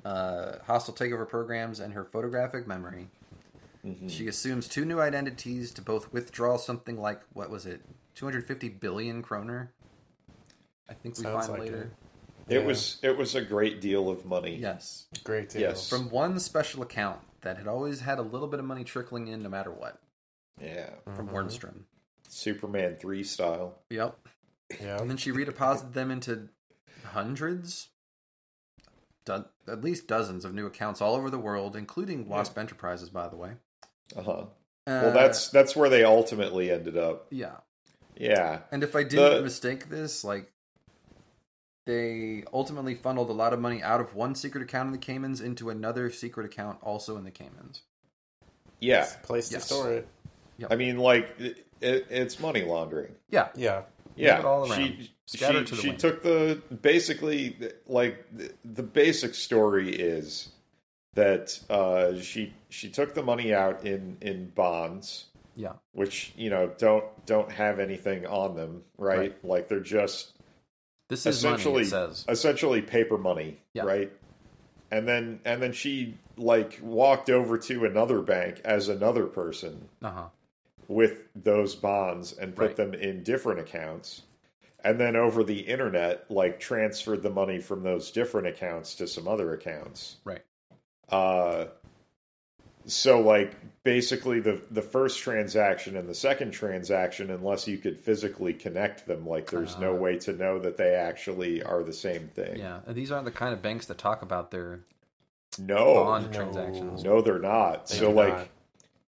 [0.05, 3.09] uh, hostile takeover programs, and her photographic memory,
[3.83, 4.09] Mhm.
[4.09, 7.81] she assumes two new identities to both withdraw something like what was it,
[8.15, 9.71] 250 billion kroner?
[10.87, 11.83] I think we Sounds find like later.
[11.83, 11.91] It
[12.55, 12.65] Yeah.
[12.65, 14.55] was it was a great deal of money.
[14.55, 15.61] Yes, great deal.
[15.61, 15.89] Yes.
[15.89, 19.41] from one special account that had always had a little bit of money trickling in,
[19.43, 20.01] no matter what,
[20.61, 20.89] Yeah.
[21.15, 21.33] from Mhm.
[21.33, 21.83] Wennerström.
[22.27, 23.79] Superman three style.
[23.89, 24.17] Yep.
[24.81, 24.99] Yeah.
[24.99, 26.49] And then she redeposited them into
[27.05, 27.89] hundreds,
[29.25, 33.27] do- at least dozens of new accounts all over the world, including Wasp Enterprises, by
[33.29, 33.53] the way.
[34.15, 34.31] Uh huh.
[34.31, 34.45] Uh,
[35.03, 37.27] Well, that's that's where they ultimately ended up.
[37.31, 37.57] yeah.
[38.15, 38.61] Yeah.
[38.71, 40.51] And if I didn't The- mistake this, like
[41.85, 45.41] they ultimately funneled a lot of money out of one secret account in the Caymans
[45.41, 47.81] into another secret account also in the Caymans.
[48.79, 49.03] Yeah.
[49.03, 49.67] It's a place Yes.
[49.67, 50.07] to store it.
[50.69, 53.15] I mean, like it, it, it's money laundering.
[53.29, 53.49] Yeah.
[53.55, 53.83] Yeah.
[54.15, 54.81] Yeah, it all around.
[54.81, 55.99] she Scatter she, to the she wind.
[55.99, 57.55] took the basically
[57.87, 60.49] like the, the basic story is
[61.13, 65.73] that uh, she she took the money out in in bonds, Yeah.
[65.93, 69.17] which you know don't don't have anything on them, right?
[69.19, 69.45] Right.
[69.45, 70.33] Like they're just
[71.09, 72.25] This is money, essentially it says.
[72.29, 73.83] essentially paper money, Yeah.
[73.83, 74.11] right?
[74.91, 80.11] And then and then she like walked over to another bank as another person Uh
[80.11, 80.27] huh.
[80.87, 82.75] with those bonds and put Right.
[82.75, 84.21] them in different accounts
[84.83, 89.27] and then over the internet like transferred the money from those different accounts to some
[89.27, 90.41] other accounts Right.
[91.09, 91.65] uh
[92.91, 98.53] so like basically the the first transaction and the second transaction unless you could physically
[98.53, 99.99] connect them like there's no Uh.
[99.99, 102.79] way to know that they actually are the same thing Yeah.
[102.87, 104.81] And these aren't the kind of banks that talk about their
[105.57, 106.31] no bond no.
[106.31, 107.03] transactions.
[107.03, 108.47] no they're not They so like not.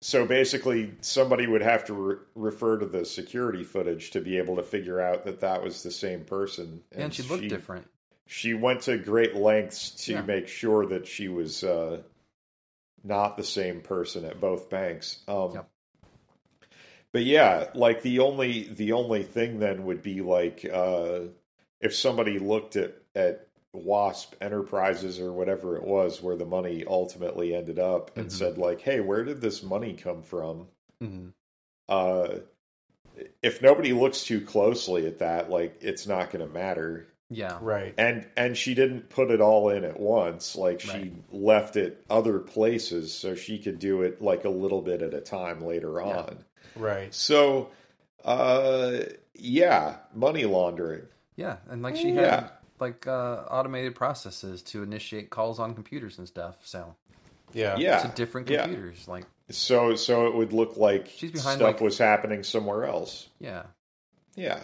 [0.02, 4.56] So basically, somebody would have to re- refer to the security footage to be able
[4.56, 6.80] to figure out that that was the same person.
[6.92, 7.86] And, she looked different.
[8.26, 10.22] She went to great lengths to Yeah.
[10.22, 12.00] make sure that she was uh,
[13.04, 15.18] not the same person at both banks.
[15.28, 15.70] Um, Yep.
[17.12, 21.20] But yeah, like the only the only thing then would be like uh,
[21.80, 27.54] if somebody looked at at Wasp Enterprises or whatever it was where the money ultimately
[27.54, 28.32] ended up and Mhm.
[28.32, 30.68] said like, "Hey, where did this money come from?"
[31.00, 31.30] hmm
[31.88, 32.40] Uh,
[33.42, 37.09] if nobody looks too closely at that, like it's not going to matter.
[37.30, 37.58] Yeah.
[37.60, 37.94] Right.
[37.96, 40.56] And and she didn't put it all in at once.
[40.56, 41.12] Like she Right.
[41.32, 45.20] left it other places so she could do it like a little bit at a
[45.20, 46.18] time later Yeah.
[46.18, 46.44] on.
[46.76, 47.14] Right.
[47.14, 47.70] So,
[48.24, 48.98] uh,
[49.34, 51.02] yeah, money laundering.
[51.36, 51.58] Yeah.
[51.68, 52.20] And like she Yeah.
[52.42, 52.50] had
[52.80, 56.58] like uh, automated processes to initiate calls on computers and stuff.
[56.64, 56.96] So
[57.52, 57.76] Yeah.
[57.78, 58.62] Yeah, to different yeah.
[58.62, 59.06] computers.
[59.06, 63.28] Like, So so it would look like She's behind, stuff like- was happening somewhere else.
[63.38, 63.64] yeah.
[64.36, 64.60] Yeah.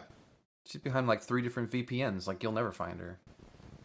[0.66, 2.26] She's behind like three different VPNs.
[2.26, 3.18] Like, you'll never find her.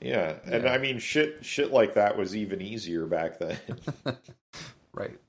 [0.02, 0.72] Yeah, and Yeah.
[0.72, 3.58] I mean, shit, shit like that was even easier back then.
[4.94, 5.20] right.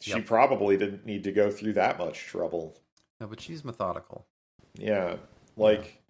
[0.00, 0.26] she Yep.
[0.26, 2.76] probably didn't need to go through that much trouble.
[3.20, 4.26] No, but she's methodical.
[4.74, 5.16] Yeah,
[5.56, 6.02] like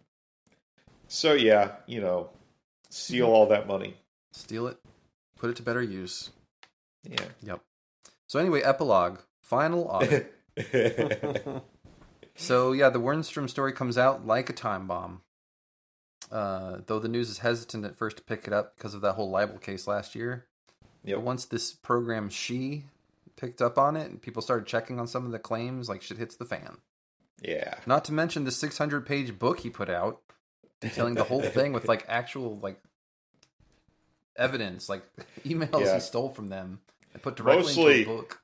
[1.07, 2.31] So yeah, you know,
[2.91, 3.35] steal mm-hmm.
[3.35, 3.97] all that money.
[4.33, 4.79] Steal it,
[5.39, 6.31] put it to better use.
[7.09, 7.27] Yeah.
[7.43, 7.61] Yep.
[8.27, 10.35] So anyway, epilogue, final audit.
[12.37, 15.23] So yeah, the Wennerström story comes out like a time bomb.
[16.33, 19.13] Uh, though the news is hesitant at first to pick it up because of that
[19.13, 20.47] whole libel case last year.
[21.05, 21.17] Yep.
[21.19, 22.85] But once this program she
[23.37, 26.19] picked up on it and people started checking on some of the claims, like shit
[26.19, 26.79] hits the fan.
[27.43, 27.75] yeah.
[27.87, 30.21] Not to mention the 600 page book he put out
[30.81, 32.81] detailing the whole thing with like actual like
[34.37, 35.03] evidence, like
[35.45, 35.95] emails Yeah.
[35.95, 36.81] he stole from them
[37.13, 38.41] and put directly Mostly- into a book.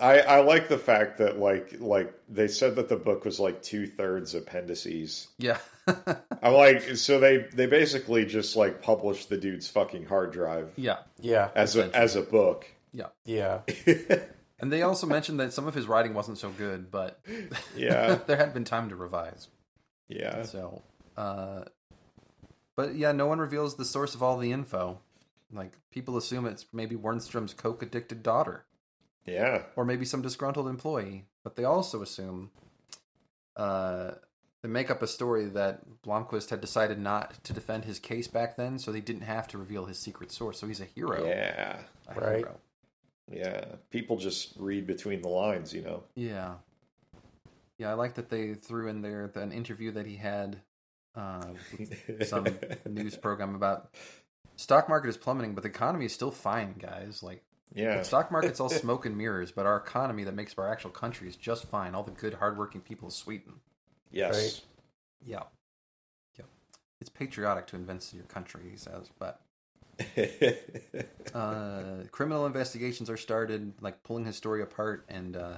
[0.00, 3.62] I, I like the fact that like like they said that the book was like
[3.62, 5.28] two thirds appendices.
[5.38, 5.58] Yeah.
[6.42, 10.98] I'm like, so they they basically just like published the dude's fucking hard drive yeah.
[11.20, 11.50] Yeah.
[11.54, 12.66] as a as a book.
[12.92, 13.08] Yeah.
[13.24, 13.60] Yeah.
[14.60, 17.20] and they also mentioned that some of his writing wasn't so good, but
[17.76, 19.48] Yeah, there had been time to revise.
[20.08, 20.82] yeah, So,
[21.16, 21.64] uh,
[22.76, 25.00] but yeah, no one reveals the source of all the info.
[25.52, 28.64] Like people assume it's maybe Wennerström's coke addicted daughter,
[29.26, 29.62] yeah.
[29.76, 31.24] or maybe some disgruntled employee.
[31.42, 32.50] But they also assume,
[33.56, 34.12] uh,
[34.62, 38.56] they make up a story that Blomkvist had decided not to defend his case back
[38.56, 40.58] then, so they didn't have to reveal his secret source.
[40.58, 41.26] So he's a hero.
[41.26, 41.78] Yeah,
[42.08, 42.38] A Right.
[42.38, 42.56] hero.
[43.30, 43.64] yeah.
[43.90, 46.02] People just read between the lines, you know.
[46.14, 46.54] Yeah.
[47.78, 50.60] Yeah, I like that they threw in there an interview that he had
[51.16, 51.44] uh,
[51.78, 52.46] with some
[52.88, 53.90] news program about
[54.56, 57.22] stock market is plummeting, but the economy is still fine, guys.
[57.22, 57.42] Like
[57.72, 60.70] Yeah, the stock market's all smoke and mirrors, but our economy that makes up our
[60.70, 61.94] actual country is just fine.
[61.94, 63.54] All the good, hardworking people of Sweden.
[64.10, 64.62] yes.
[65.26, 65.44] Yeah.
[66.38, 66.44] Yeah.
[67.00, 69.40] It's patriotic to invest in your country, he says, but
[71.34, 75.56] uh, criminal investigations are started, like pulling his story apart and uh,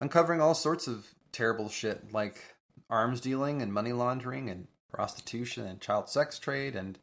[0.00, 2.56] uncovering all sorts of terrible shit, like
[2.88, 6.98] arms dealing and money laundering and prostitution and child sex trade and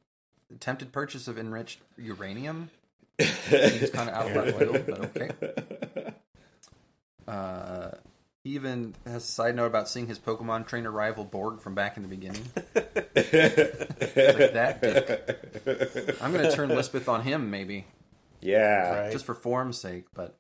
[0.54, 2.70] attempted purchase of enriched uranium.
[3.20, 6.14] Seems kind of out of left field, but okay.
[7.28, 7.92] Uh,
[8.44, 11.98] he even has a side note about seeing his Pokemon trainer rival Borg from back
[11.98, 12.44] in the beginning.
[12.56, 16.18] like that dick.
[16.22, 17.86] I'm going to turn Lisbeth on him, maybe.
[18.42, 19.12] yeah, Right.
[19.12, 20.06] just for form's sake.
[20.14, 20.38] But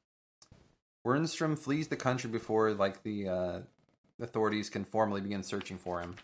[1.05, 3.59] Wennerström flees the country before like the uh,
[4.21, 6.15] authorities can formally begin searching for him.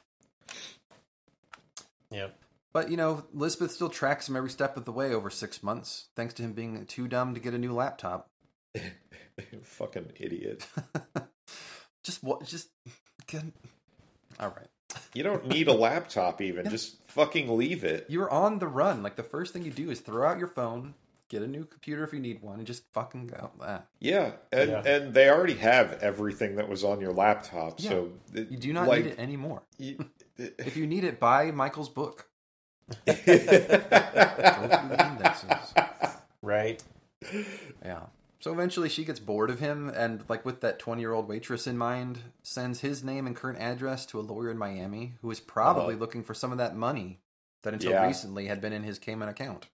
[2.11, 2.37] Yep.
[2.73, 6.07] But you know, Lisbeth still tracks him every step of the way over six months,
[6.15, 8.29] thanks to him being too dumb to get a new laptop.
[9.63, 10.65] fucking idiot.
[12.03, 12.43] Just what?
[12.45, 12.69] Just
[13.27, 13.43] get.
[14.39, 14.67] All right.
[15.13, 16.69] You don't need a laptop even.
[16.69, 18.05] Just fucking leave it.
[18.09, 19.03] You're on the run.
[19.03, 20.95] Like the first thing you do is throw out your phone,
[21.29, 23.51] get a new computer if you need one, and just fucking go.
[23.61, 23.83] Ah.
[23.99, 24.81] Yeah, and Yeah.
[24.83, 28.87] and they already have everything that was on your laptop, so it- You do not
[28.87, 29.63] like, need it anymore.
[29.77, 30.05] you-
[30.37, 32.27] If you need it, buy Michael's book.
[33.05, 35.73] Go through the indexes.
[36.41, 36.83] Right.
[37.83, 38.01] Yeah.
[38.39, 41.65] So eventually she gets bored of him and, like, with that 20 year old waitress
[41.65, 45.39] in mind, sends his name and current address to a lawyer in Miami who is
[45.39, 46.01] probably Uh-huh.
[46.01, 47.19] looking for some of that money
[47.61, 48.05] that until Yeah.
[48.05, 49.67] recently had been in his Cayman account.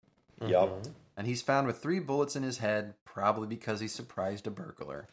[0.46, 0.86] Yup.
[1.18, 5.08] And he's found with three bullets in his head, probably because he surprised a burglar.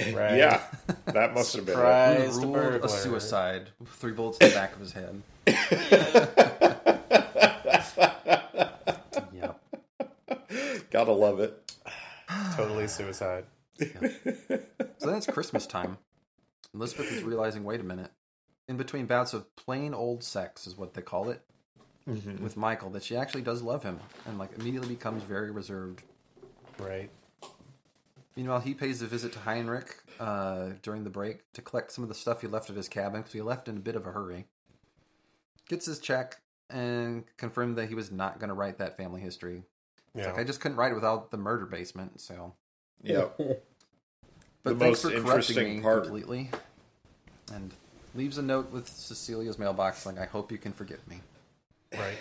[0.00, 0.38] Right.
[0.38, 0.62] Yeah,
[1.04, 1.74] that must have been.
[1.74, 1.76] It.
[1.76, 2.34] Surprise.
[2.34, 5.22] Surprised Ruled a a suicide with three bullets in the back of his head.
[9.32, 9.60] Yep.
[10.90, 11.72] Gotta love it.
[12.54, 13.44] Totally suicide.
[13.78, 15.98] So then it's Christmas time.
[16.74, 18.10] Elizabeth is realizing, wait a minute.
[18.68, 21.42] In between bouts of plain old sex, is what they call it,
[22.06, 26.02] with Michael, that she actually does love him and like immediately becomes very reserved.
[26.78, 27.10] Right.
[28.36, 32.08] Meanwhile, he pays a visit to Heinrich uh, during the break to collect some of
[32.08, 34.12] the stuff he left at his cabin because he left in a bit of a
[34.12, 34.46] hurry.
[35.68, 36.40] Gets his check
[36.72, 39.62] and confirmed that he was not going to write that family history.
[40.14, 40.26] Yeah.
[40.26, 42.54] like I just couldn't write it without the murder basement, so.
[43.02, 43.26] Yeah.
[44.64, 46.04] But The thanks most for corrupting interesting me part.
[46.04, 46.50] completely.
[47.52, 47.74] And
[48.14, 51.20] leaves a note with Cecilia's mailbox like, I hope you can forgive me.
[51.92, 52.16] Right.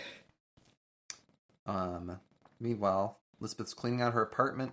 [1.67, 2.19] Um,
[2.59, 4.71] meanwhile, Lisbeth's cleaning out her apartment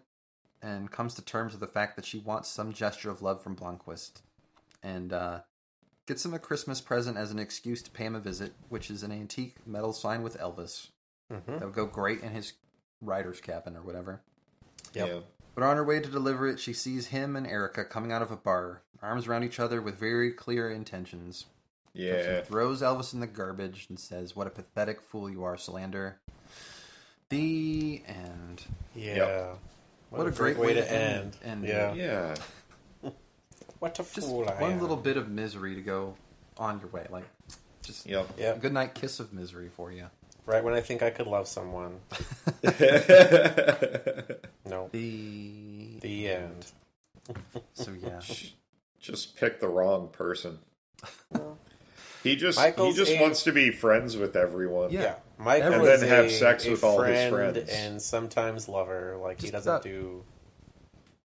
[0.62, 3.54] and comes to terms with the fact that she wants some gesture of love from
[3.54, 4.22] Blomkvist.
[4.82, 5.40] And uh,
[6.08, 9.02] gets him a Christmas present as an excuse to pay him a visit, which is
[9.02, 10.88] an antique metal sign with Elvis.
[11.30, 11.52] Mm-hmm.
[11.52, 12.54] That would go great in his
[13.02, 14.22] rider's cabin or whatever.
[14.94, 15.08] Yep.
[15.08, 15.18] Yeah.
[15.54, 18.30] But on her way to deliver it, she sees him and Erica coming out of
[18.30, 21.44] a bar, arms around each other with very clear intentions.
[21.92, 22.40] Yeah.
[22.40, 26.14] She throws Elvis in the garbage and says, What a pathetic fool you are, Salander.
[27.28, 28.64] The end.
[28.94, 29.56] Yeah.
[30.08, 31.36] What, a great, way to end.
[31.44, 31.92] And yeah.
[31.92, 32.34] Yeah.
[33.80, 34.80] What a Just fool I one am.
[34.80, 36.14] little bit of misery to go
[36.56, 37.06] on your way.
[37.10, 37.24] Like,
[37.82, 38.28] Just Yep.
[38.38, 38.52] Yeah.
[38.54, 40.06] a good night kiss of misery for you.
[40.46, 42.00] Right when I think I could love someone.
[44.64, 44.88] No.
[44.92, 46.66] The The end.
[47.74, 48.20] so yeah.
[49.00, 50.58] just pick the wrong person.
[52.22, 54.90] He just Michael's he just a- wants to be friends with everyone.
[54.90, 55.00] Yeah.
[55.02, 55.14] Yeah.
[55.38, 57.70] Michael And is then have a- sex a with all his friend friends.
[57.70, 59.16] and sometimes lover.
[59.22, 60.24] Like he Just doesn't that- do.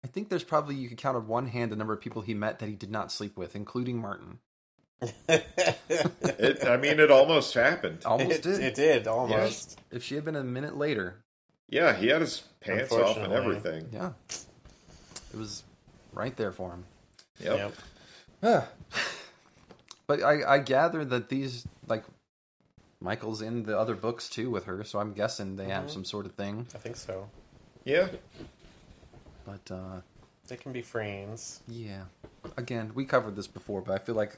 [0.03, 2.33] I think there's probably you could count on one hand the number of people he
[2.33, 4.39] met that he did not sleep with, including Martin.
[5.27, 7.99] It, I mean, it almost happened.
[8.05, 8.59] Almost it, did.
[8.61, 9.79] it did almost.
[9.91, 11.15] If she had been a minute later,
[11.69, 13.87] Yeah, he had his pants off and everything.
[13.93, 15.63] yeah, it was
[16.13, 16.85] right there for him.
[17.39, 17.73] Yep.
[18.41, 18.73] Yep.
[20.07, 22.03] but I, I gather that these like
[23.01, 25.91] Michael's in the other books too with her, so I'm guessing they have Mhm.
[25.91, 26.67] some sort of thing.
[26.73, 27.29] I think so.
[27.85, 28.07] Yeah.
[29.45, 30.01] But uh,
[30.47, 31.61] They can be friends.
[31.67, 32.03] yeah,
[32.57, 34.37] again, we covered this before, but I feel like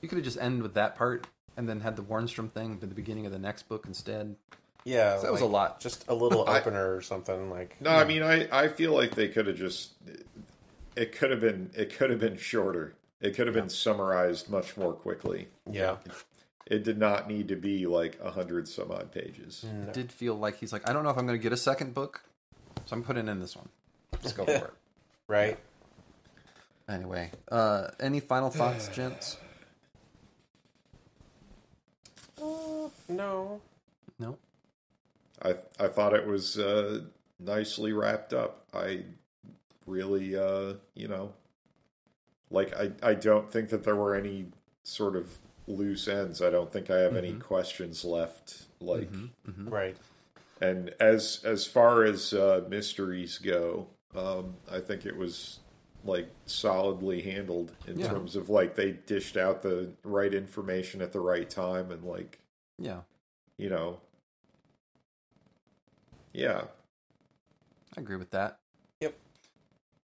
[0.00, 1.26] you could have just ended with that part
[1.56, 4.36] and then had the Wennerström thing at the beginning of the next book instead.
[4.84, 5.80] Yeah, That was a lot.
[5.80, 7.76] Just a little I- opener or something like.
[7.80, 9.92] No, I mean, I, I feel like they could have just.
[10.96, 11.70] It could have been.
[11.74, 12.94] It could have been shorter.
[13.20, 15.46] It could have been summarized much more quickly.
[15.70, 15.96] Yeah.
[16.66, 19.64] It did not need to be like a hundred some odd pages.
[19.72, 19.88] No.
[19.88, 21.56] It did feel like he's like, I don't know if I'm going to get a
[21.56, 22.24] second book,
[22.86, 23.68] so I'm putting in this one.
[24.22, 24.70] Let's go for it.
[25.28, 25.58] Right.
[26.88, 29.38] Anyway, uh, any final thoughts, gents?
[33.08, 33.60] No.
[34.18, 34.36] No.
[35.42, 37.00] I I thought it was uh,
[37.38, 38.66] nicely wrapped up.
[38.74, 39.04] I
[39.86, 41.32] really, uh, you know,
[42.50, 44.46] like I I don't think that there were any
[44.82, 46.42] sort of loose ends.
[46.42, 47.40] I don't think I have any Mhm.
[47.40, 48.64] questions left.
[48.80, 49.68] Like, Mm-hmm.
[49.68, 49.96] Right.
[50.60, 53.86] and as as far as uh, mysteries go,
[54.16, 55.60] um, I think it was
[56.04, 58.08] like solidly handled in Yeah.
[58.08, 62.38] terms of like they dished out the right information at the right time and like
[62.78, 63.02] Yeah,
[63.56, 64.00] you know,
[66.32, 66.62] yeah.
[67.96, 68.58] I agree with that.
[69.00, 69.14] Yep.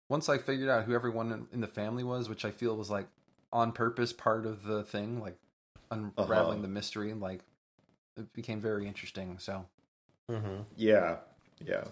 [0.08, 2.90] Once I figured out who everyone in- in the family was, which I feel was
[2.90, 3.08] like
[3.52, 5.38] on purpose part of the thing, like
[5.90, 6.62] unraveling Uh-huh.
[6.62, 7.40] the mystery, and like
[8.16, 9.38] it became very interesting.
[9.38, 9.66] So
[10.30, 10.62] Mm-hmm.
[10.76, 11.16] Yeah,
[11.58, 11.84] yeah,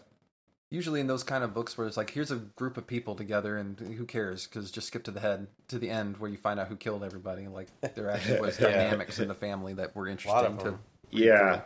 [0.71, 3.57] usually in those kind of books where it's like here's a group of people together
[3.57, 6.61] and who cares because just skip to the head to the end where you find
[6.61, 8.71] out who killed everybody like there actually was Yeah.
[8.71, 10.79] dynamics in the family that were interesting to
[11.11, 11.35] yeah.
[11.35, 11.61] Yeah.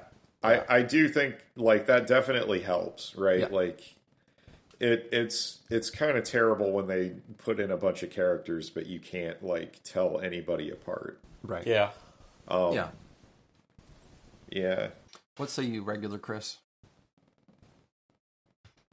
[0.44, 3.40] I I do think like that definitely helps, right?
[3.40, 3.48] Yeah.
[3.50, 3.96] Like
[4.80, 8.86] it it's it's kind of terrible when they put in a bunch of characters, but
[8.86, 11.20] you can't like tell anybody apart.
[11.44, 11.90] right Yeah.
[12.48, 12.88] Um, yeah
[14.50, 14.88] yeah.
[15.36, 16.58] what say you regular chris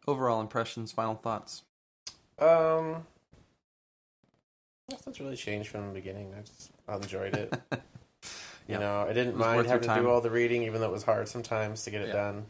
[0.07, 1.63] overall impressions final thoughts
[2.39, 3.05] Um.
[4.89, 6.33] Nothing's really changed from the beginning.
[6.35, 7.53] I just enjoyed it.
[8.67, 8.75] Yeah.
[8.75, 10.79] You know, I didn't It was worth mind having to do all the reading, even
[10.79, 12.13] though it was hard sometimes to get it Yeah.
[12.13, 12.45] done.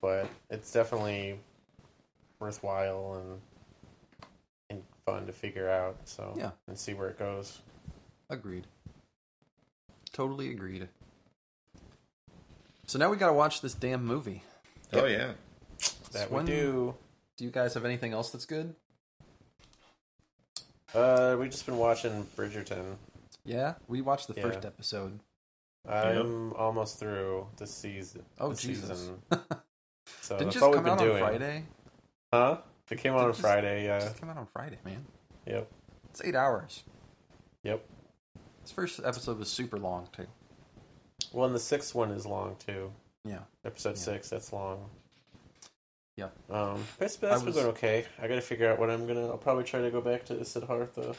[0.00, 1.40] But it's definitely
[2.38, 3.40] worthwhile and
[4.70, 5.96] and fun to figure out.
[6.04, 6.50] So Yeah.
[6.68, 7.60] and see where it goes.
[8.30, 8.66] agreed
[10.12, 10.88] totally agreed
[12.86, 14.42] so now we gotta watch this damn movie
[14.92, 15.32] Oh yeah.
[16.14, 16.94] That When- we do.
[17.36, 18.74] do you guys have anything else that's good
[20.94, 22.96] Uh, we've just been watching Bridgerton.
[23.44, 24.42] yeah we watched the Yeah.
[24.42, 25.20] first episode
[25.86, 28.24] I'm almost through the season.
[28.40, 28.98] Oh, the Jesus.
[29.00, 29.22] Season.
[30.20, 31.18] So didn't that's just all we've come been out on doing.
[31.18, 31.64] friday
[32.32, 32.58] Huh?
[32.90, 33.84] It came out on Just- Friday.
[33.84, 33.98] Yeah.
[34.00, 35.04] just came out on friday man
[35.46, 35.70] Yep.
[36.10, 36.84] it's eight hours
[37.64, 37.84] Yep.
[38.62, 40.26] This first episode was super long too.
[41.32, 42.92] Well, and the sixth one is long too.
[43.24, 43.40] Yeah.
[43.64, 44.02] Episode Yeah.
[44.02, 44.88] six, that's long.
[46.16, 46.28] Yeah.
[46.48, 48.04] Um, but it's, that's I was- going okay.
[48.20, 49.26] I got to figure out what I'm gonna.
[49.28, 51.14] I'll probably try to go back to Siddhartha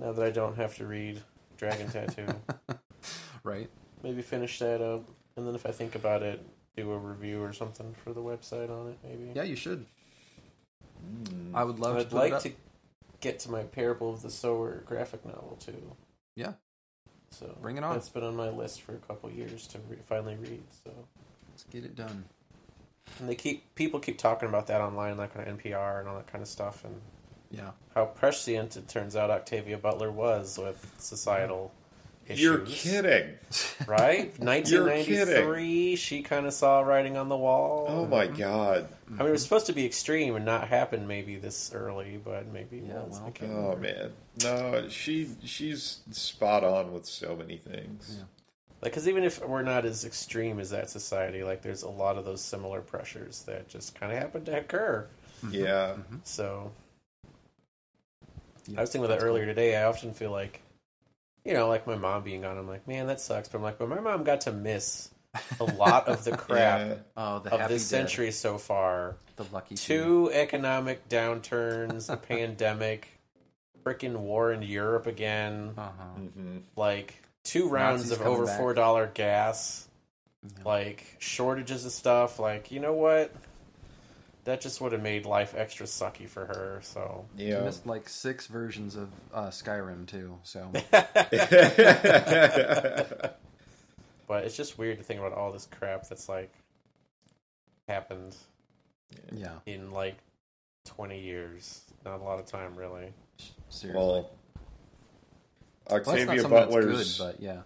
[0.00, 1.20] now that I don't have to read
[1.56, 2.26] Dragon Tattoo.
[3.44, 3.68] right.
[4.02, 5.04] maybe finish that up,
[5.36, 6.44] and then if I think about it,
[6.76, 8.98] do a review or something for the website on it.
[9.04, 9.32] Maybe.
[9.34, 9.86] Yeah, you should.
[11.24, 11.54] Mm.
[11.54, 12.52] I would love I'd put like to
[13.20, 15.96] get to my Parable of the Sower graphic novel too.
[16.36, 16.54] Yeah.
[17.30, 17.92] So Bring it on.
[17.94, 20.62] That's been on my list for a couple years to re- finally read.
[20.84, 20.90] So.
[21.50, 22.24] Let's get it done.
[23.18, 26.26] And they keep people keep talking about that online, like on NPR and all that
[26.26, 26.94] kind of stuff, and
[27.50, 27.70] Yeah.
[27.94, 31.72] how prescient it turns out Octavia Butler was with societal
[32.26, 32.42] issues.
[32.42, 33.34] You're kidding.
[33.86, 34.32] right?
[34.38, 37.86] You're 1993, she kind of saw writing on the wall.
[37.88, 38.36] Oh my mm-hmm.
[38.36, 38.88] god.
[39.08, 42.46] I mean, it was supposed to be extreme and not happen maybe this early, but
[42.52, 43.32] maybe Yeah, well.
[43.42, 43.76] Oh remember.
[43.76, 44.12] man.
[44.42, 48.16] No, she she's spot on with so many things.
[48.18, 48.24] Yeah.
[48.82, 52.16] Like, because even if we're not as extreme as that society, like, there's a lot
[52.16, 55.06] of those similar pressures that just kind of happen to occur.
[55.50, 55.96] Yeah.
[56.24, 56.72] So
[58.66, 59.76] Yeah, I was thinking about that that's earlier today.
[59.76, 60.62] I often feel like
[61.44, 63.48] you know, like my mom being gone, I'm like, man, that sucks.
[63.48, 65.10] But I'm like, but my mom got to miss
[65.58, 66.94] a lot of the crap Yeah.
[67.16, 67.96] Oh, the of this dead.
[68.00, 69.16] century so far.
[69.36, 73.08] the lucky Two economic downturns, a pandemic,
[73.84, 76.20] freaking war in Europe again, Uh huh.
[76.20, 78.58] hmm like two rounds Nazis of over back.
[78.58, 79.88] four dollar gas,
[80.64, 82.38] like shortages of stuff.
[82.38, 83.32] Like, you know what?
[84.44, 86.80] That just would have made life extra sucky for her.
[86.82, 87.60] So You Yeah.
[87.62, 90.38] missed like six versions of uh, Skyrim too.
[90.44, 90.70] So
[94.26, 96.52] But it's just weird to think about all this crap that's like
[97.88, 98.36] happened
[99.32, 100.16] yeah, in like
[100.86, 101.82] 20 years.
[102.04, 103.12] Not a lot of time, really.
[103.68, 103.90] seriously.
[104.00, 104.39] well, Well, that's not
[105.88, 107.62] Octavia something that's Butler's good, but yeah.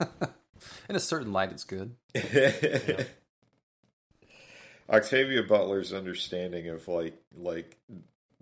[0.88, 1.94] In a certain light, it's good.
[4.90, 7.78] Octavia Butler's understanding of like like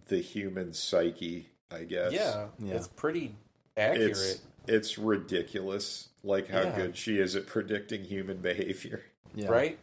[0.07, 2.13] the human psyche, I guess.
[2.13, 2.75] Yeah, Yeah.
[2.75, 3.35] it's pretty
[3.77, 4.11] accurate.
[4.11, 6.77] It's it's ridiculous like how Yeah.
[6.77, 9.03] good she is at predicting human behavior.
[9.35, 9.49] Yeah.
[9.49, 9.79] Right?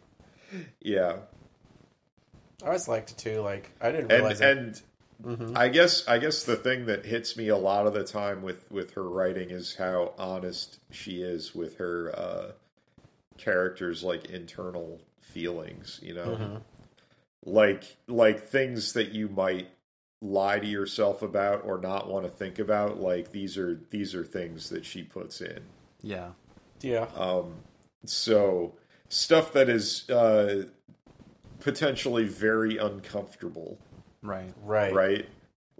[0.82, 1.18] Yeah.
[2.64, 3.42] I always liked it too.
[3.42, 4.58] Like, I didn't And realize that.
[4.58, 4.82] and
[5.24, 5.58] Mhm.
[5.58, 8.70] I guess I guess the thing that hits me a lot of the time with
[8.72, 12.52] with her writing is how honest she is with her uh
[13.38, 16.28] characters like internal feelings, you know?
[16.28, 16.62] Mhm.
[17.46, 19.70] Like like things that you might
[20.22, 24.24] lie to yourself about or not want to think about, like these are these are
[24.24, 25.62] things that she puts in.
[26.02, 26.32] Yeah.
[26.82, 27.08] Yeah.
[27.16, 27.56] Um
[28.06, 28.76] so
[29.10, 30.66] stuff that is uh
[31.60, 33.80] potentially very uncomfortable
[34.28, 34.54] Right.
[34.64, 34.94] Right.
[34.94, 35.30] right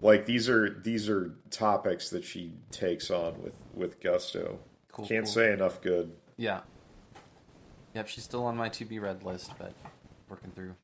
[0.00, 4.58] like these are these are topics that she takes on with with gusto
[4.92, 5.06] Cool.
[5.06, 5.32] can't cool.
[5.32, 6.60] say enough good Yeah.
[7.94, 9.72] Yep, she's still on my to be read list, but
[10.28, 10.74] working through.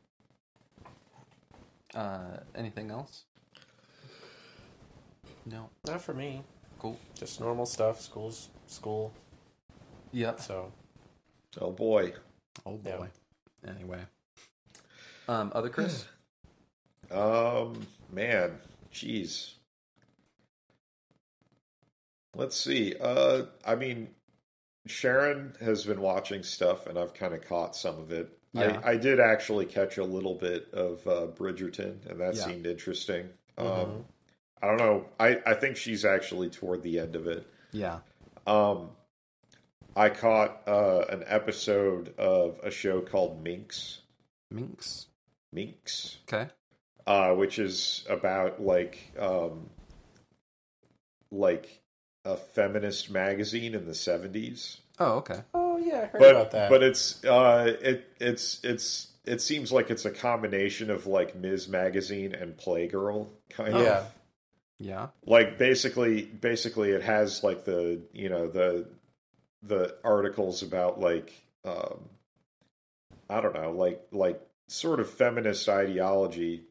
[1.94, 3.24] Uh, anything else?
[5.46, 5.68] No.
[5.86, 6.42] Not for me.
[6.78, 6.98] Cool.
[7.14, 8.00] Just normal stuff.
[8.00, 9.12] School's school.
[10.12, 10.40] Yep.
[10.40, 10.72] So,
[11.60, 12.14] oh boy
[12.66, 12.96] Oh Yeah.
[12.96, 13.08] boy.
[13.68, 14.00] Anyway.
[15.28, 16.06] Um, other Chris?
[17.10, 18.58] um man
[18.92, 19.52] jeez
[22.34, 24.08] let's see uh i mean
[24.86, 28.80] sharon has been watching stuff and i've kind of caught some of it Yeah.
[28.84, 32.44] I, I did actually catch a little bit of uh, bridgerton and that Yeah.
[32.44, 33.82] seemed interesting Mhm.
[33.82, 34.04] um
[34.62, 38.00] i don't know i i think she's actually toward the end of it Yeah.
[38.46, 38.90] Um,
[39.96, 44.00] I caught uh, an episode of a show called Minx.
[44.50, 45.06] Minx.
[45.52, 46.50] Minx, Okay.
[47.06, 49.68] Uh, which is about like um,
[51.30, 51.80] like
[52.24, 54.78] a feminist magazine in the seventies.
[54.98, 55.40] Oh, okay.
[55.52, 56.70] oh yeah, I heard But about that.
[56.70, 61.66] but it's uh, it it's it's it seems like it's a combination of like Ms.
[61.68, 63.98] Magazine and Playgirl kind Yeah.
[63.98, 64.14] of.
[64.80, 65.06] Yeah.
[65.24, 68.86] like basically basically it has like the you know the
[69.62, 71.32] the articles about like
[71.64, 72.00] um
[73.30, 76.64] i don't know like like sort of feminist ideology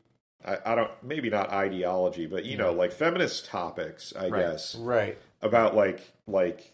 [0.46, 4.42] i, I don't maybe not ideology but you know like feminist topics i Right.
[4.42, 5.18] guess right.
[5.42, 6.72] about like like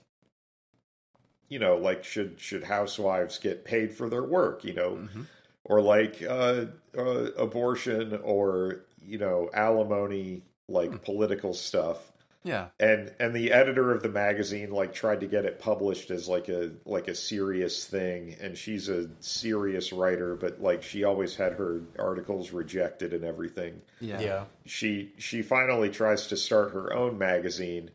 [1.47, 5.25] you know like should should housewives get paid for their work you know Mhm.
[5.63, 6.65] or like uh,
[6.97, 12.11] uh abortion or you know alimony like political stuff
[12.43, 12.67] Yeah.
[12.79, 16.47] and and the editor of the magazine like tried to get it published as like
[16.47, 21.53] a like a serious thing and she's a serious writer but like she always had
[21.53, 24.21] her articles rejected and everything Yeah.
[24.21, 24.43] Yeah.
[24.65, 27.91] she she finally tries to start her own magazine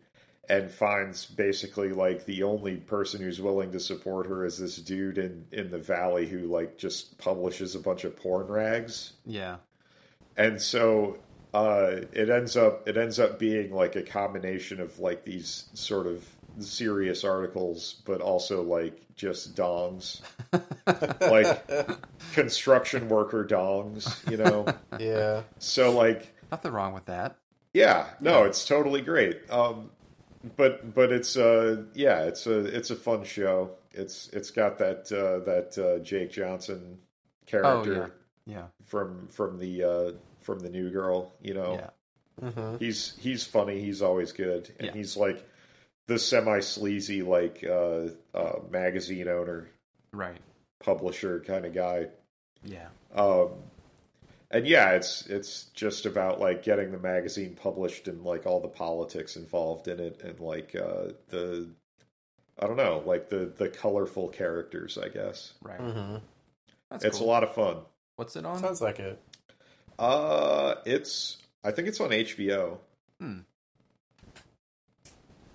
[0.47, 5.17] and finds basically like the only person who's willing to support her is this dude
[5.17, 9.57] in in the valley who like just publishes a bunch of porn rags Yeah.
[10.37, 11.17] and so
[11.55, 16.07] uh it ends up it ends up being like a combination of like these sort
[16.07, 16.27] of
[16.59, 20.21] serious articles but also like just dongs
[21.21, 21.63] like
[22.33, 24.67] construction worker dongs you know
[24.99, 25.43] Yeah.
[25.59, 27.37] so like Nothing wrong with that.
[27.73, 29.91] yeah no it's totally great um
[30.57, 35.11] but but it's uh yeah it's a it's a fun show it's it's got that
[35.13, 38.13] uh that uh jake johnson Oh character
[38.47, 38.55] yeah.
[38.57, 38.65] Yeah.
[38.85, 40.13] from from the uh
[40.45, 41.81] from the new girl you know
[42.43, 42.51] Yeah.
[42.51, 44.93] hmm he's he's funny he's always good and Yeah.
[44.93, 45.49] he's like
[46.07, 49.69] the semi sleazy like uh uh magazine owner
[50.13, 50.39] Right.
[50.81, 52.09] publisher kind of guy
[52.63, 52.89] Yeah.
[53.15, 53.51] um
[54.51, 58.69] and yeah it's it's just about like getting the magazine published and like all the
[58.69, 61.71] politics involved in it and like uh the
[62.61, 65.81] i don't know like the the colorful characters i guess Right.
[65.81, 66.17] hmm
[66.91, 67.27] That's it's cool.
[67.27, 67.79] a lot of fun
[68.17, 68.59] What's it on?
[68.59, 69.21] Sounds like it.
[69.99, 72.79] Uh it's i think it's on hbo
[73.21, 73.39] Hmm.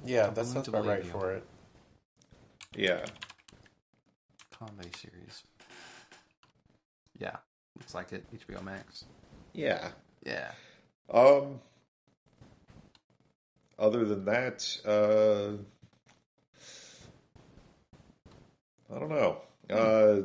[0.06, 1.12] Yeah, I'm that sounds about right you.
[1.12, 1.44] for it.
[2.74, 3.06] Yeah.
[4.58, 5.44] Comedy series.
[7.20, 7.36] Yeah,
[7.78, 8.24] looks like it.
[8.34, 9.04] HBO Max.
[9.54, 9.90] Yeah.
[10.26, 10.52] Yeah.
[11.14, 11.60] Um.
[13.78, 15.58] Other than that, uh,
[18.96, 19.38] I don't know.
[19.70, 20.22] Uh,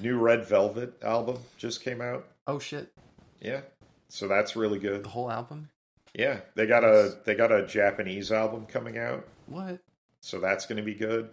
[0.00, 2.26] new Red Velvet album just came out.
[2.46, 2.92] Oh shit!
[3.40, 3.62] Yeah,
[4.08, 5.04] so that's really good.
[5.04, 5.68] The whole album.
[6.14, 9.80] Yeah, they got a they got a Japanese album coming out, What?
[10.20, 11.28] so that's going to be good.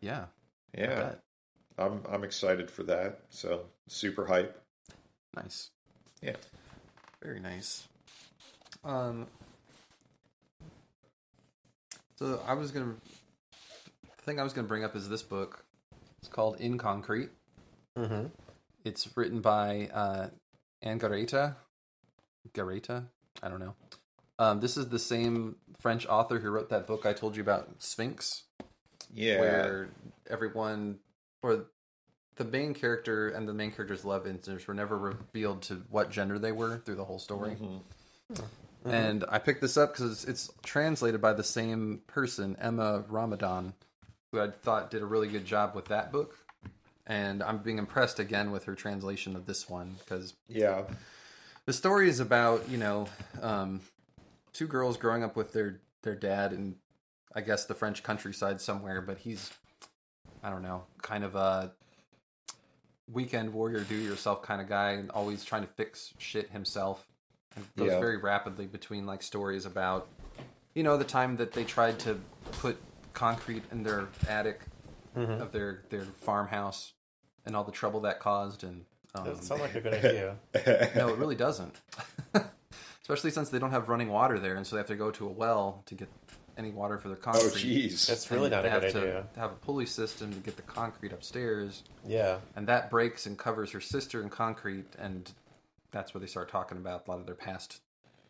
[0.00, 0.26] Yeah.
[0.76, 1.14] Yeah.
[1.78, 3.20] I'm I'm excited for that.
[3.30, 4.60] So super hype.
[5.34, 5.70] Nice.
[6.20, 6.36] Yeah.
[7.22, 7.88] Very nice.
[8.84, 9.26] Um.
[12.16, 12.94] So I was gonna.
[14.18, 15.64] The thing I was gonna bring up is this book.
[16.20, 17.30] It's called In Concrete.
[17.98, 18.26] Mm-hmm.
[18.84, 20.28] It's written by uh,
[20.82, 21.56] Anne Garréta.
[22.52, 23.04] Garréta?
[23.42, 23.74] I don't know.
[24.38, 27.68] Um, this is the same French author who wrote that book I told you about,
[27.78, 28.42] Sphinx,
[29.14, 29.88] Yeah, where
[30.28, 30.98] everyone,
[31.42, 31.66] or
[32.36, 36.38] the main character and the main character's love interests were never revealed to what gender
[36.38, 37.56] they were through the whole story.
[37.56, 38.44] Mhm.
[38.84, 43.74] And I picked this up because it's translated by the same person, Emma Ramadan,
[44.32, 46.36] who I thought did a really good job with that book.
[47.06, 50.84] And I'm being impressed again with her translation of this one because yeah,
[51.66, 53.08] the story is about you know
[53.40, 53.80] um,
[54.52, 56.76] two girls growing up with their their dad in
[57.34, 59.50] I guess the French countryside somewhere, but he's
[60.44, 61.72] I don't know, kind of a
[63.10, 67.06] weekend warrior, do yourself kind of guy, and always trying to fix shit himself.
[67.56, 68.00] And goes Yeah.
[68.00, 70.08] very rapidly between like stories about
[70.74, 72.18] you know the time that they tried to
[72.52, 72.78] put
[73.12, 74.60] concrete in their attic
[75.16, 75.42] Mm-hmm.
[75.42, 76.92] of their their farmhouse
[77.44, 78.84] and all the trouble that caused and
[79.14, 80.36] um, That sounds like a good idea.
[80.96, 81.74] no, it really doesn't.
[83.02, 85.26] Especially since they don't have running water there, and so they have to go to
[85.26, 86.08] a well to get
[86.56, 87.42] any water for their concrete.
[87.44, 89.26] oh jeez, That's really And not they a have good to idea.
[89.36, 92.38] have a pulley system to get the concrete upstairs, Yeah.
[92.56, 95.30] and that breaks and covers her sister in concrete, and
[95.90, 97.80] that's where they start talking about a lot of their past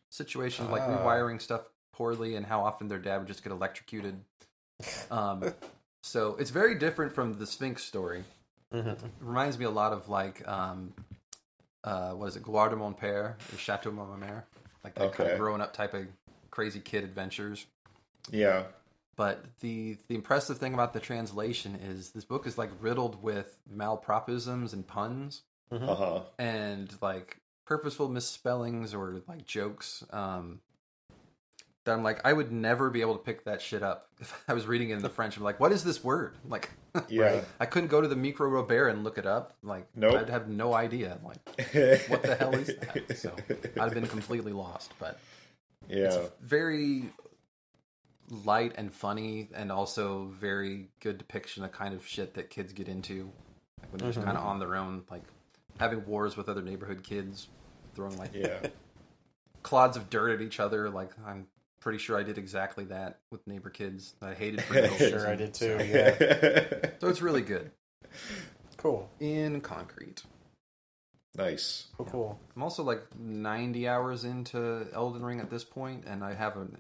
[0.09, 0.98] situations, like Ah.
[0.98, 4.24] rewiring stuff poorly, and how often their dad would just get electrocuted.
[5.10, 5.52] Um,
[6.02, 8.24] so it's very different from the Sphinx story.
[8.74, 8.88] Mm-hmm.
[8.88, 10.92] It reminds me a lot of like um
[11.84, 14.44] uh what is it Gloire de mon père or Chateau de
[14.84, 16.06] like that kind of growing up type of
[16.50, 17.66] crazy kid adventures.
[18.30, 18.64] Yeah,
[19.16, 23.56] but the the impressive thing about the translation is this book is like riddled with
[23.72, 25.42] malapropisms and puns.
[25.70, 30.04] Uh huh, and like purposeful misspellings or like jokes.
[30.10, 30.60] Um
[31.84, 34.54] that I'm like I would never be able to pick that shit up if I
[34.54, 36.70] was reading it in the French I'm like what is this word like
[37.09, 37.42] yeah.
[37.59, 39.54] I couldn't go to the Micro Robert and look it up.
[39.62, 40.16] Like, Nope.
[40.16, 41.18] I'd have no idea.
[41.24, 41.38] Like,
[42.09, 43.16] what the hell is that?
[43.18, 44.92] So I'd have been completely lost.
[44.98, 45.18] But
[45.88, 47.04] yeah, very
[48.44, 52.88] light and funny, and also very good depiction of kind of shit that kids get
[52.88, 53.30] into
[53.80, 54.26] like when they're just mm-hmm.
[54.26, 55.24] kind of on their own, like
[55.78, 57.48] having wars with other neighborhood kids,
[57.94, 58.66] throwing like yeah,
[59.62, 60.90] clods of dirt at each other.
[60.90, 61.46] Like, I'm
[61.82, 64.14] pretty sure I did exactly that with neighbor kids.
[64.22, 65.28] I hated for Sure.
[65.28, 65.76] I did too.
[65.80, 66.90] Yeah.
[67.00, 67.70] So it's really good
[68.76, 69.10] Cool.
[69.20, 70.22] in concrete.
[71.36, 71.88] nice.
[71.96, 72.06] Cool.
[72.06, 72.40] Cool.
[72.54, 76.78] I'm also like 90 hours into Elden Ring at this point, and I haven't.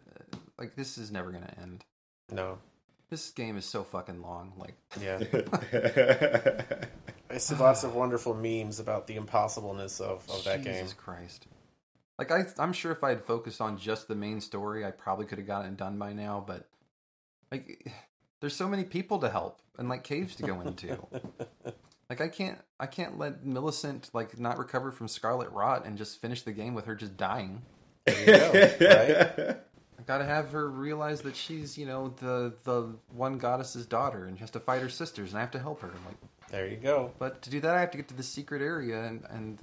[0.58, 1.84] Like, this is never gonna end.
[2.30, 2.58] No.
[3.10, 4.52] This game is so fucking long.
[4.56, 5.18] Like, Yeah.
[7.30, 10.74] I see lots of wonderful memes about the impossibleness of, of that Jesus game.
[10.84, 11.46] Jesus Christ.
[12.30, 15.26] Like, I, I'm sure if I had focused on just the main story, I probably
[15.26, 16.44] could have gotten it done by now.
[16.46, 16.68] But
[17.50, 17.90] like,
[18.40, 20.98] there's so many people to help and like caves to go into.
[22.10, 26.20] like, I can't, I can't let Millicent like not recover from Scarlet Rot and just
[26.20, 27.62] finish the game with her just dying.
[28.04, 29.56] There you go, right?
[29.98, 34.36] I gotta have her realize that she's, you know, the the one goddess's daughter, and
[34.36, 35.92] she has to fight her sisters, and I have to help her.
[36.06, 36.16] Like,
[36.50, 37.12] There you go.
[37.20, 39.58] but to do that, I have to get to the secret area, and and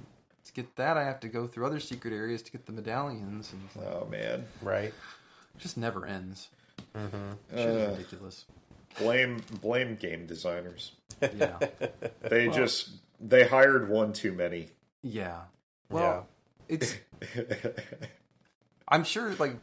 [0.50, 3.52] to get that, I have to go through other secret areas to get the medallions,
[3.52, 4.88] and oh man, Right.
[5.54, 6.48] it just never ends.
[6.94, 7.56] Mm-hmm.
[7.56, 7.90] Uh.
[7.92, 8.44] ridiculous.
[8.98, 10.92] blame blame game designers.
[11.20, 11.58] Yeah,
[12.22, 12.90] They Well- just
[13.20, 14.68] they hired one too many.
[15.02, 15.42] yeah.
[15.90, 16.26] Well,
[16.68, 16.96] it's.
[18.88, 19.54] I'm sure, like,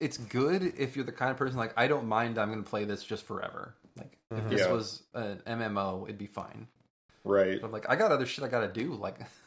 [0.00, 2.38] it's good if you're the kind of person like I don't mind.
[2.38, 3.74] I'm gonna play this just forever.
[3.96, 4.72] Like, if this Yeah.
[4.72, 6.66] was an MMO, it'd be fine.
[7.24, 7.60] right?
[7.60, 9.16] But like, I got other shit I gotta do, like,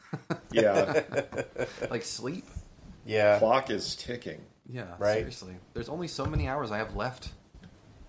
[0.50, 1.02] Yeah,
[1.90, 2.44] like sleep.
[3.04, 3.38] yeah.
[3.38, 4.40] clock is ticking.
[4.70, 5.18] Yeah, Right.
[5.18, 5.54] seriously.
[5.74, 7.30] There's only so many hours I have left.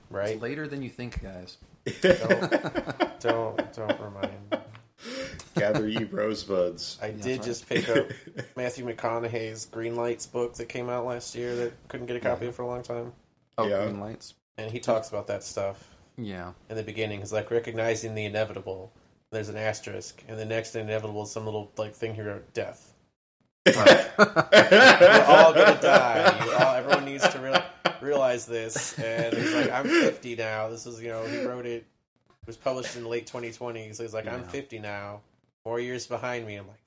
[0.09, 0.31] Right.
[0.31, 1.57] It's later than you think, guys.
[2.01, 2.19] Don't,
[3.19, 4.31] don't don't remind.
[4.51, 4.57] me.
[5.55, 6.97] Gather ye rosebuds.
[7.01, 7.45] I that's did right.
[7.45, 8.07] just pick up
[8.57, 12.47] Matthew McConaughey's Green Lights book that came out last year that couldn't get a copy
[12.47, 13.13] of for a long time.
[13.57, 13.83] Oh, Yeah.
[13.85, 14.33] green lights.
[14.57, 16.51] and he talks about that stuff Yeah.
[16.69, 17.19] in the beginning.
[17.19, 18.91] He's like recognizing the inevitable.
[19.31, 22.93] There's an asterisk, and the next inevitable is some little like thing here, death.
[23.65, 26.55] We're all gonna die.
[26.59, 27.61] All, everyone needs to real,
[28.01, 28.97] realize this.
[28.97, 30.69] And he's like, I'm 50 now.
[30.69, 31.85] This is, you know, he wrote it.
[32.29, 33.93] It was published in late 2020.
[33.93, 35.21] So he's like, I'm 50 now.
[35.63, 36.55] Four years behind me.
[36.55, 36.81] I'm like,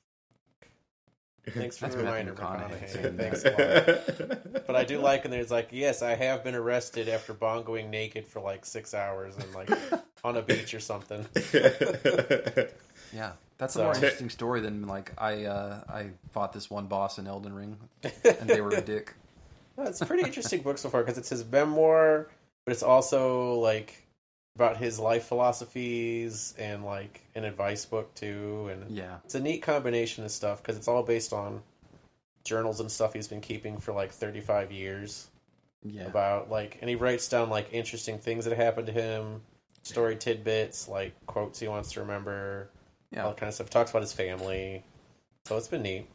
[1.50, 3.16] thanks for That's the Matthew reminder, McConaughey McConaughey.
[3.16, 4.66] Thanks a lot.
[4.66, 8.26] But I do like, and there's like, yes, I have been arrested after bongoing naked
[8.26, 9.70] for like six hours and like
[10.24, 11.26] on a beach or something.
[13.12, 13.32] Yeah.
[13.58, 17.18] That's So- a more interesting story than like I uh, I fought this one boss
[17.18, 19.14] in Elden Ring and they were a dick.
[19.76, 22.28] No, it's a pretty interesting book so far because it's his memoir,
[22.64, 24.01] but it's also like
[24.56, 28.68] about his life philosophies and like an advice book too.
[28.70, 29.18] And Yeah.
[29.24, 31.62] it's a neat combination of stuff because it's all based on
[32.44, 35.28] journals and stuff he's been keeping for like 35 years
[35.84, 36.06] Yeah.
[36.06, 39.40] about like, and he writes down like interesting things that happened to him,
[39.84, 42.68] story tidbits, like quotes he wants to remember,
[43.12, 43.22] all yeah.
[43.28, 43.70] that kind of stuff.
[43.70, 44.84] Talks about his family.
[45.46, 46.06] So it's been neat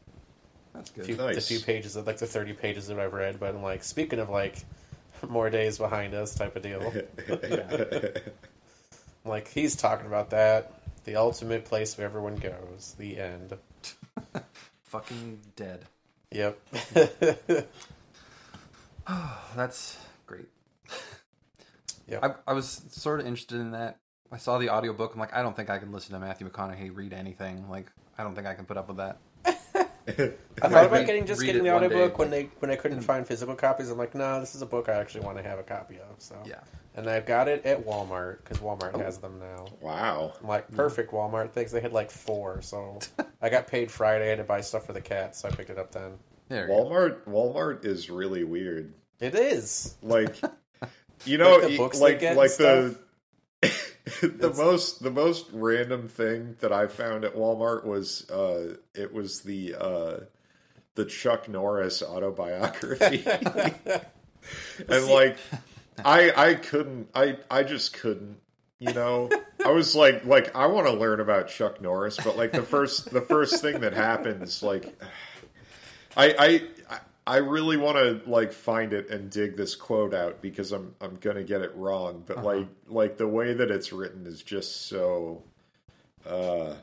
[0.73, 1.05] That's a good.
[1.05, 1.35] few, Nice.
[1.35, 4.19] the few pages of like the 30 pages that I've read, but I'm like, speaking
[4.19, 4.63] of like
[5.29, 6.93] more days behind us type of deal,
[9.25, 10.73] like he's talking about that.
[11.05, 12.95] The ultimate place where everyone goes.
[12.97, 13.53] The end.
[14.83, 15.85] Fucking dead.
[16.31, 16.59] Yep.
[19.55, 20.47] That's great.
[22.07, 22.19] Yeah.
[22.23, 23.99] I, I was sort of interested in that.
[24.31, 25.13] I saw the audiobook.
[25.13, 27.69] I'm like, I don't think I can listen to Matthew McConaughey read anything.
[27.69, 29.17] Like, I don't think I can put up with that.
[30.61, 32.17] I thought about getting just getting the audiobook day.
[32.17, 33.89] when they when I couldn't find physical copies.
[33.89, 36.15] I'm like, no, this is a book I actually want to have a copy of.
[36.19, 36.59] So Yeah.
[36.95, 38.99] and I've got it at Walmart because Walmart Oh.
[38.99, 39.65] has them now.
[39.81, 40.33] wow.
[40.41, 41.71] I'm like, perfect Walmart things.
[41.71, 42.99] They had like four, so
[43.41, 44.35] I got paid Friday.
[44.35, 46.13] To buy stuff for the cat, so I picked it up then.
[46.49, 46.61] There.
[46.63, 46.85] you go.
[46.85, 48.93] Walmart Walmart is really weird.
[49.19, 49.95] It is.
[50.01, 50.37] Like
[51.25, 52.97] you know, Like the books like they get like and the
[54.21, 59.41] the most the most random thing that I found at Walmart was uh it was
[59.41, 60.17] the uh
[60.95, 63.23] the Chuck Norris autobiography.
[64.89, 65.37] and like
[66.03, 68.37] I I couldn't I I just couldn't
[68.79, 69.29] you know
[69.63, 73.11] I was like like I want to learn about Chuck Norris but like the first
[73.11, 74.99] the first thing that happens like
[76.17, 76.61] I I
[77.27, 81.15] I really want to like find it and dig this quote out because I'm I'm
[81.17, 82.45] gonna get it wrong but Uh-huh.
[82.45, 85.43] like like the way that it's written is just so
[86.25, 86.73] uh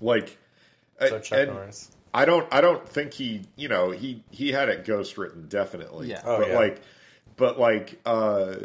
[0.00, 0.36] like
[1.00, 1.90] So Chuck and- Norris.
[2.14, 6.08] I don't I don't think he you know he he had it ghost written definitely
[6.08, 6.22] Yeah.
[6.24, 6.56] Oh, but yeah.
[6.56, 6.82] like
[7.36, 8.56] but like uh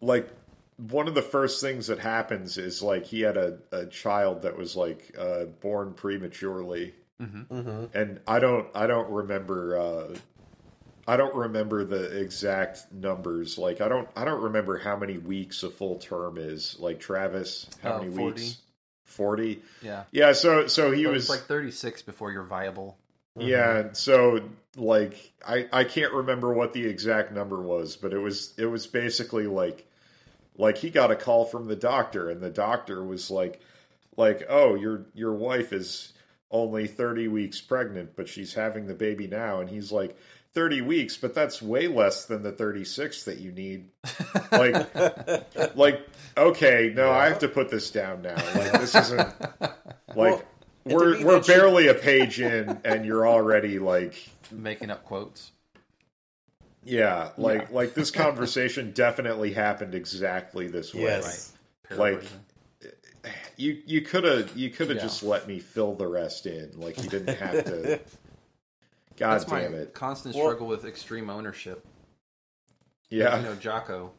[0.00, 0.28] like
[0.76, 4.56] one of the first things that happens is like he had a, a child that
[4.56, 7.84] was like uh born prematurely Mm-hmm.
[7.96, 10.16] and I don't I don't remember uh
[11.06, 15.62] I don't remember the exact numbers like I don't I don't remember how many weeks
[15.62, 18.40] a full term is like Travis how Uh, many 40.
[18.40, 18.58] weeks
[19.04, 20.04] 40 Yeah.
[20.12, 22.96] yeah so so he So was it's like 36 before you're viable.
[23.38, 24.40] yeah, so
[24.76, 28.86] like I I can't remember what the exact number was, but it was it was
[28.86, 29.86] basically like
[30.56, 33.60] like he got a call from the doctor and the doctor was like
[34.16, 36.12] like oh your your wife is
[36.50, 40.16] only 30 weeks pregnant but she's having the baby now and he's like
[40.52, 43.88] 30 weeks but that's way less than the 36 that you need
[44.52, 46.06] like like
[46.36, 50.42] okay no I have to put this down now like this isn't like Well,
[50.84, 54.16] we're we're that should- barely a page in and you're already like
[54.50, 55.52] Making up quotes.
[56.84, 57.66] yeah like Yeah.
[57.70, 61.52] like this conversation definitely happened exactly this way Yes.
[61.90, 62.40] Like, Paraphrasing.
[63.56, 65.02] You you could have you could have Yeah.
[65.02, 68.00] just let me fill the rest in like you didn't have to
[69.16, 71.84] god That's my damn it constant Well- struggle with extreme ownership.
[73.10, 74.12] yeah You know, Jocko.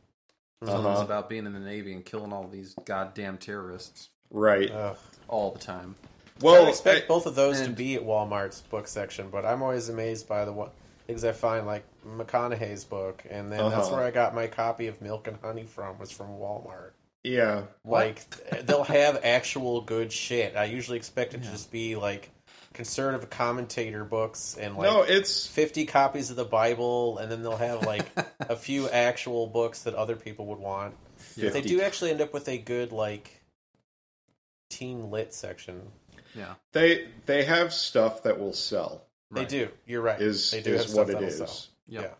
[0.64, 0.91] Uh-huh.
[0.91, 4.95] It's about being in the Navy and killing all these goddamn terrorists right Ugh.
[5.28, 5.95] all the time.
[6.40, 9.44] Well, well I expect I- both of those to be at Walmart's book section, but
[9.44, 10.69] I'm always amazed by the one
[11.07, 13.95] things I find, like McConaughey's book, and then that's Uh-huh.
[13.95, 16.91] where I got my copy of Milk and Honey from was from Walmart.
[17.23, 18.22] Yeah Like
[18.65, 20.56] they'll have actual good shit.
[20.56, 21.48] I usually expect it Yeah.
[21.48, 22.30] to just be like
[22.73, 27.57] conservative commentator books and like no it's 50 copies of the Bible, and then they'll
[27.57, 28.06] have like
[28.39, 30.95] a few actual books that other people would want.
[31.35, 33.41] They do actually end up with a good like
[34.69, 35.81] teen lit section.
[36.34, 36.53] Yeah.
[36.72, 39.49] they they have stuff that will sell They Right.
[39.49, 39.69] do.
[39.85, 40.22] You're right.
[40.22, 41.39] is they do have is stuff what it is.
[41.39, 41.56] that'll.
[41.88, 42.14] Yeah.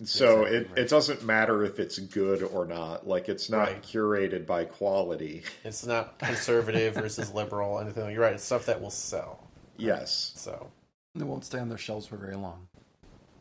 [0.00, 0.06] Yeah.
[0.06, 0.78] so Exactly it, right.
[0.78, 3.82] it doesn't matter if it's good or not like it's not Right.
[3.82, 8.10] curated by quality It's not conservative versus liberal, anything.
[8.12, 8.34] You're right.
[8.34, 9.46] It's stuff that will sell.
[9.76, 10.70] yes So
[11.14, 12.68] They won't stay on their shelves for very long.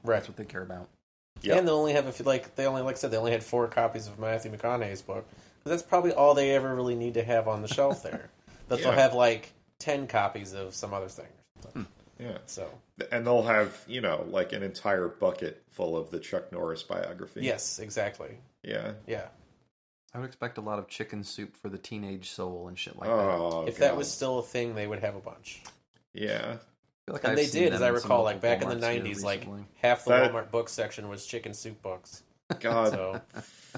[0.03, 0.15] right.
[0.15, 0.87] That's what they care about.
[1.41, 1.57] Yeah.
[1.57, 3.43] And they only have a few, like they only like I said they only had
[3.43, 5.25] four copies of Matthew McConaughey's book.
[5.63, 8.29] But that's probably all they ever really need to have on the shelf there.
[8.69, 11.85] That they'll have like ten copies of some other thing.
[12.19, 12.37] Yeah.
[12.45, 12.67] So
[13.11, 17.41] And they'll have, you know, like an entire bucket full of the Chuck Norris biography.
[17.43, 18.37] yes, exactly.
[18.63, 18.93] Yeah.
[19.05, 19.27] Yeah.
[20.13, 23.09] I would expect a lot of chicken soup for the teenage soul and shit like
[23.09, 23.23] oh, that.
[23.29, 25.61] Oh, if that was still a thing, they would have a bunch.
[26.13, 26.57] Yeah.
[27.07, 29.47] Like And I've they did, as I recall, like local back in the '90s, like
[29.77, 32.23] half the That- Walmart book section was chicken soup books.
[32.59, 33.21] God, So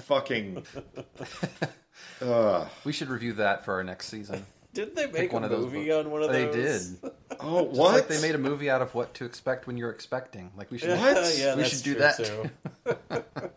[0.02, 0.64] fucking.
[2.22, 2.68] Ugh.
[2.84, 4.46] we should review that for our next season.
[4.72, 6.04] Did they make one a of those movie books.
[6.06, 6.90] on one of They those?
[7.00, 7.14] They did.
[7.42, 7.94] Oh, Just what?
[7.94, 10.50] like they made a movie out of what to expect when you're expecting.
[10.58, 11.34] Like we should, What?
[11.38, 12.16] yeah, We that's should do true, that.
[12.18, 12.50] too.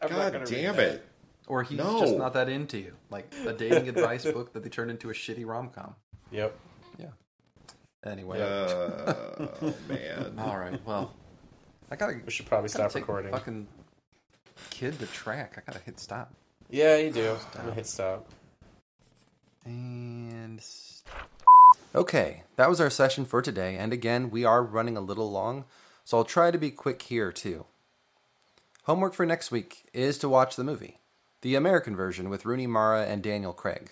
[0.01, 0.79] I'm not God damn read that.
[0.95, 1.07] it.
[1.47, 1.99] or he's No.
[1.99, 2.93] just not that into you.
[3.09, 5.95] Like a dating advice book that they turned into a shitty rom com.
[6.31, 6.55] Yep.
[6.97, 7.07] Yeah.
[8.05, 8.45] Anyway, Uh,
[9.61, 10.35] oh, man.
[10.39, 10.79] all right.
[10.85, 11.13] Well,
[11.91, 13.31] I gotta, We should probably stop recording.
[13.31, 13.67] fucking
[14.69, 15.55] kid the track.
[15.57, 16.33] I gotta hit stop.
[16.69, 17.35] Yeah, you do.
[17.55, 18.27] I'm gonna hit stop.
[21.93, 23.77] Okay, that was our session for today.
[23.77, 25.65] And again, we are running a little long,
[26.03, 27.65] so I'll try to be quick here too.
[28.83, 30.99] Homework for next week is to watch the movie,
[31.41, 33.91] the American version with Rooney Mara and Daniel Craig.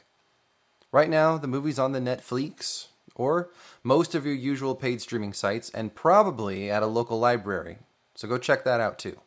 [0.91, 3.49] Right now, the movie's on the Netflix or
[3.83, 7.77] most of your usual paid streaming sites, and probably at a local library.
[8.15, 9.19] So go check that out too.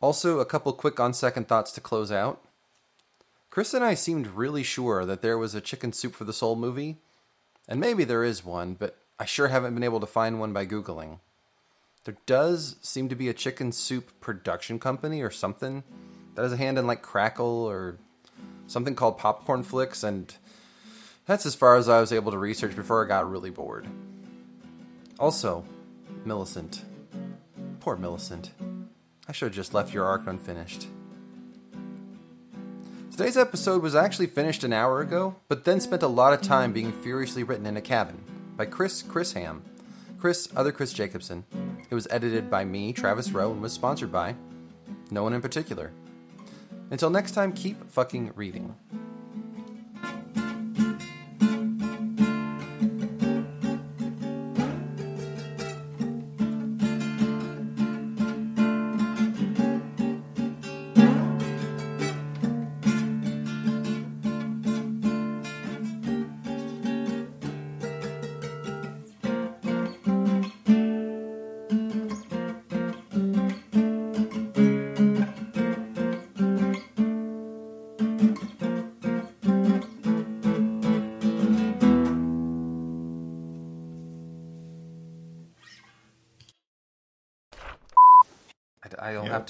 [0.00, 2.42] Also, a couple quick on second thoughts to close out.
[3.50, 6.56] Chris and I seemed really sure that there was a Chicken Soup for the Soul
[6.56, 6.98] movie,
[7.68, 10.66] and maybe there is one, but I sure haven't been able to find one by
[10.66, 11.20] Googling.
[12.04, 15.82] There does seem to be a chicken soup production company or something
[16.34, 17.98] that has a hand in like Crackle or
[18.66, 20.34] something called Popcornflix, and
[21.26, 23.88] that's as far as I was able to research before I got really bored.
[25.18, 25.64] Also,
[26.24, 26.84] Millicent.
[27.80, 28.50] Poor Millicent.
[29.28, 30.88] I should have just left your arc unfinished.
[33.16, 36.74] Today's episode was actually finished an hour ago, but then spent a lot of time
[36.74, 38.22] being furiously written in a cabin
[38.58, 39.62] by Chris Chris Ham.
[40.18, 41.42] Chris, other Chris Jacobson.
[41.88, 44.34] It was edited by me, Travis Rowe, and was sponsored by
[45.10, 45.92] no one in particular.
[46.90, 48.76] Until next time, keep fucking reading.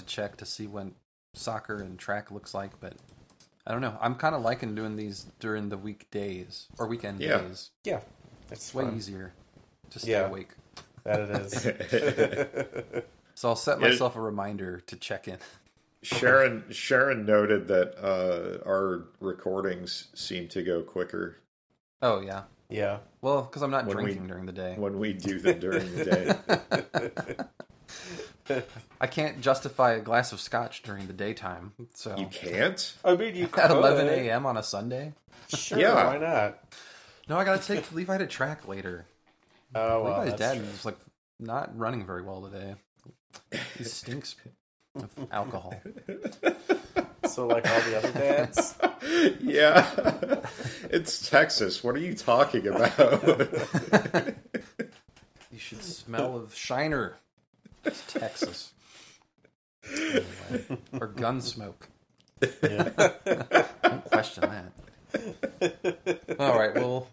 [0.07, 0.95] Check to see when
[1.35, 2.95] soccer and track looks like, but
[3.67, 3.97] I don't know.
[4.01, 7.39] I'm kind of liking doing these during the weekdays or weekend Yeah.
[7.39, 7.71] days.
[7.85, 8.01] Yeah,
[8.51, 8.97] it's It's way fun.
[8.97, 9.33] easier
[9.91, 10.27] to stay Yeah.
[10.29, 10.51] awake.
[11.05, 13.05] That it is.
[13.35, 13.89] So I'll set Yeah.
[13.89, 15.37] myself a reminder to check in.
[16.03, 21.37] Sharon Sharon noted that uh, our recordings seem to go quicker
[22.01, 22.45] Oh yeah.
[22.71, 22.99] yeah.
[23.21, 24.75] Well, because I'm not When we- drinking during the day.
[24.79, 27.45] when we do them during the day.
[29.01, 31.73] I can't justify a glass of scotch during the daytime.
[31.95, 32.95] So You can't?
[33.05, 34.47] I mean, you at 11 a.m.
[34.47, 35.13] on a Sunday.
[35.49, 36.07] Sure, Yeah.
[36.07, 36.59] why not?
[37.29, 39.05] No, I gotta take Levi to track later.
[39.75, 40.67] Oh, well, Levi's that's dad true.
[40.67, 40.99] is like
[41.41, 42.75] not running very well today.
[43.77, 44.37] He stinks
[44.95, 45.75] of alcohol.
[47.29, 48.75] So, like all the other dads.
[49.41, 50.41] Yeah.
[50.91, 51.83] it's Texas.
[51.83, 52.97] What are you talking about?
[55.51, 57.17] You should smell of Shiner.
[57.87, 58.73] It's Texas.
[59.89, 60.79] Anyway.
[61.01, 61.89] Or gun smoke.
[62.63, 62.91] Yeah.
[63.83, 64.73] Don't question that.
[66.39, 67.09] All right, well,